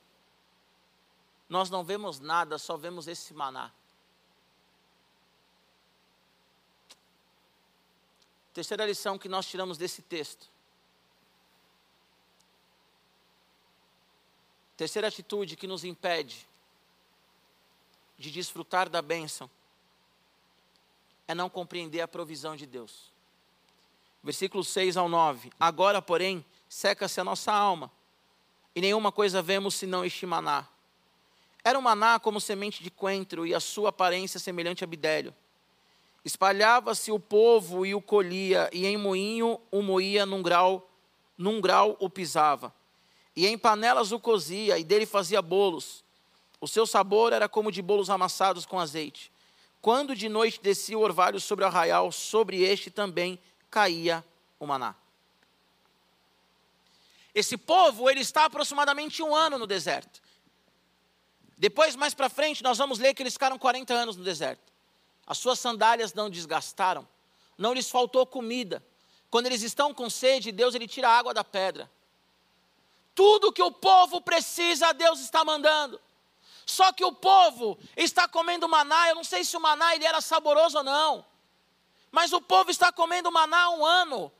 Nós 1.50 1.70
não 1.70 1.84
vemos 1.84 2.20
nada, 2.20 2.60
só 2.60 2.78
vemos 2.78 3.08
esse 3.08 3.34
maná. 3.34 3.72
Terceira 8.54 8.86
lição 8.86 9.18
que 9.18 9.28
nós 9.28 9.48
tiramos 9.48 9.78
desse 9.78 10.02
texto. 10.02 10.48
Terceira 14.78 15.08
atitude 15.08 15.56
que 15.56 15.68
nos 15.68 15.84
impede 15.84 16.48
de 18.18 18.32
desfrutar 18.32 18.90
da 18.90 19.02
bênção 19.02 19.50
é 21.28 21.34
não 21.34 21.50
compreender 21.50 22.02
a 22.02 22.08
provisão 22.08 22.56
de 22.56 22.66
Deus. 22.66 23.12
Versículos 24.24 24.68
6 24.68 24.98
ao 24.98 25.10
9. 25.10 25.52
Agora, 25.60 26.02
porém, 26.02 26.46
seca-se 26.68 27.20
a 27.20 27.24
nossa 27.24 27.52
alma, 27.52 27.92
e 28.76 28.82
nenhuma 28.82 29.12
coisa 29.12 29.42
vemos 29.42 29.76
senão 29.76 30.04
este 30.06 30.26
maná. 30.26 30.68
Era 31.64 31.78
um 31.78 31.82
maná 31.82 32.20
como 32.20 32.40
semente 32.40 32.82
de 32.82 32.90
coentro, 32.90 33.46
e 33.46 33.54
a 33.54 33.60
sua 33.60 33.90
aparência 33.90 34.40
semelhante 34.40 34.84
a 34.84 34.88
bidélio. 34.88 35.36
Espalhava-se 36.24 37.12
o 37.12 37.20
povo 37.20 37.86
e 37.86 37.94
o 37.96 38.02
colhia, 38.02 38.70
e 38.74 38.86
em 38.86 38.98
moinho 38.98 39.60
o 39.72 39.82
moía 39.82 40.26
num 40.26 40.42
grau, 40.42 40.90
num 41.38 41.62
grau 41.62 41.96
o 42.00 42.10
pisava. 42.10 42.74
E 43.36 43.48
em 43.48 43.58
panelas 43.58 44.12
o 44.12 44.20
cozia, 44.20 44.78
e 44.78 44.84
dele 44.84 45.06
fazia 45.06 45.42
bolos. 45.42 46.04
O 46.62 46.68
seu 46.68 46.86
sabor 46.86 47.32
era 47.32 47.48
como 47.48 47.72
de 47.72 47.82
bolos 47.82 48.10
amassados 48.10 48.66
com 48.66 48.80
azeite. 48.80 49.32
Quando 49.82 50.16
de 50.16 50.28
noite 50.28 50.60
descia 50.62 50.98
o 50.98 51.02
orvalho 51.02 51.40
sobre 51.40 51.64
o 51.64 51.68
arraial, 51.68 52.12
sobre 52.12 52.62
este 52.64 52.92
também 52.92 53.40
caía 53.70 54.26
o 54.60 54.68
maná. 54.68 54.94
Esse 57.34 57.56
povo, 57.58 58.10
ele 58.10 58.20
está 58.20 58.46
aproximadamente 58.46 59.24
um 59.24 59.34
ano 59.34 59.58
no 59.58 59.66
deserto. 59.66 60.22
Depois, 61.60 61.94
mais 61.94 62.14
para 62.14 62.30
frente, 62.30 62.64
nós 62.64 62.78
vamos 62.78 63.00
ler 63.00 63.14
que 63.14 63.22
eles 63.22 63.34
ficaram 63.34 63.60
40 63.60 63.94
anos 63.94 64.16
no 64.16 64.24
deserto. 64.24 64.72
As 65.28 65.38
suas 65.38 65.60
sandálias 65.60 66.14
não 66.14 66.30
desgastaram, 66.30 67.06
não 67.58 67.74
lhes 67.74 67.90
faltou 67.90 68.26
comida. 68.26 68.82
Quando 69.30 69.48
eles 69.48 69.62
estão 69.62 69.94
com 69.94 70.10
sede, 70.10 70.54
Deus 70.54 70.74
ele 70.74 70.88
tira 70.88 71.10
a 71.10 71.18
água 71.18 71.34
da 71.34 71.44
pedra. 71.44 71.92
Tudo 73.14 73.52
que 73.52 73.62
o 73.62 73.74
povo 73.74 74.22
precisa, 74.22 74.94
Deus 74.94 75.20
está 75.20 75.44
mandando. 75.44 76.00
Só 76.66 76.94
que 76.94 77.04
o 77.04 77.12
povo 77.12 77.78
está 77.98 78.26
comendo 78.26 78.70
maná, 78.70 79.10
eu 79.10 79.16
não 79.16 79.24
sei 79.26 79.44
se 79.44 79.58
o 79.58 79.60
maná 79.60 79.94
ele 79.94 80.06
era 80.06 80.22
saboroso 80.22 80.78
ou 80.78 80.84
não. 80.84 81.26
Mas 82.10 82.32
o 82.32 82.40
povo 82.40 82.72
está 82.72 82.90
comendo 82.90 83.30
maná 83.32 83.64
há 83.64 83.70
um 83.72 83.86
ano 83.86 84.32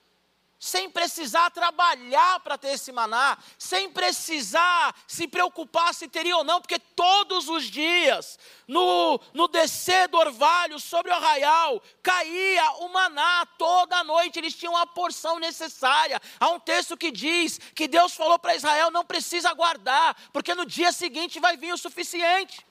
sem 0.60 0.90
precisar 0.90 1.50
trabalhar 1.52 2.42
para 2.42 2.58
ter 2.58 2.74
esse 2.74 2.92
maná, 2.92 3.38
sem 3.58 3.90
precisar 3.90 4.94
se 5.08 5.26
preocupar 5.26 5.94
se 5.94 6.10
teria 6.10 6.36
ou 6.36 6.44
não, 6.44 6.60
porque 6.60 6.78
todos 6.78 7.48
os 7.48 7.64
dias, 7.64 8.38
no, 8.68 9.20
no 9.34 9.48
descer 9.48 10.10
do 10.10 10.18
orvalho 10.18 10.78
sobre 10.78 11.12
o 11.12 11.16
arraial, 11.16 11.82
caía 12.04 12.72
o 12.80 12.90
maná, 12.90 13.46
toda 13.58 14.04
noite 14.04 14.38
eles 14.38 14.54
tinham 14.54 14.76
a 14.76 14.86
porção 14.86 15.40
necessária. 15.40 16.22
Há 16.38 16.50
um 16.50 16.60
texto 16.60 16.98
que 16.98 17.10
diz 17.10 17.58
que 17.74 17.88
Deus 17.88 18.14
falou 18.14 18.38
para 18.38 18.56
Israel: 18.56 18.92
não 18.92 19.06
precisa 19.06 19.54
guardar, 19.54 20.16
porque 20.34 20.54
no 20.54 20.66
dia 20.66 20.92
seguinte 20.92 21.40
vai 21.40 21.56
vir 21.56 21.74
o 21.74 21.78
suficiente. 21.78 22.68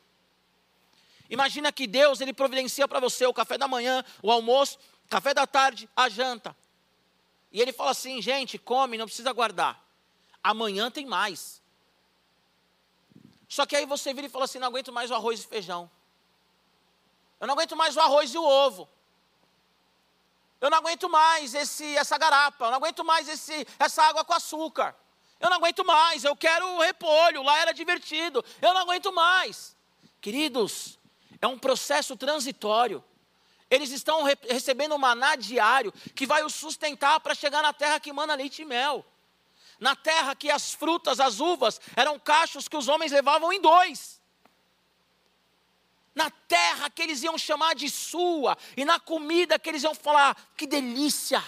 Imagina 1.30 1.72
que 1.72 1.86
Deus 1.86 2.20
ele 2.20 2.32
providencia 2.34 2.86
para 2.86 3.00
você 3.00 3.26
o 3.26 3.34
café 3.34 3.56
da 3.56 3.68
manhã, 3.68 4.04
o 4.22 4.30
almoço, 4.30 4.78
café 5.08 5.32
da 5.32 5.46
tarde, 5.46 5.88
a 5.96 6.08
janta. 6.08 6.54
E 7.52 7.60
ele 7.60 7.72
fala 7.72 7.90
assim: 7.90 8.20
gente, 8.20 8.58
come, 8.58 8.98
não 8.98 9.06
precisa 9.06 9.32
guardar. 9.32 9.82
Amanhã 10.42 10.90
tem 10.90 11.06
mais. 11.06 11.62
Só 13.48 13.64
que 13.64 13.74
aí 13.74 13.86
você 13.86 14.12
vira 14.12 14.26
e 14.26 14.30
fala 14.30 14.44
assim: 14.44 14.58
não 14.58 14.68
aguento 14.68 14.92
mais 14.92 15.10
o 15.10 15.14
arroz 15.14 15.40
e 15.40 15.46
feijão. 15.46 15.90
Eu 17.40 17.46
não 17.46 17.54
aguento 17.54 17.76
mais 17.76 17.96
o 17.96 18.00
arroz 18.00 18.34
e 18.34 18.38
o 18.38 18.44
ovo. 18.44 18.88
Eu 20.60 20.70
não 20.70 20.78
aguento 20.78 21.08
mais 21.08 21.54
esse, 21.54 21.96
essa 21.96 22.18
garapa. 22.18 22.66
Eu 22.66 22.70
não 22.70 22.78
aguento 22.78 23.04
mais 23.04 23.28
esse, 23.28 23.66
essa 23.78 24.02
água 24.02 24.24
com 24.24 24.32
açúcar. 24.34 24.94
Eu 25.38 25.48
não 25.48 25.56
aguento 25.56 25.84
mais. 25.84 26.24
Eu 26.24 26.34
quero 26.34 26.78
repolho. 26.80 27.42
Lá 27.42 27.58
era 27.58 27.72
divertido. 27.72 28.44
Eu 28.60 28.74
não 28.74 28.80
aguento 28.80 29.12
mais. 29.12 29.76
Queridos, 30.20 30.98
é 31.40 31.46
um 31.46 31.58
processo 31.58 32.16
transitório. 32.16 33.02
Eles 33.70 33.90
estão 33.90 34.22
re 34.22 34.36
recebendo 34.48 34.94
um 34.94 34.98
maná 34.98 35.36
diário 35.36 35.92
que 36.14 36.26
vai 36.26 36.42
os 36.44 36.54
sustentar 36.54 37.20
para 37.20 37.34
chegar 37.34 37.62
na 37.62 37.72
terra 37.72 38.00
que 38.00 38.12
manda 38.12 38.34
leite 38.34 38.62
e 38.62 38.64
mel. 38.64 39.04
Na 39.78 39.94
terra 39.94 40.34
que 40.34 40.50
as 40.50 40.72
frutas, 40.72 41.20
as 41.20 41.38
uvas, 41.38 41.80
eram 41.94 42.18
cachos 42.18 42.66
que 42.66 42.76
os 42.76 42.88
homens 42.88 43.12
levavam 43.12 43.52
em 43.52 43.60
dois. 43.60 44.20
Na 46.14 46.30
terra 46.30 46.90
que 46.90 47.02
eles 47.02 47.22
iam 47.22 47.38
chamar 47.38 47.74
de 47.74 47.88
sua, 47.88 48.56
e 48.76 48.84
na 48.84 48.98
comida 48.98 49.58
que 49.58 49.68
eles 49.68 49.84
iam 49.84 49.94
falar, 49.94 50.36
que 50.56 50.66
delícia. 50.66 51.44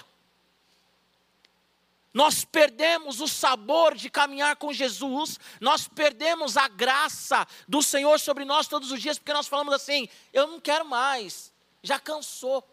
Nós 2.13 2.45
perdemos 2.45 3.19
o 3.19 3.27
sabor 3.27 3.95
de 3.95 4.09
caminhar 4.09 4.57
com 4.57 4.71
Jesus, 4.71 5.39
nós 5.59 5.87
perdemos 5.87 6.55
a 6.55 6.67
graça 6.67 7.47
do 7.67 7.81
Senhor 7.81 8.19
sobre 8.19 8.45
nós 8.45 8.67
todos 8.67 8.91
os 8.91 9.01
dias, 9.01 9.17
porque 9.17 9.33
nós 9.33 9.47
falamos 9.47 9.73
assim: 9.73 10.07
eu 10.31 10.47
não 10.47 10.59
quero 10.59 10.85
mais, 10.85 11.50
já 11.81 11.99
cansou. 11.99 12.67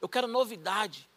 Eu 0.00 0.08
quero 0.08 0.26
novidade. 0.26 1.08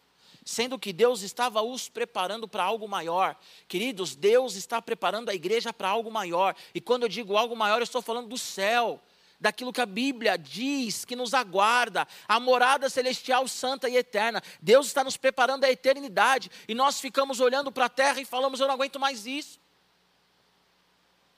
Sendo 0.46 0.80
que 0.80 0.92
Deus 0.92 1.22
estava 1.22 1.62
os 1.62 1.90
preparando 1.90 2.48
para 2.48 2.64
algo 2.64 2.88
maior. 2.88 3.36
Queridos, 3.68 4.16
Deus 4.16 4.56
está 4.56 4.82
preparando 4.82 5.30
a 5.30 5.36
igreja 5.36 5.72
para 5.72 5.90
algo 5.90 6.10
maior. 6.10 6.56
E 6.74 6.82
quando 6.82 7.04
eu 7.04 7.10
digo 7.10 7.38
algo 7.38 7.56
maior, 7.56 7.78
eu 7.78 7.84
estou 7.84 8.02
falando 8.02 8.30
do 8.30 8.38
céu 8.38 9.00
daquilo 9.40 9.72
que 9.72 9.82
a 9.82 9.86
Bíblia 9.86 10.38
diz 10.38 11.06
que 11.06 11.16
nos 11.16 11.34
aguarda, 11.34 12.08
a 12.28 12.40
morada 12.40 12.90
celestial 12.90 13.48
santa 13.48 13.88
e 13.90 13.96
eterna. 13.96 14.44
Deus 14.62 14.88
está 14.88 15.04
nos 15.04 15.16
preparando 15.16 15.64
a 15.64 15.72
eternidade 15.72 16.52
e 16.68 16.76
nós 16.76 17.00
ficamos 17.00 17.40
olhando 17.40 17.72
para 17.72 17.86
a 17.86 17.90
terra 17.90 18.20
e 18.20 18.26
falamos: 18.26 18.60
eu 18.60 18.68
não 18.68 18.74
aguento 18.74 19.00
mais 19.00 19.26
isso. 19.26 19.60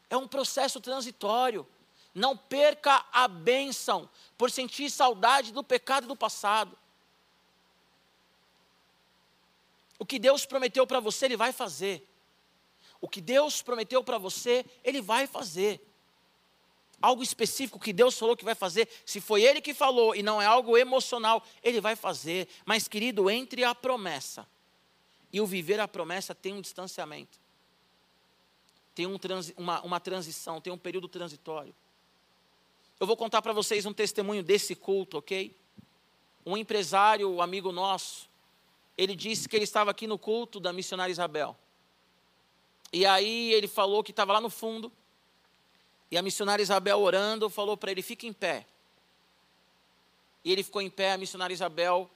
É 0.10 0.18
um 0.18 0.28
processo 0.28 0.82
transitório. 0.82 1.68
Não 2.14 2.36
perca 2.36 3.06
a 3.12 3.28
bênção 3.28 4.10
por 4.38 4.52
sentir 4.52 4.90
saudade 4.90 5.52
do 5.52 5.64
pecado 5.64 6.08
do 6.08 6.16
passado. 6.16 6.78
O 9.98 10.06
que 10.06 10.18
Deus 10.18 10.46
prometeu 10.46 10.86
para 10.88 11.00
você, 11.00 11.26
Ele 11.26 11.38
vai 11.38 11.54
fazer. 11.54 12.08
O 13.00 13.08
que 13.08 13.22
Deus 13.22 13.62
prometeu 13.62 14.04
para 14.04 14.18
você, 14.18 14.66
Ele 14.84 15.02
vai 15.02 15.28
fazer. 15.28 15.80
algo 17.02 17.24
específico 17.24 17.80
que 17.80 17.92
Deus 17.92 18.18
falou 18.18 18.38
que 18.38 18.46
vai 18.46 18.54
fazer, 18.54 18.88
se 19.06 19.20
foi 19.20 19.42
Ele 19.42 19.60
que 19.60 19.74
falou 19.74 20.16
e 20.16 20.22
não 20.22 20.40
é 20.42 20.46
algo 20.46 20.78
emocional, 20.78 21.44
Ele 21.64 21.82
vai 21.82 21.96
fazer. 21.96 22.48
Mas, 22.66 22.88
querido, 22.88 23.30
entre 23.30 23.64
a 23.64 23.74
promessa 23.74 24.48
e 25.32 25.40
o 25.40 25.48
viver 25.48 25.80
a 25.80 25.88
promessa 25.88 26.36
tem 26.36 26.54
um 26.54 26.62
distanciamento, 26.62 27.40
tem 28.94 29.08
um 29.08 29.18
transi 29.18 29.54
uma, 29.58 29.82
uma 29.82 30.00
transição, 30.00 30.60
tem 30.60 30.72
um 30.74 30.78
período 30.78 31.08
transitório. 31.08 31.74
Eu 33.02 33.08
vou 33.08 33.18
contar 33.18 33.42
para 33.42 33.52
vocês 33.52 33.88
um 33.88 33.94
testemunho 33.94 34.44
desse 34.44 34.76
culto, 34.76 35.18
ok? 35.18 35.58
Um 36.46 36.56
empresário, 36.56 37.32
um 37.32 37.42
amigo 37.42 37.72
nosso, 37.72 38.30
ele 38.96 39.16
disse 39.16 39.50
que 39.50 39.56
ele 39.56 39.64
estava 39.64 39.90
aqui 39.90 40.06
no 40.06 40.20
culto 40.20 40.60
da 40.60 40.72
missionária 40.72 41.12
Isabel. 41.12 41.58
E 42.94 43.04
aí 43.04 43.54
ele 43.54 43.68
falou 43.68 44.04
que 44.04 44.12
estava 44.12 44.34
lá 44.34 44.40
no 44.40 44.52
fundo, 44.52 44.92
e 46.12 46.18
a 46.18 46.22
missionária 46.22 46.62
Isabel 46.62 47.00
orando 47.00 47.50
falou 47.50 47.76
para 47.76 47.90
ele: 47.90 48.04
fique 48.04 48.28
em 48.28 48.34
pé. 48.34 48.68
E 50.46 50.52
ele 50.52 50.62
ficou 50.62 50.80
em 50.80 50.90
pé, 50.92 51.14
a 51.14 51.18
missionária 51.18 51.56
Isabel 51.56 52.08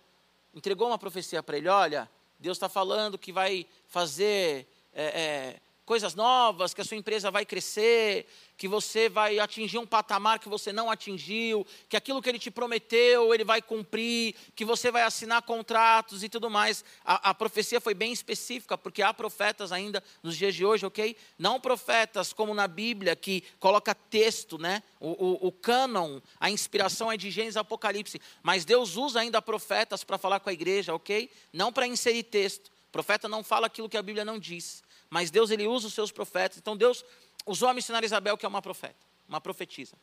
entregou 0.54 0.86
uma 0.90 1.00
profecia 1.00 1.42
para 1.42 1.58
ele: 1.58 1.68
olha, 1.68 2.08
Deus 2.38 2.58
está 2.58 2.70
falando 2.70 3.18
que 3.18 3.32
vai 3.32 3.66
fazer 3.88 4.68
é, 4.94 5.04
é, 5.04 5.62
coisas 5.86 6.16
novas, 6.16 6.74
que 6.74 6.82
a 6.82 6.84
sua 6.84 6.98
empresa 6.98 7.30
vai 7.30 7.46
crescer, 7.46 8.26
que 8.58 8.68
você 8.68 9.08
vai 9.08 9.38
atingir 9.38 9.78
um 9.78 9.86
patamar 9.86 10.40
que 10.40 10.50
você 10.50 10.74
não 10.74 10.90
atingiu, 10.90 11.66
que 11.88 11.96
aquilo 11.96 12.22
que 12.22 12.30
ele 12.30 12.40
te 12.40 12.50
prometeu 12.50 13.34
ele 13.34 13.44
vai 13.44 13.62
cumprir, 13.62 14.36
que 14.56 14.66
você 14.66 14.90
vai 14.90 15.04
assinar 15.04 15.42
contratos 15.44 16.24
e 16.24 16.30
tudo 16.30 16.50
mais. 16.50 16.84
A, 17.04 17.30
a, 17.30 17.34
profecia 17.34 17.80
foi 17.80 17.94
bem 17.94 18.12
específica, 18.12 18.78
porque 18.78 19.02
há 19.02 19.14
profetas 19.14 19.72
ainda 19.72 20.04
nos 20.24 20.36
dias 20.36 20.56
de 20.56 20.66
hoje, 20.66 20.86
ok? 20.86 21.16
Não 21.38 21.60
profetas 21.60 22.34
como 22.34 22.54
na 22.54 22.68
Bíblia, 22.68 23.16
que 23.16 23.44
coloca 23.60 23.94
texto, 23.94 24.58
né? 24.58 24.82
O, 25.00 25.10
o, 25.10 25.48
o 25.48 25.52
cânon, 25.52 26.20
a 26.40 26.50
inspiração 26.50 27.12
é 27.12 27.18
de 27.18 27.30
Gênesis 27.30 27.58
Apocalipse, 27.58 28.20
mas 28.42 28.66
Deus 28.66 28.96
usa 28.96 29.20
ainda 29.20 29.42
profetas 29.42 30.04
para 30.04 30.18
falar 30.18 30.40
com 30.40 30.50
a 30.50 30.54
igreja, 30.54 30.94
ok? 30.96 31.30
Não 31.54 31.72
para 31.72 31.86
inserir 31.86 32.24
texto. 32.24 32.68
O 32.88 32.92
profeta 32.92 33.28
não 33.28 33.44
fala 33.44 33.68
aquilo 33.68 33.90
que 33.90 33.98
a 33.98 34.02
Bíblia 34.02 34.24
não 34.24 34.40
diz. 34.40 34.82
Mas 35.10 35.32
Deus 35.32 35.52
ele 35.52 35.68
usa 35.68 35.88
os 35.88 35.94
seus 35.94 36.12
profetas. 36.12 36.58
Então 36.58 36.76
Deus 36.76 37.04
usou 37.46 37.70
a 37.70 37.74
missionária 37.74 38.06
Isabel, 38.06 38.38
que 38.38 38.46
é 38.46 38.50
uma 38.50 38.62
profeta, 38.62 38.96
uma 39.28 39.40
profetisa. 39.40 39.96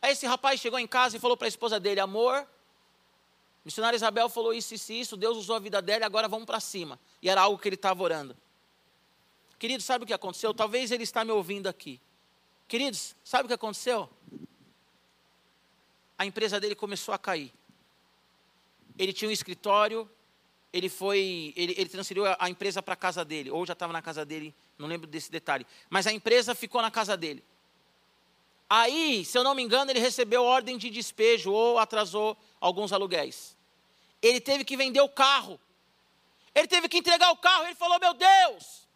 Aí 0.00 0.12
esse 0.12 0.26
rapaz 0.26 0.60
chegou 0.60 0.78
em 0.78 0.86
casa 0.86 1.16
e 1.16 1.20
falou 1.20 1.36
para 1.36 1.46
a 1.46 1.48
esposa 1.48 1.80
dele: 1.80 2.00
Amor, 2.00 2.46
missionária 3.64 3.96
Isabel 3.96 4.28
falou 4.28 4.52
isso, 4.52 4.74
isso, 4.74 4.92
isso. 4.92 5.16
Deus 5.16 5.36
usou 5.36 5.56
a 5.56 5.58
vida 5.58 5.80
dela 5.80 6.04
agora 6.04 6.28
vamos 6.28 6.46
para 6.46 6.60
cima. 6.60 6.98
E 7.22 7.28
era 7.28 7.42
algo 7.42 7.58
que 7.58 7.68
ele 7.68 7.76
estava 7.76 8.02
orando. 8.02 8.36
Queridos, 9.58 9.86
sabe 9.86 10.04
o 10.04 10.06
que 10.06 10.12
aconteceu? 10.12 10.52
Talvez 10.52 10.90
ele 10.90 11.04
está 11.04 11.24
me 11.24 11.30
ouvindo 11.30 11.68
aqui. 11.68 12.00
Queridos, 12.68 13.14
sabe 13.24 13.44
o 13.44 13.48
que 13.48 13.54
aconteceu? 13.54 14.10
A 16.18 16.26
empresa 16.26 16.60
dele 16.60 16.74
começou 16.74 17.14
a 17.14 17.18
cair. 17.18 17.52
Ele 18.98 19.12
tinha 19.12 19.28
um 19.28 19.32
escritório 19.32 20.08
ele 20.74 20.88
foi, 20.88 21.54
ele, 21.56 21.72
ele 21.78 21.88
transferiu 21.88 22.24
a, 22.36 22.50
empresa 22.50 22.82
para 22.82 22.94
a 22.94 22.96
casa 22.96 23.24
dele, 23.24 23.48
ou 23.48 23.64
já 23.64 23.74
estava 23.74 23.92
na 23.92 24.02
casa 24.02 24.24
dele, 24.24 24.52
não 24.76 24.88
lembro 24.88 25.06
desse 25.06 25.30
detalhe. 25.30 25.64
Mas 25.88 26.04
a 26.04 26.12
empresa 26.12 26.52
ficou 26.52 26.82
na 26.82 26.90
casa 26.90 27.16
dele. 27.16 27.44
Aí, 28.68 29.24
se 29.24 29.38
eu 29.38 29.44
não 29.44 29.54
me 29.54 29.62
engano, 29.62 29.92
ele 29.92 30.00
recebeu 30.00 30.42
ordem 30.42 30.76
de 30.76 30.90
despejo 30.90 31.52
ou 31.52 31.78
atrasou 31.78 32.36
alguns 32.60 32.92
aluguéis. 32.92 33.56
Ele 34.20 34.40
teve 34.40 34.64
que 34.64 34.76
vender 34.76 35.00
o 35.00 35.08
carro. 35.08 35.60
Ele 36.52 36.66
teve 36.66 36.88
que 36.88 36.98
entregar 36.98 37.30
o 37.30 37.36
carro. 37.36 37.66
Ele 37.66 37.76
falou: 37.76 38.00
Meu 38.00 38.12
Deus, 38.12 38.88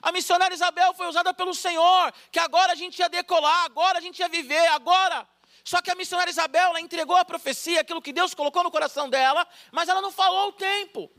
a 0.00 0.12
missionária 0.12 0.54
Isabel 0.54 0.94
foi 0.94 1.08
usada 1.08 1.34
pelo 1.34 1.52
Senhor, 1.52 2.14
que 2.30 2.38
agora 2.38 2.74
a 2.74 2.76
gente 2.76 3.00
ia 3.00 3.08
decolar, 3.08 3.64
agora 3.64 3.98
a 3.98 4.00
gente 4.00 4.20
ia 4.20 4.28
viver, 4.28 4.68
agora. 4.68 5.26
Só 5.64 5.82
que 5.82 5.90
a 5.90 5.96
missionária 5.96 6.30
Isabel, 6.30 6.68
ela 6.68 6.80
entregou 6.80 7.16
a 7.16 7.24
profecia, 7.24 7.80
aquilo 7.80 8.00
que 8.00 8.12
Deus 8.12 8.34
colocou 8.34 8.62
no 8.62 8.70
coração 8.70 9.10
dela, 9.10 9.44
mas 9.72 9.88
ela 9.88 10.00
não 10.00 10.12
falou 10.12 10.50
o 10.50 10.52
tempo. 10.52 11.10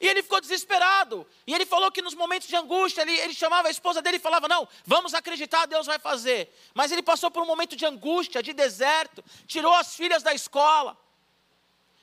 E 0.00 0.06
ele 0.06 0.22
ficou 0.22 0.40
desesperado. 0.40 1.26
E 1.46 1.54
ele 1.54 1.64
falou 1.64 1.90
que 1.90 2.02
nos 2.02 2.14
momentos 2.14 2.48
de 2.48 2.56
angústia, 2.56 3.02
ele, 3.02 3.12
ele 3.12 3.34
chamava 3.34 3.68
a 3.68 3.70
esposa 3.70 4.02
dele 4.02 4.16
e 4.16 4.20
falava: 4.20 4.48
Não, 4.48 4.68
vamos 4.84 5.14
acreditar, 5.14 5.66
Deus 5.66 5.86
vai 5.86 5.98
fazer. 5.98 6.52
Mas 6.74 6.90
ele 6.90 7.02
passou 7.02 7.30
por 7.30 7.42
um 7.42 7.46
momento 7.46 7.76
de 7.76 7.86
angústia, 7.86 8.42
de 8.42 8.52
deserto, 8.52 9.24
tirou 9.46 9.72
as 9.72 9.94
filhas 9.94 10.22
da 10.22 10.34
escola. 10.34 10.96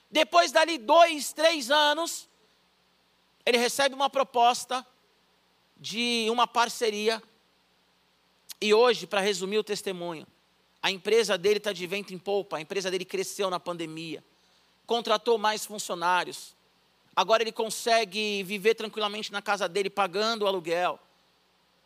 Depois 0.09 0.51
dali 0.51 0.77
dois, 0.77 1.31
três 1.33 1.71
anos, 1.71 2.27
ele 3.45 3.57
recebe 3.57 3.95
uma 3.95 4.09
proposta 4.09 4.85
de 5.77 6.27
uma 6.29 6.47
parceria. 6.47 7.21
E 8.59 8.73
hoje, 8.73 9.07
para 9.07 9.19
resumir 9.19 9.57
o 9.57 9.63
testemunho, 9.63 10.27
a 10.81 10.91
empresa 10.91 11.37
dele 11.37 11.57
está 11.57 11.73
de 11.73 11.85
vento 11.87 12.13
em 12.13 12.17
polpa, 12.17 12.57
a 12.57 12.61
empresa 12.61 12.89
dele 12.89 13.05
cresceu 13.05 13.49
na 13.49 13.59
pandemia, 13.59 14.23
contratou 14.85 15.37
mais 15.37 15.65
funcionários 15.65 16.55
Agora 17.15 17.43
ele 17.43 17.51
consegue 17.51 18.43
viver 18.43 18.75
tranquilamente 18.75 19.31
na 19.31 19.41
casa 19.41 19.67
dele, 19.67 19.89
pagando 19.89 20.43
o 20.43 20.47
aluguel. 20.47 20.99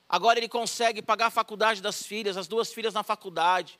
Agora 0.07 0.37
ele 0.37 0.47
consegue 0.47 1.01
pagar 1.01 1.27
a 1.27 1.31
faculdade 1.31 1.81
das 1.81 2.03
filhas, 2.03 2.37
as 2.37 2.47
duas 2.47 2.71
filhas 2.71 2.93
na 2.93 3.03
faculdade. 3.03 3.79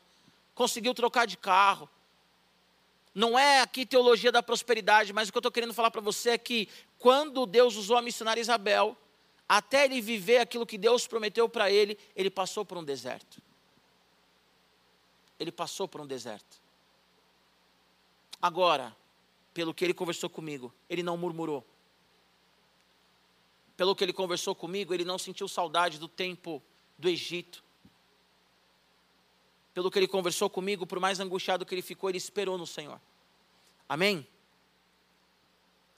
Conseguiu 0.54 0.92
trocar 0.92 1.26
de 1.26 1.36
carro. 1.36 1.88
Não 3.14 3.38
é 3.38 3.60
aqui 3.60 3.86
teologia 3.86 4.32
da 4.32 4.42
prosperidade, 4.42 5.12
mas 5.12 5.28
o 5.28 5.32
que 5.32 5.38
eu 5.38 5.40
estou 5.40 5.52
querendo 5.52 5.72
falar 5.72 5.90
para 5.90 6.00
você 6.00 6.30
é 6.30 6.38
que 6.38 6.68
quando 6.98 7.46
Deus 7.46 7.76
usou 7.76 7.96
a 7.96 8.02
missionária 8.02 8.40
Isabel, 8.40 8.96
até 9.48 9.84
ele 9.84 10.00
viver 10.00 10.38
aquilo 10.38 10.66
que 10.66 10.76
Deus 10.76 11.06
prometeu 11.06 11.48
para 11.48 11.70
ele, 11.70 11.96
ele 12.14 12.28
passou 12.28 12.64
por 12.64 12.76
um 12.76 12.84
deserto. 12.84 13.40
Ele 15.38 15.52
passou 15.52 15.86
por 15.86 16.00
um 16.00 16.06
deserto. 16.06 16.60
Agora, 18.42 18.94
pelo 19.56 19.72
que 19.72 19.82
ele 19.82 19.94
conversou 19.94 20.28
comigo, 20.28 20.70
ele 20.86 21.02
não 21.02 21.16
murmurou. 21.16 21.66
Pelo 23.74 23.96
que 23.96 24.04
ele 24.04 24.12
conversou 24.12 24.54
comigo, 24.54 24.92
ele 24.92 25.02
não 25.02 25.16
sentiu 25.16 25.48
saudade 25.48 25.98
do 25.98 26.06
tempo 26.06 26.62
do 26.98 27.08
Egito. 27.08 27.64
Pelo 29.72 29.90
que 29.90 29.98
ele 29.98 30.06
conversou 30.06 30.50
comigo, 30.50 30.86
por 30.86 31.00
mais 31.00 31.20
angustiado 31.20 31.64
que 31.64 31.74
ele 31.74 31.80
ficou, 31.80 32.10
ele 32.10 32.18
esperou 32.18 32.58
no 32.58 32.66
Senhor. 32.66 33.00
Amém? 33.88 34.28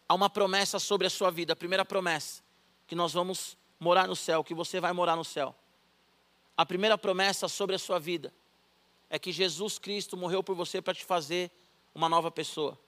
Há 0.09 0.15
uma 0.15 0.31
promessa 0.31 0.79
sobre 0.79 1.09
a 1.09 1.11
sua 1.11 1.29
vida, 1.29 1.53
a 1.53 1.57
primeira 1.57 1.85
promessa, 1.85 2.45
que 2.87 2.95
nós 2.95 3.13
vamos 3.13 3.59
morar 3.81 4.07
no 4.07 4.15
céu, 4.15 4.45
que 4.45 4.55
você 4.55 4.79
vai 4.81 4.93
morar 4.93 5.17
no 5.17 5.25
céu. 5.25 5.53
A 6.57 6.65
primeira 6.65 6.97
promessa 6.97 7.49
sobre 7.49 7.75
a 7.75 7.79
sua 7.81 7.99
vida 7.99 8.33
é 9.11 9.19
que 9.19 9.33
Jesus 9.33 9.81
Cristo 9.81 10.17
morreu 10.17 10.45
por 10.45 10.55
você 10.55 10.81
para 10.81 10.95
te 10.95 11.05
fazer 11.05 11.51
uma 11.93 12.09
nova 12.09 12.31
pessoa. 12.31 12.79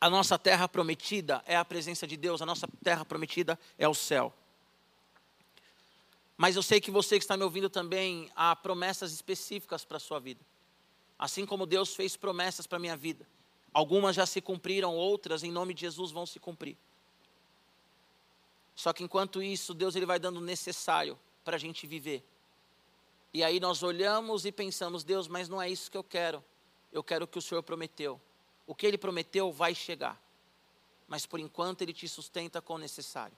A 0.00 0.08
nossa 0.08 0.38
terra 0.38 0.66
prometida 0.66 1.42
é 1.46 1.56
a 1.56 1.64
presença 1.64 2.06
de 2.06 2.16
Deus, 2.16 2.40
a 2.40 2.46
nossa 2.46 2.66
terra 2.82 3.04
prometida 3.04 3.58
é 3.76 3.86
o 3.86 3.94
céu. 3.94 4.32
Mas 6.38 6.56
eu 6.56 6.62
sei 6.62 6.80
que 6.80 6.90
você 6.90 7.18
que 7.18 7.24
está 7.24 7.36
me 7.36 7.44
ouvindo 7.44 7.68
também, 7.68 8.30
há 8.34 8.56
promessas 8.56 9.12
específicas 9.12 9.84
para 9.84 9.98
a 9.98 10.00
sua 10.00 10.18
vida. 10.18 10.40
Assim 11.18 11.44
como 11.44 11.66
Deus 11.66 11.94
fez 11.94 12.16
promessas 12.16 12.66
para 12.66 12.78
a 12.78 12.80
minha 12.80 12.96
vida. 12.96 13.28
Algumas 13.74 14.16
já 14.16 14.24
se 14.24 14.40
cumpriram, 14.40 14.96
outras 14.96 15.44
em 15.44 15.52
nome 15.52 15.74
de 15.74 15.82
Jesus 15.82 16.10
vão 16.10 16.24
se 16.24 16.40
cumprir. 16.40 16.78
Só 18.74 18.94
que 18.94 19.04
enquanto 19.04 19.42
isso, 19.42 19.74
Deus 19.74 19.94
ele 19.94 20.06
vai 20.06 20.18
dando 20.18 20.38
o 20.38 20.40
necessário 20.40 21.18
para 21.44 21.56
a 21.56 21.58
gente 21.58 21.86
viver. 21.86 22.24
E 23.34 23.44
aí 23.44 23.60
nós 23.60 23.82
olhamos 23.82 24.46
e 24.46 24.50
pensamos, 24.50 25.04
Deus, 25.04 25.28
mas 25.28 25.46
não 25.46 25.60
é 25.60 25.68
isso 25.68 25.90
que 25.90 25.98
eu 25.98 26.02
quero. 26.02 26.42
Eu 26.90 27.04
quero 27.04 27.26
o 27.26 27.28
que 27.28 27.38
o 27.38 27.42
Senhor 27.42 27.62
prometeu. 27.62 28.18
O 28.70 28.74
que 28.76 28.86
ele 28.86 28.96
prometeu 28.96 29.50
vai 29.50 29.74
chegar. 29.74 30.16
Mas 31.08 31.26
por 31.26 31.40
enquanto 31.40 31.82
ele 31.82 31.92
te 31.92 32.06
sustenta 32.06 32.62
com 32.62 32.74
o 32.74 32.78
necessário. 32.78 33.36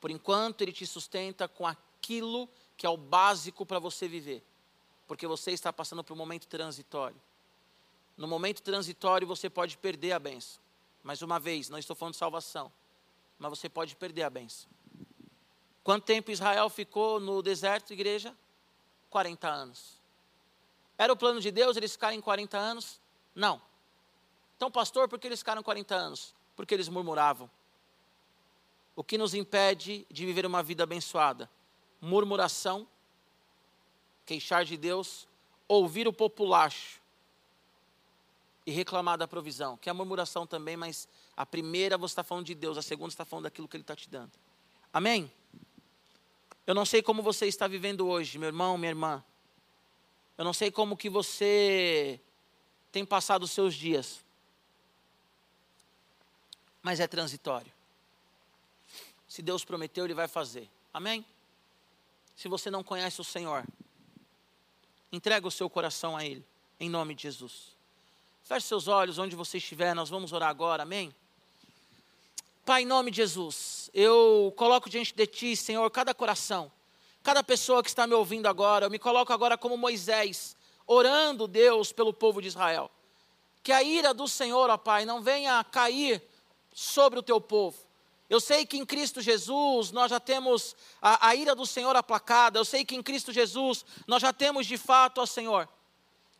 Por 0.00 0.10
enquanto 0.10 0.62
ele 0.62 0.72
te 0.72 0.86
sustenta 0.86 1.46
com 1.46 1.66
aquilo 1.66 2.48
que 2.78 2.86
é 2.86 2.88
o 2.88 2.96
básico 2.96 3.66
para 3.66 3.78
você 3.78 4.08
viver. 4.08 4.42
Porque 5.06 5.26
você 5.26 5.50
está 5.50 5.70
passando 5.70 6.02
por 6.02 6.14
um 6.14 6.16
momento 6.16 6.46
transitório. 6.46 7.20
No 8.16 8.26
momento 8.26 8.62
transitório 8.62 9.26
você 9.28 9.50
pode 9.50 9.76
perder 9.76 10.12
a 10.12 10.18
benção. 10.18 10.62
Mais 11.02 11.20
uma 11.20 11.38
vez, 11.38 11.68
não 11.68 11.78
estou 11.78 11.94
falando 11.94 12.14
de 12.14 12.18
salvação, 12.18 12.72
mas 13.38 13.50
você 13.50 13.68
pode 13.68 13.94
perder 13.96 14.22
a 14.22 14.30
benção. 14.30 14.66
Quanto 15.84 16.04
tempo 16.04 16.30
Israel 16.30 16.70
ficou 16.70 17.20
no 17.20 17.42
deserto, 17.42 17.92
igreja? 17.92 18.34
40 19.10 19.46
anos. 19.46 20.00
Era 20.96 21.12
o 21.12 21.16
plano 21.18 21.38
de 21.38 21.50
Deus 21.50 21.76
eles 21.76 21.92
ficarem 21.92 22.18
40 22.18 22.56
anos? 22.56 22.98
Não. 23.34 23.60
Então, 24.56 24.70
pastor, 24.70 25.08
por 25.08 25.18
que 25.18 25.26
eles 25.26 25.38
ficaram 25.38 25.62
40 25.62 25.94
anos? 25.94 26.34
Porque 26.54 26.74
eles 26.74 26.88
murmuravam. 26.88 27.50
O 28.94 29.04
que 29.04 29.18
nos 29.18 29.34
impede 29.34 30.06
de 30.10 30.24
viver 30.24 30.46
uma 30.46 30.62
vida 30.62 30.84
abençoada? 30.84 31.50
Murmuração, 32.00 32.88
queixar 34.24 34.64
de 34.64 34.76
Deus, 34.76 35.28
ouvir 35.68 36.08
o 36.08 36.12
populacho 36.12 37.00
e 38.64 38.70
reclamar 38.70 39.18
da 39.18 39.28
provisão, 39.28 39.76
que 39.76 39.88
é 39.88 39.92
a 39.92 39.94
murmuração 39.94 40.46
também, 40.46 40.76
mas 40.76 41.06
a 41.36 41.44
primeira 41.44 41.96
você 41.96 42.12
está 42.12 42.24
falando 42.24 42.46
de 42.46 42.54
Deus, 42.54 42.76
a 42.76 42.82
segunda 42.82 43.10
está 43.10 43.24
falando 43.24 43.44
daquilo 43.44 43.68
que 43.68 43.76
Ele 43.76 43.82
está 43.82 43.94
te 43.94 44.08
dando. 44.08 44.32
Amém? 44.92 45.30
Eu 46.66 46.74
não 46.74 46.84
sei 46.84 47.00
como 47.00 47.22
você 47.22 47.46
está 47.46 47.68
vivendo 47.68 48.08
hoje, 48.08 48.38
meu 48.38 48.48
irmão, 48.48 48.76
minha 48.76 48.90
irmã. 48.90 49.24
Eu 50.36 50.44
não 50.44 50.52
sei 50.52 50.70
como 50.70 50.96
que 50.96 51.08
você 51.08 52.20
tem 52.90 53.04
passado 53.04 53.44
os 53.44 53.52
seus 53.52 53.74
dias. 53.74 54.25
Mas 56.86 57.00
é 57.00 57.08
transitório. 57.08 57.72
Se 59.26 59.42
Deus 59.42 59.64
prometeu, 59.64 60.04
Ele 60.04 60.14
vai 60.14 60.28
fazer. 60.28 60.70
Amém? 60.94 61.26
Se 62.36 62.46
você 62.46 62.70
não 62.70 62.84
conhece 62.84 63.20
o 63.20 63.24
Senhor, 63.24 63.64
entrega 65.10 65.48
o 65.48 65.50
seu 65.50 65.68
coração 65.68 66.16
a 66.16 66.24
Ele, 66.24 66.46
em 66.78 66.88
nome 66.88 67.16
de 67.16 67.24
Jesus. 67.24 67.72
Feche 68.44 68.68
seus 68.68 68.86
olhos 68.86 69.18
onde 69.18 69.34
você 69.34 69.58
estiver, 69.58 69.96
nós 69.96 70.08
vamos 70.08 70.32
orar 70.32 70.48
agora, 70.48 70.84
amém? 70.84 71.12
Pai, 72.64 72.82
em 72.82 72.86
nome 72.86 73.10
de 73.10 73.16
Jesus, 73.16 73.90
eu 73.92 74.54
coloco 74.56 74.88
diante 74.88 75.12
de 75.12 75.26
Ti, 75.26 75.56
Senhor, 75.56 75.90
cada 75.90 76.14
coração, 76.14 76.70
cada 77.20 77.42
pessoa 77.42 77.82
que 77.82 77.88
está 77.88 78.06
me 78.06 78.14
ouvindo 78.14 78.46
agora, 78.46 78.86
eu 78.86 78.90
me 78.90 79.00
coloco 79.00 79.32
agora 79.32 79.58
como 79.58 79.76
Moisés, 79.76 80.56
orando, 80.86 81.48
Deus, 81.48 81.90
pelo 81.90 82.12
povo 82.12 82.40
de 82.40 82.46
Israel. 82.46 82.88
Que 83.60 83.72
a 83.72 83.82
ira 83.82 84.14
do 84.14 84.28
Senhor, 84.28 84.70
ó 84.70 84.76
Pai, 84.76 85.04
não 85.04 85.20
venha 85.20 85.64
cair 85.64 86.22
sobre 86.78 87.18
o 87.18 87.22
Teu 87.22 87.40
povo. 87.40 87.78
Eu 88.28 88.38
sei 88.38 88.66
que 88.66 88.76
em 88.76 88.84
Cristo 88.84 89.22
Jesus 89.22 89.90
nós 89.92 90.10
já 90.10 90.20
temos 90.20 90.76
a, 91.00 91.28
a, 91.28 91.34
ira 91.34 91.54
do 91.54 91.64
Senhor 91.64 91.96
aplacada. 91.96 92.58
Eu 92.58 92.66
sei 92.66 92.84
que 92.84 92.94
em 92.94 93.02
Cristo 93.02 93.32
Jesus 93.32 93.82
nós 94.06 94.20
já 94.20 94.30
temos 94.30 94.66
de 94.66 94.76
fato, 94.76 95.22
ó 95.22 95.26
Senhor, 95.26 95.66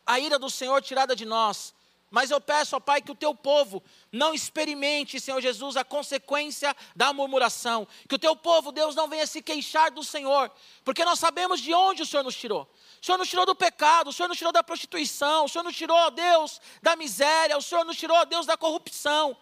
a 0.05 0.19
ira 0.19 0.37
do 0.37 0.49
Senhor 0.49 0.79
tirada 0.81 1.15
de 1.15 1.25
nós. 1.25 1.73
Mas 2.11 2.29
eu 2.29 2.39
peço, 2.39 2.75
ó 2.75 2.79
Pai, 2.79 3.01
que 3.01 3.11
o 3.11 3.15
teu 3.15 3.33
povo 3.33 3.81
não 4.11 4.33
experimente, 4.33 5.19
Senhor 5.19 5.41
Jesus, 5.41 5.75
a 5.75 5.83
consequência 5.83 6.75
da 6.95 7.11
murmuração. 7.11 7.87
Que 8.07 8.15
o 8.15 8.19
teu 8.19 8.35
povo, 8.35 8.71
Deus, 8.71 8.93
não 8.93 9.07
venha 9.07 9.25
se 9.25 9.41
queixar 9.41 9.89
do 9.89 10.03
Senhor, 10.03 10.51
porque 10.85 11.03
nós 11.03 11.17
sabemos 11.17 11.59
de 11.59 11.73
onde 11.73 12.03
o 12.03 12.05
Senhor 12.05 12.23
nos 12.23 12.35
tirou. 12.35 12.69
O 13.01 13.05
Senhor 13.05 13.17
nos 13.17 13.27
tirou 13.27 13.45
do 13.45 13.55
pecado, 13.55 14.09
o 14.09 14.13
Senhor 14.13 14.29
nos 14.29 14.37
tirou 14.37 14.53
da 14.53 14.63
prostituição, 14.63 15.45
o 15.45 15.49
Senhor 15.49 15.63
nos 15.63 15.75
tirou, 15.75 16.11
Deus, 16.11 16.61
da 16.81 16.95
miséria, 16.95 17.57
o 17.57 17.61
Senhor 17.61 17.83
nos 17.83 17.97
tirou, 17.97 18.25
Deus, 18.25 18.45
da 18.45 18.55
corrupção. 18.55 19.35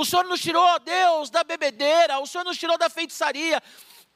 O 0.00 0.04
Senhor 0.06 0.24
nos 0.24 0.40
tirou, 0.40 0.78
Deus, 0.78 1.28
da 1.28 1.44
bebedeira, 1.44 2.20
o 2.20 2.26
Senhor 2.26 2.42
nos 2.42 2.56
tirou 2.56 2.78
da 2.78 2.88
feitiçaria. 2.88 3.62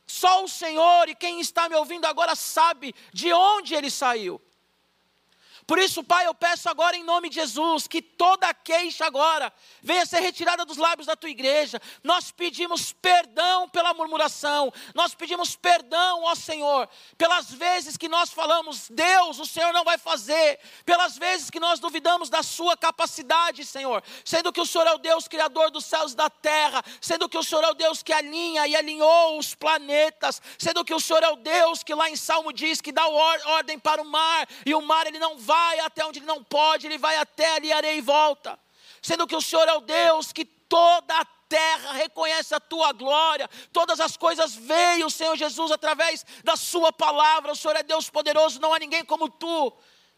Só 0.07 0.43
o 0.43 0.49
Senhor 0.49 1.11
e 1.11 1.15
quem 1.15 1.41
está 1.41 1.69
me 1.69 1.77
ouvindo 1.77 2.07
agora 2.07 2.35
sabe 2.35 2.95
de 3.13 3.31
onde 3.35 3.75
ele 3.75 3.91
saiu. 3.91 4.41
Por 5.67 5.79
isso, 5.79 6.05
Pai, 6.05 6.27
eu 6.27 6.35
peço 6.35 6.69
agora 6.69 6.95
em 6.95 7.03
nome 7.03 7.31
de 7.31 7.37
Jesus 7.37 7.87
que 7.87 8.03
toda 8.03 8.53
queixa 8.53 9.07
agora 9.07 9.51
venha 9.83 10.05
ser 10.05 10.21
retirada 10.21 10.65
dos 10.65 10.77
lábios 10.77 11.07
da 11.07 11.17
tua 11.17 11.31
igreja. 11.31 11.81
Nós 12.03 12.31
pedimos 12.31 12.93
perdão 12.93 13.67
pela 13.71 13.95
murmuração, 13.95 14.71
nós 14.95 15.15
pedimos 15.15 15.57
perdão, 15.57 16.23
ó 16.25 16.35
Senhor, 16.35 16.87
pelas 17.17 17.51
vezes 17.51 17.97
que 17.97 18.09
nós 18.09 18.31
falamos, 18.31 18.91
Deus, 18.91 19.39
o 19.39 19.47
Senhor 19.47 19.73
não 19.73 19.85
vai 19.85 19.97
fazer, 19.97 20.61
pelas 20.85 21.17
vezes 21.17 21.49
que 21.49 21.59
nós 21.59 21.81
duvidamos 21.81 22.29
da 22.29 22.43
Sua 22.43 22.77
capacidade, 22.77 23.65
Senhor, 23.65 24.03
sendo 24.23 24.53
que 24.53 24.61
o 24.61 24.67
Senhor 24.67 24.87
é 24.87 24.93
o 24.93 24.99
Deus 24.99 25.27
criador 25.27 25.71
dos 25.71 25.87
céus 25.87 26.13
e 26.13 26.17
da 26.17 26.29
terra, 26.29 26.83
sendo 27.01 27.27
que 27.27 27.39
o 27.39 27.43
Senhor 27.43 27.65
é 27.65 27.71
o 27.71 27.75
Deus 27.75 28.03
que 28.03 28.13
alinha 28.13 28.67
e 28.67 28.77
alinhou 28.77 29.39
os 29.39 29.55
planetas, 29.55 30.43
sendo 30.59 30.85
que 30.85 30.95
o 30.95 31.01
Senhor 31.01 31.23
é 31.23 31.31
o 31.31 31.37
Deus 31.37 31.83
que 31.83 31.95
lá 31.95 32.11
em 32.11 32.17
Salmo 32.17 32.53
diz 32.53 32.83
que 32.83 32.93
dá 32.93 33.07
ordem 33.09 33.79
para 33.79 34.03
o 34.03 34.05
mar 34.05 34.47
e 34.67 34.75
o 34.75 34.83
mar 34.83 35.07
ele 35.07 35.19
não 35.19 35.39
vai 35.39 35.54
vai 35.55 35.81
até 35.81 36.05
onde 36.05 36.19
ele 36.19 36.27
não 36.27 36.43
pode, 36.43 36.87
ele 36.87 36.99
vai 36.99 37.17
até 37.17 37.57
ali 37.57 37.73
areia 37.73 37.97
e 37.97 38.01
volta. 38.01 38.59
Sendo 39.01 39.27
que 39.27 39.37
o 39.37 39.41
Senhor 39.41 39.69
é 39.69 39.75
o 39.75 39.81
Deus 39.81 40.33
que 40.33 40.45
toda 40.45 41.15
a 41.17 41.25
terra 41.49 41.93
reconhece 41.93 42.55
a 42.55 42.61
tua 42.61 42.93
glória, 42.93 43.49
todas 43.73 44.01
as 44.01 44.17
coisas 44.17 44.55
veio, 44.55 45.11
Senhor 45.11 45.37
Jesus, 45.37 45.71
através 45.71 46.25
da 46.43 46.57
Sua 46.57 46.93
palavra. 46.93 47.53
O 47.53 47.57
Senhor 47.57 47.77
é 47.77 47.83
Deus 47.83 48.11
poderoso, 48.11 48.61
não 48.61 48.75
há 48.75 48.79
ninguém 48.79 49.05
como 49.05 49.29
tu. 49.29 49.73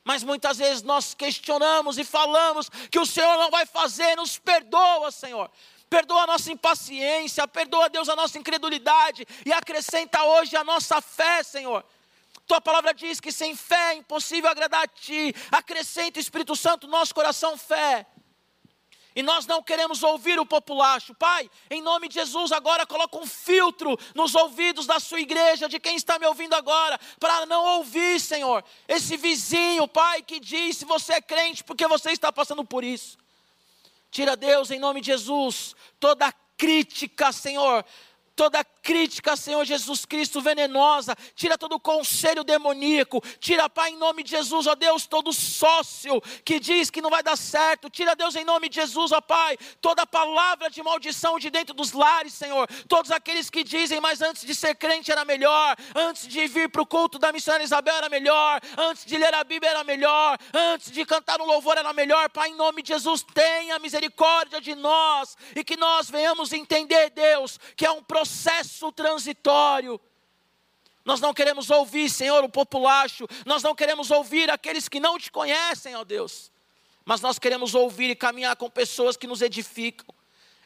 Mas 0.05 0.22
muitas 0.22 0.59
vezes 0.59 0.82
nós 0.82 1.14
questionamos 1.14 1.99
e 1.99 2.05
falamos 2.05 2.70
que 2.91 2.99
o 2.99 3.05
Senhor 3.05 3.37
não 3.37 3.51
vai 3.51 3.66
fazer, 3.66 4.16
nos 4.16 4.39
perdoa, 4.39 5.11
Senhor. 5.11 5.51
Perdoa 5.91 6.22
a 6.22 6.26
nossa 6.26 6.51
impaciência, 6.51 7.47
perdoa, 7.47 7.89
Deus, 7.89 8.09
a 8.09 8.16
nossa 8.16 8.39
incredulidade 8.39 9.26
e 9.45 9.53
acrescenta 9.53 10.22
hoje 10.24 10.57
a 10.57 10.64
nossa 10.64 11.01
fé, 11.01 11.43
Senhor. 11.43 11.84
Tua 12.47 12.61
palavra 12.61 12.94
diz 12.94 13.18
que 13.18 13.32
sem 13.32 13.57
fé 13.57 13.92
é 13.92 13.94
impossível 13.94 14.49
agradar 14.49 14.84
a 14.84 14.86
Ti. 14.86 15.34
Acrescenta, 15.51 16.20
Espírito 16.20 16.55
Santo, 16.55 16.86
nosso 16.86 17.14
coração 17.14 17.59
fé. 17.59 18.07
E 19.16 19.22
nós 19.22 19.47
não 19.47 19.62
queremos 19.62 20.03
ouvir 20.03 20.38
o 20.38 20.44
populacho. 20.44 21.14
Pai, 21.14 21.51
em 21.70 21.80
nome 21.80 22.07
de 22.07 22.14
Jesus, 22.14 22.53
agora 22.53 22.86
coloca 22.86 23.16
um 23.16 23.26
filtro 23.26 23.99
nos 24.14 24.34
ouvidos 24.34 24.86
da 24.86 25.01
sua 25.01 25.20
igreja, 25.20 25.68
de 25.68 25.80
quem 25.80 25.97
está 25.97 26.18
me 26.18 26.26
ouvindo 26.26 26.53
agora, 26.53 27.01
para 27.18 27.47
não 27.47 27.64
ouvir, 27.78 28.20
Senhor, 28.20 28.62
esse 28.86 29.16
vizinho, 29.16 29.88
Pai, 29.88 30.20
que 30.20 30.38
diz 30.38 30.76
se 30.76 30.84
você 30.84 31.14
é 31.14 31.20
crente, 31.22 31.64
porque 31.64 31.88
você 31.88 32.11
está 32.11 32.30
passando 32.30 32.62
por 32.62 32.84
isso. 32.84 33.16
Tira, 34.11 34.36
Deus, 34.36 34.70
em 34.70 34.78
nome 34.78 35.01
de 35.01 35.07
Jesus, 35.07 35.74
toda 35.99 36.30
crítica, 36.59 37.32
Senhor, 37.32 37.84
toda 38.37 38.62
crítica, 38.62 39.34
Senhor 39.34 39.64
Jesus 39.64 40.05
Cristo, 40.05 40.43
venenosa, 40.43 41.16
tira 41.34 41.57
todo 41.57 41.80
conselho 41.80 42.45
demoníaco, 42.45 43.20
tira, 43.41 43.68
Pai, 43.68 43.91
em 43.91 43.97
nome 43.97 44.22
de 44.22 44.30
Jesus, 44.30 44.66
ó 44.66 44.74
Deus, 44.74 45.07
todo 45.07 45.32
sócio 45.32 46.20
que 46.45 46.61
diz 46.61 46.91
que 46.91 47.01
não 47.01 47.11
vai 47.11 47.22
dar 47.22 47.37
certo, 47.37 47.89
tira, 47.89 48.14
Deus, 48.14 48.37
em 48.37 48.45
nome 48.45 48.68
de 48.68 48.76
Jesus, 48.76 49.11
ó 49.11 49.20
Pai, 49.22 49.57
toda 49.80 50.07
palavra 50.07 50.68
de 50.70 50.82
maldição 50.82 51.39
de 51.39 51.51
dentro 51.51 51.74
dos 51.74 51.93
lares, 51.93 52.34
Senhor, 52.34 52.68
todos 52.87 53.11
aqueles 53.11 53.49
que 53.49 53.64
dizem, 53.64 54.01
mas 54.01 54.20
antes 54.20 54.45
de 54.45 54.55
ser 54.55 54.74
crente 54.74 55.11
era 55.11 55.24
melhor, 55.24 55.74
antes 55.95 56.28
de 56.28 56.47
vir 56.47 56.68
para 56.68 56.82
o 56.82 56.87
culto 56.87 57.18
da 57.18 57.32
missionária 57.32 57.64
Isabel 57.64 57.97
era 57.97 58.09
melhor, 58.11 58.61
antes 58.76 59.07
de 59.07 59.16
ler 59.16 59.34
a 59.34 59.43
Bíblia 59.43 59.70
era 59.70 59.82
melhor, 59.82 60.39
antes 60.53 60.93
de 60.93 61.05
cantar 61.07 61.41
um 61.41 61.47
louvor 61.47 61.78
era 61.78 61.93
melhor, 61.95 62.28
Pai, 62.28 62.51
em 62.51 62.55
nome 62.55 62.82
de 62.82 62.93
Jesus, 62.93 63.24
tenha 63.34 63.78
misericórdia 63.78 64.61
de 64.61 64.74
nós 64.74 65.37
e 65.57 65.64
que 65.64 65.76
nós 65.76 66.11
venhamos 66.11 66.53
entender, 66.53 67.11
Deus, 67.11 67.59
que 67.74 67.87
é 67.87 67.91
um 67.91 68.03
processo 68.03 68.26
processo 68.27 68.91
transitório. 68.91 70.01
Nós 71.05 71.20
não 71.20 71.33
queremos 71.33 71.70
ouvir, 71.70 72.11
Senhor, 72.11 72.43
o 72.43 72.49
populacho, 72.49 73.29
nós 73.45 73.62
não 73.62 73.74
queremos 73.74 74.11
ouvir 74.11 74.51
aqueles 74.51 74.89
que 74.89 74.99
não 74.99 75.16
te 75.18 75.31
conhecem, 75.31 75.95
ó 75.95 76.03
Deus, 76.03 76.51
mas 77.05 77.20
nós 77.20 77.39
queremos 77.39 77.77
ouvir 77.77 78.11
e 78.11 78.16
caminhar 78.16 78.57
com 78.57 78.68
pessoas 78.68 79.16
que 79.16 79.29
nos 79.29 79.41
edificam. 79.41 80.12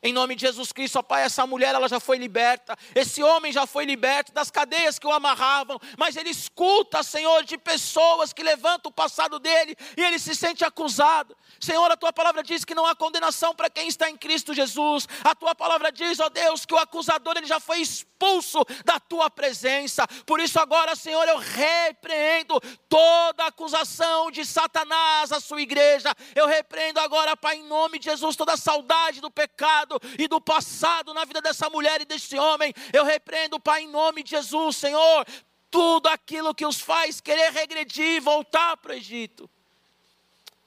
Em 0.03 0.14
nome 0.14 0.34
de 0.34 0.46
Jesus 0.46 0.72
Cristo, 0.72 0.98
ó 0.98 1.03
Pai, 1.03 1.24
essa 1.24 1.46
mulher 1.46 1.74
ela 1.74 1.86
já 1.86 2.01
foi 2.01 2.16
liberta, 2.16 2.74
esse 2.94 3.22
homem 3.22 3.53
já 3.53 3.66
foi 3.66 3.84
liberto 3.84 4.32
das 4.32 4.51
cadeias 4.51 4.98
que 4.98 5.07
o 5.07 5.12
amarravam, 5.12 5.78
mas 5.98 6.16
ele 6.16 6.30
escuta, 6.30 7.03
Senhor, 7.03 7.44
de 7.44 7.59
pessoas 7.59 8.32
que 8.32 8.42
levantam 8.42 8.90
o 8.90 8.94
passado 8.94 9.38
dele 9.38 9.76
e 9.98 10.03
ele 10.03 10.18
se 10.18 10.34
sente 10.34 10.64
acusado. 10.64 11.36
Senhor, 11.61 11.90
a 11.90 11.96
tua 11.98 12.14
palavra 12.14 12.42
diz 12.42 12.64
que 12.64 12.74
não 12.74 12.86
há 12.86 12.94
condenação 12.94 13.55
para 13.55 13.68
quem 13.68 13.88
está 13.88 14.09
em 14.09 14.16
Cristo 14.16 14.55
Jesus. 14.55 15.07
A 15.22 15.34
tua 15.34 15.55
palavra 15.55 15.92
diz, 15.92 16.18
ó 16.18 16.30
Deus, 16.30 16.64
que 16.64 16.72
o 16.72 16.78
acusador 16.78 17.36
ele 17.36 17.46
já 17.46 17.61
foi 17.61 17.80
expulso 17.80 18.64
da 18.86 18.98
tua 18.98 19.28
presença. 19.28 20.07
Por 20.24 20.40
isso 20.40 20.59
agora, 20.59 20.96
Senhor, 20.96 21.26
eu 21.28 21.36
repreendo 21.36 22.59
toda 22.88 23.46
acusação 23.46 24.30
de 24.30 24.46
Satanás 24.46 25.30
à 25.30 25.40
sua 25.40 25.61
igreja. 25.61 26.14
Eu 26.34 26.46
repreendo 26.46 27.01
agora, 27.01 27.36
Pai, 27.36 27.57
em 27.57 27.64
nome 27.64 27.98
de 27.98 28.07
Jesus, 28.07 28.36
toda 28.36 28.57
saudade 28.57 29.20
do 29.20 29.30
pecado 29.30 29.89
e 30.18 30.28
do 30.28 30.41
passado 30.41 31.14
na 31.14 31.24
vida 31.24 31.41
dessa 31.41 31.70
mulher 31.70 32.01
e 32.01 32.05
desse 32.05 32.38
homem. 32.38 32.74
Eu 32.93 33.05
repreendo, 33.05 33.59
Pai, 33.59 33.82
em 33.82 33.88
nome 33.88 34.22
de 34.22 34.30
Jesus, 34.30 34.76
Senhor, 34.76 35.26
tudo 35.70 36.09
aquilo 36.09 36.55
que 36.55 36.66
os 36.66 36.80
faz 36.80 37.20
querer 37.20 37.53
regredir 37.53 38.16
e 38.16 38.20
voltar 38.20 38.76
para 38.76 38.93
o 38.93 38.95
Egito. 38.95 39.49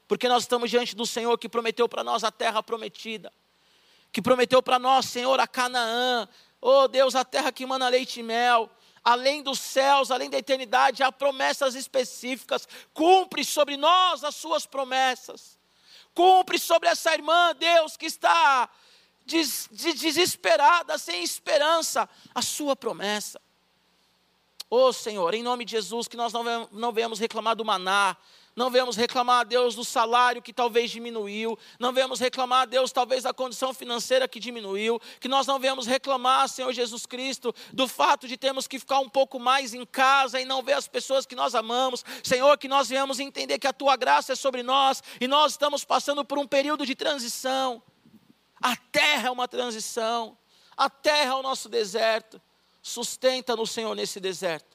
Porque 0.08 0.28
nós 0.28 0.42
estamos 0.42 0.70
diante 0.70 0.96
do 0.96 1.06
Senhor 1.06 1.36
que 1.38 1.48
prometeu 1.48 1.88
para 1.88 2.02
nós 2.02 2.24
a 2.24 2.30
terra 2.30 2.62
prometida, 2.62 3.32
que 4.12 4.22
prometeu 4.22 4.62
para 4.62 4.78
nós, 4.78 5.06
Senhor, 5.06 5.38
a 5.40 5.46
Canaã, 5.46 6.28
oh 6.60 6.88
Deus, 6.88 7.14
a 7.14 7.24
terra 7.24 7.52
que 7.52 7.66
mana 7.66 7.88
leite 7.88 8.20
e 8.20 8.22
mel, 8.22 8.70
além 9.02 9.42
dos 9.42 9.60
céus, 9.60 10.10
além 10.10 10.30
da 10.30 10.38
eternidade, 10.38 11.02
há 11.02 11.12
promessas 11.12 11.74
específicas, 11.74 12.66
cumpre 12.94 13.44
sobre 13.44 13.76
nós 13.76 14.24
as 14.24 14.34
suas 14.34 14.64
promessas, 14.64 15.58
cumpre 16.14 16.58
sobre 16.58 16.88
essa 16.88 17.12
irmã, 17.12 17.54
Deus, 17.54 17.96
que 17.96 18.06
está 18.06 18.68
des, 19.24 19.68
desesperada, 19.70 20.98
sem 20.98 21.22
esperança, 21.22 22.08
a 22.34 22.42
sua 22.42 22.76
promessa. 22.76 23.40
Oh 24.70 24.92
Senhor, 24.92 25.34
em 25.34 25.42
nome 25.42 25.64
de 25.64 25.72
Jesus, 25.72 26.08
que 26.08 26.16
nós 26.16 26.32
não, 26.32 26.68
não 26.72 26.92
venhamos 26.92 27.18
reclamar 27.18 27.54
do 27.54 27.64
maná, 27.64 28.16
não 28.56 28.70
vemos 28.70 28.96
reclamar 28.96 29.40
a 29.40 29.44
Deus 29.44 29.74
do 29.74 29.84
salário 29.84 30.40
que 30.40 30.52
talvez 30.52 30.90
diminuiu, 30.90 31.58
não 31.78 31.92
vemos 31.92 32.20
reclamar 32.20 32.62
a 32.62 32.64
Deus 32.64 32.92
talvez 32.92 33.24
da 33.24 33.34
condição 33.34 33.74
financeira 33.74 34.28
que 34.28 34.38
diminuiu, 34.38 35.00
que 35.20 35.28
nós 35.28 35.46
não 35.46 35.58
vemos 35.58 35.86
reclamar, 35.86 36.48
Senhor 36.48 36.72
Jesus 36.72 37.04
Cristo, 37.04 37.54
do 37.72 37.88
fato 37.88 38.28
de 38.28 38.36
termos 38.36 38.66
que 38.66 38.78
ficar 38.78 39.00
um 39.00 39.08
pouco 39.08 39.40
mais 39.40 39.74
em 39.74 39.84
casa 39.84 40.40
e 40.40 40.44
não 40.44 40.62
ver 40.62 40.74
as 40.74 40.86
pessoas 40.86 41.26
que 41.26 41.34
nós 41.34 41.54
amamos. 41.54 42.04
Senhor, 42.22 42.56
que 42.56 42.68
nós 42.68 42.88
venhamos 42.88 43.18
entender 43.18 43.58
que 43.58 43.66
a 43.66 43.72
tua 43.72 43.96
graça 43.96 44.32
é 44.32 44.36
sobre 44.36 44.62
nós 44.62 45.02
e 45.20 45.26
nós 45.26 45.52
estamos 45.52 45.84
passando 45.84 46.24
por 46.24 46.38
um 46.38 46.46
período 46.46 46.86
de 46.86 46.94
transição. 46.94 47.82
A 48.64 48.74
terra 48.74 49.28
é 49.28 49.30
uma 49.30 49.46
transição, 49.46 50.38
a 50.74 50.88
terra 50.88 51.32
é 51.32 51.34
o 51.34 51.42
nosso 51.42 51.68
deserto. 51.68 52.40
Sustenta-nos, 52.82 53.70
Senhor, 53.70 53.94
nesse 53.94 54.18
deserto. 54.18 54.74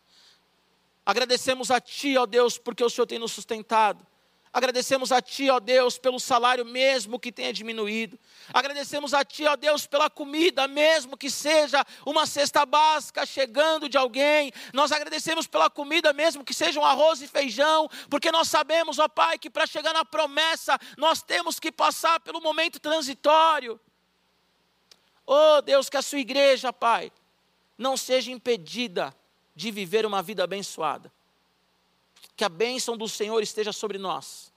Agradecemos 1.04 1.72
a 1.72 1.82
Ti, 1.82 2.16
ó 2.16 2.28
Deus, 2.28 2.56
porque 2.56 2.84
o 2.84 2.90
Senhor 2.90 3.08
tem 3.08 3.18
nos 3.18 3.32
sustentado. 3.32 4.06
Agradecemos 4.52 5.12
a 5.12 5.22
Ti, 5.22 5.48
ó 5.52 5.60
Deus, 5.60 6.00
pelo 6.00 6.20
salário 6.20 6.66
mesmo 6.66 7.20
que 7.20 7.32
tenha 7.32 7.54
diminuído. 7.54 8.18
Agradecemos 8.52 9.14
a 9.14 9.24
Ti, 9.24 9.46
ó 9.46 9.56
Deus, 9.56 9.86
pela 9.86 10.10
comida, 10.10 10.68
mesmo 10.68 11.16
que 11.16 11.30
seja 11.30 11.86
uma 12.04 12.26
cesta 12.26 12.66
básica 12.66 13.28
chegando 13.28 13.88
de 13.88 13.96
alguém. 13.96 14.52
Nós 14.74 14.92
agradecemos 14.92 15.46
pela 15.46 15.70
comida, 15.70 16.12
mesmo 16.14 16.44
que 16.44 16.54
seja 16.54 16.80
um 16.80 16.86
arroz 16.86 17.22
e 17.22 17.28
feijão, 17.28 17.88
porque 18.10 18.32
nós 18.32 18.48
sabemos, 18.48 18.98
ó 18.98 19.08
Pai, 19.08 19.38
que 19.38 19.52
para 19.52 19.68
chegar 19.68 19.94
na 19.94 20.04
promessa, 20.04 20.80
nós 20.98 21.22
temos 21.22 21.60
que 21.60 21.72
passar 21.72 22.20
pelo 22.20 22.42
momento 22.42 22.80
transitório. 22.80 23.80
Oh 25.28 25.62
Deus, 25.62 25.92
que 25.92 25.98
a 25.98 26.02
Sua 26.02 26.20
igreja, 26.20 26.74
Pai, 26.74 27.12
não 27.78 27.96
seja 27.96 28.32
impedida 28.32 29.16
de 29.56 29.70
viver 29.70 30.08
uma 30.08 30.24
vida 30.24 30.44
abençoada 30.44 31.12
que 32.40 32.46
a 32.46 32.48
bênção 32.48 32.96
do 32.96 33.10
Senhor 33.10 33.44
esteja 33.44 33.74
sobre 33.74 33.98
nós, 33.98 34.50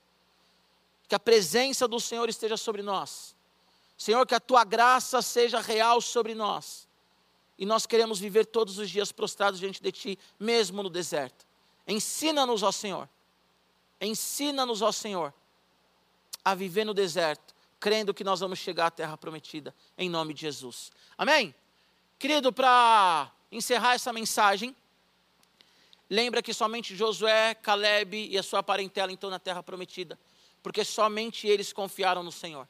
que 1.08 1.16
a 1.16 1.18
presença 1.18 1.88
do 1.88 1.98
Senhor 1.98 2.28
esteja 2.28 2.56
sobre 2.56 2.80
nós. 2.80 3.34
Senhor, 3.98 4.24
que 4.24 4.36
a 4.36 4.38
tua 4.38 4.62
graça 4.62 5.20
seja 5.20 5.60
real 5.60 6.00
sobre 6.00 6.32
nós. 6.32 6.86
E 7.58 7.66
nós 7.66 7.84
queremos 7.84 8.20
viver 8.20 8.46
todos 8.46 8.78
os 8.78 8.88
dias 8.88 9.10
prostrados 9.10 9.58
diante 9.58 9.82
de 9.82 9.90
ti, 9.90 10.18
mesmo 10.38 10.80
no 10.80 10.88
deserto. 10.88 11.44
Ensina-nos, 11.84 12.62
ó 12.62 12.70
Senhor. 12.70 13.08
Ensina-nos, 14.00 14.80
ó 14.80 14.92
Senhor, 14.92 15.34
a 16.44 16.54
viver 16.54 16.84
no 16.84 16.94
deserto, 16.94 17.52
crendo 17.80 18.14
que 18.14 18.22
nós 18.22 18.38
vamos 18.38 18.60
chegar 18.60 18.86
à 18.86 18.90
terra 18.92 19.18
prometida, 19.18 19.74
em 19.98 20.08
nome 20.08 20.34
de 20.34 20.42
Jesus. 20.42 20.92
Amém? 21.18 21.52
Querido, 22.16 22.52
para 22.52 23.28
encerrar 23.50 23.94
essa 23.94 24.12
mensagem, 24.12 24.72
Lembra 26.12 26.42
que 26.42 26.52
somente 26.52 26.94
Josué, 26.94 27.54
Caleb 27.54 28.28
e 28.28 28.36
a 28.36 28.42
sua 28.42 28.62
parentela 28.62 29.10
estão 29.10 29.30
na 29.30 29.38
terra 29.38 29.62
prometida, 29.62 30.18
porque 30.62 30.84
somente 30.84 31.48
eles 31.48 31.72
confiaram 31.72 32.22
no 32.22 32.30
Senhor. 32.30 32.68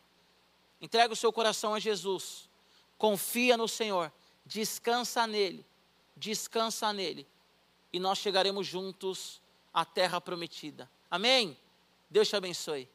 Entrega 0.81 1.13
o 1.13 1.17
seu 1.17 1.33
coração 1.33 1.75
a 1.75 1.81
Jesus, 1.81 2.49
confia 2.97 3.57
no 3.57 3.67
Senhor, 3.67 4.13
descansa 4.47 5.27
nele, 5.27 5.67
descansa 6.17 6.93
nele, 6.93 7.27
e 7.93 7.99
nós 7.99 8.19
chegaremos 8.19 8.65
juntos 8.65 9.43
à 9.75 9.85
terra 9.85 10.21
prometida. 10.21 10.89
Amém? 11.11 11.59
Deus 12.09 12.29
te 12.29 12.37
abençoe. 12.37 12.89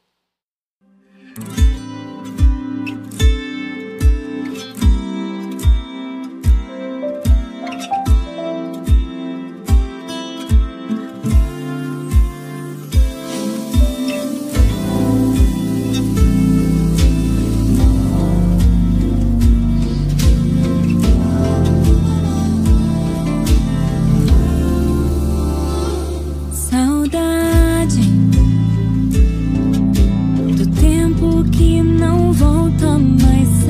Volta 32.98 33.00
mais. 33.00 33.67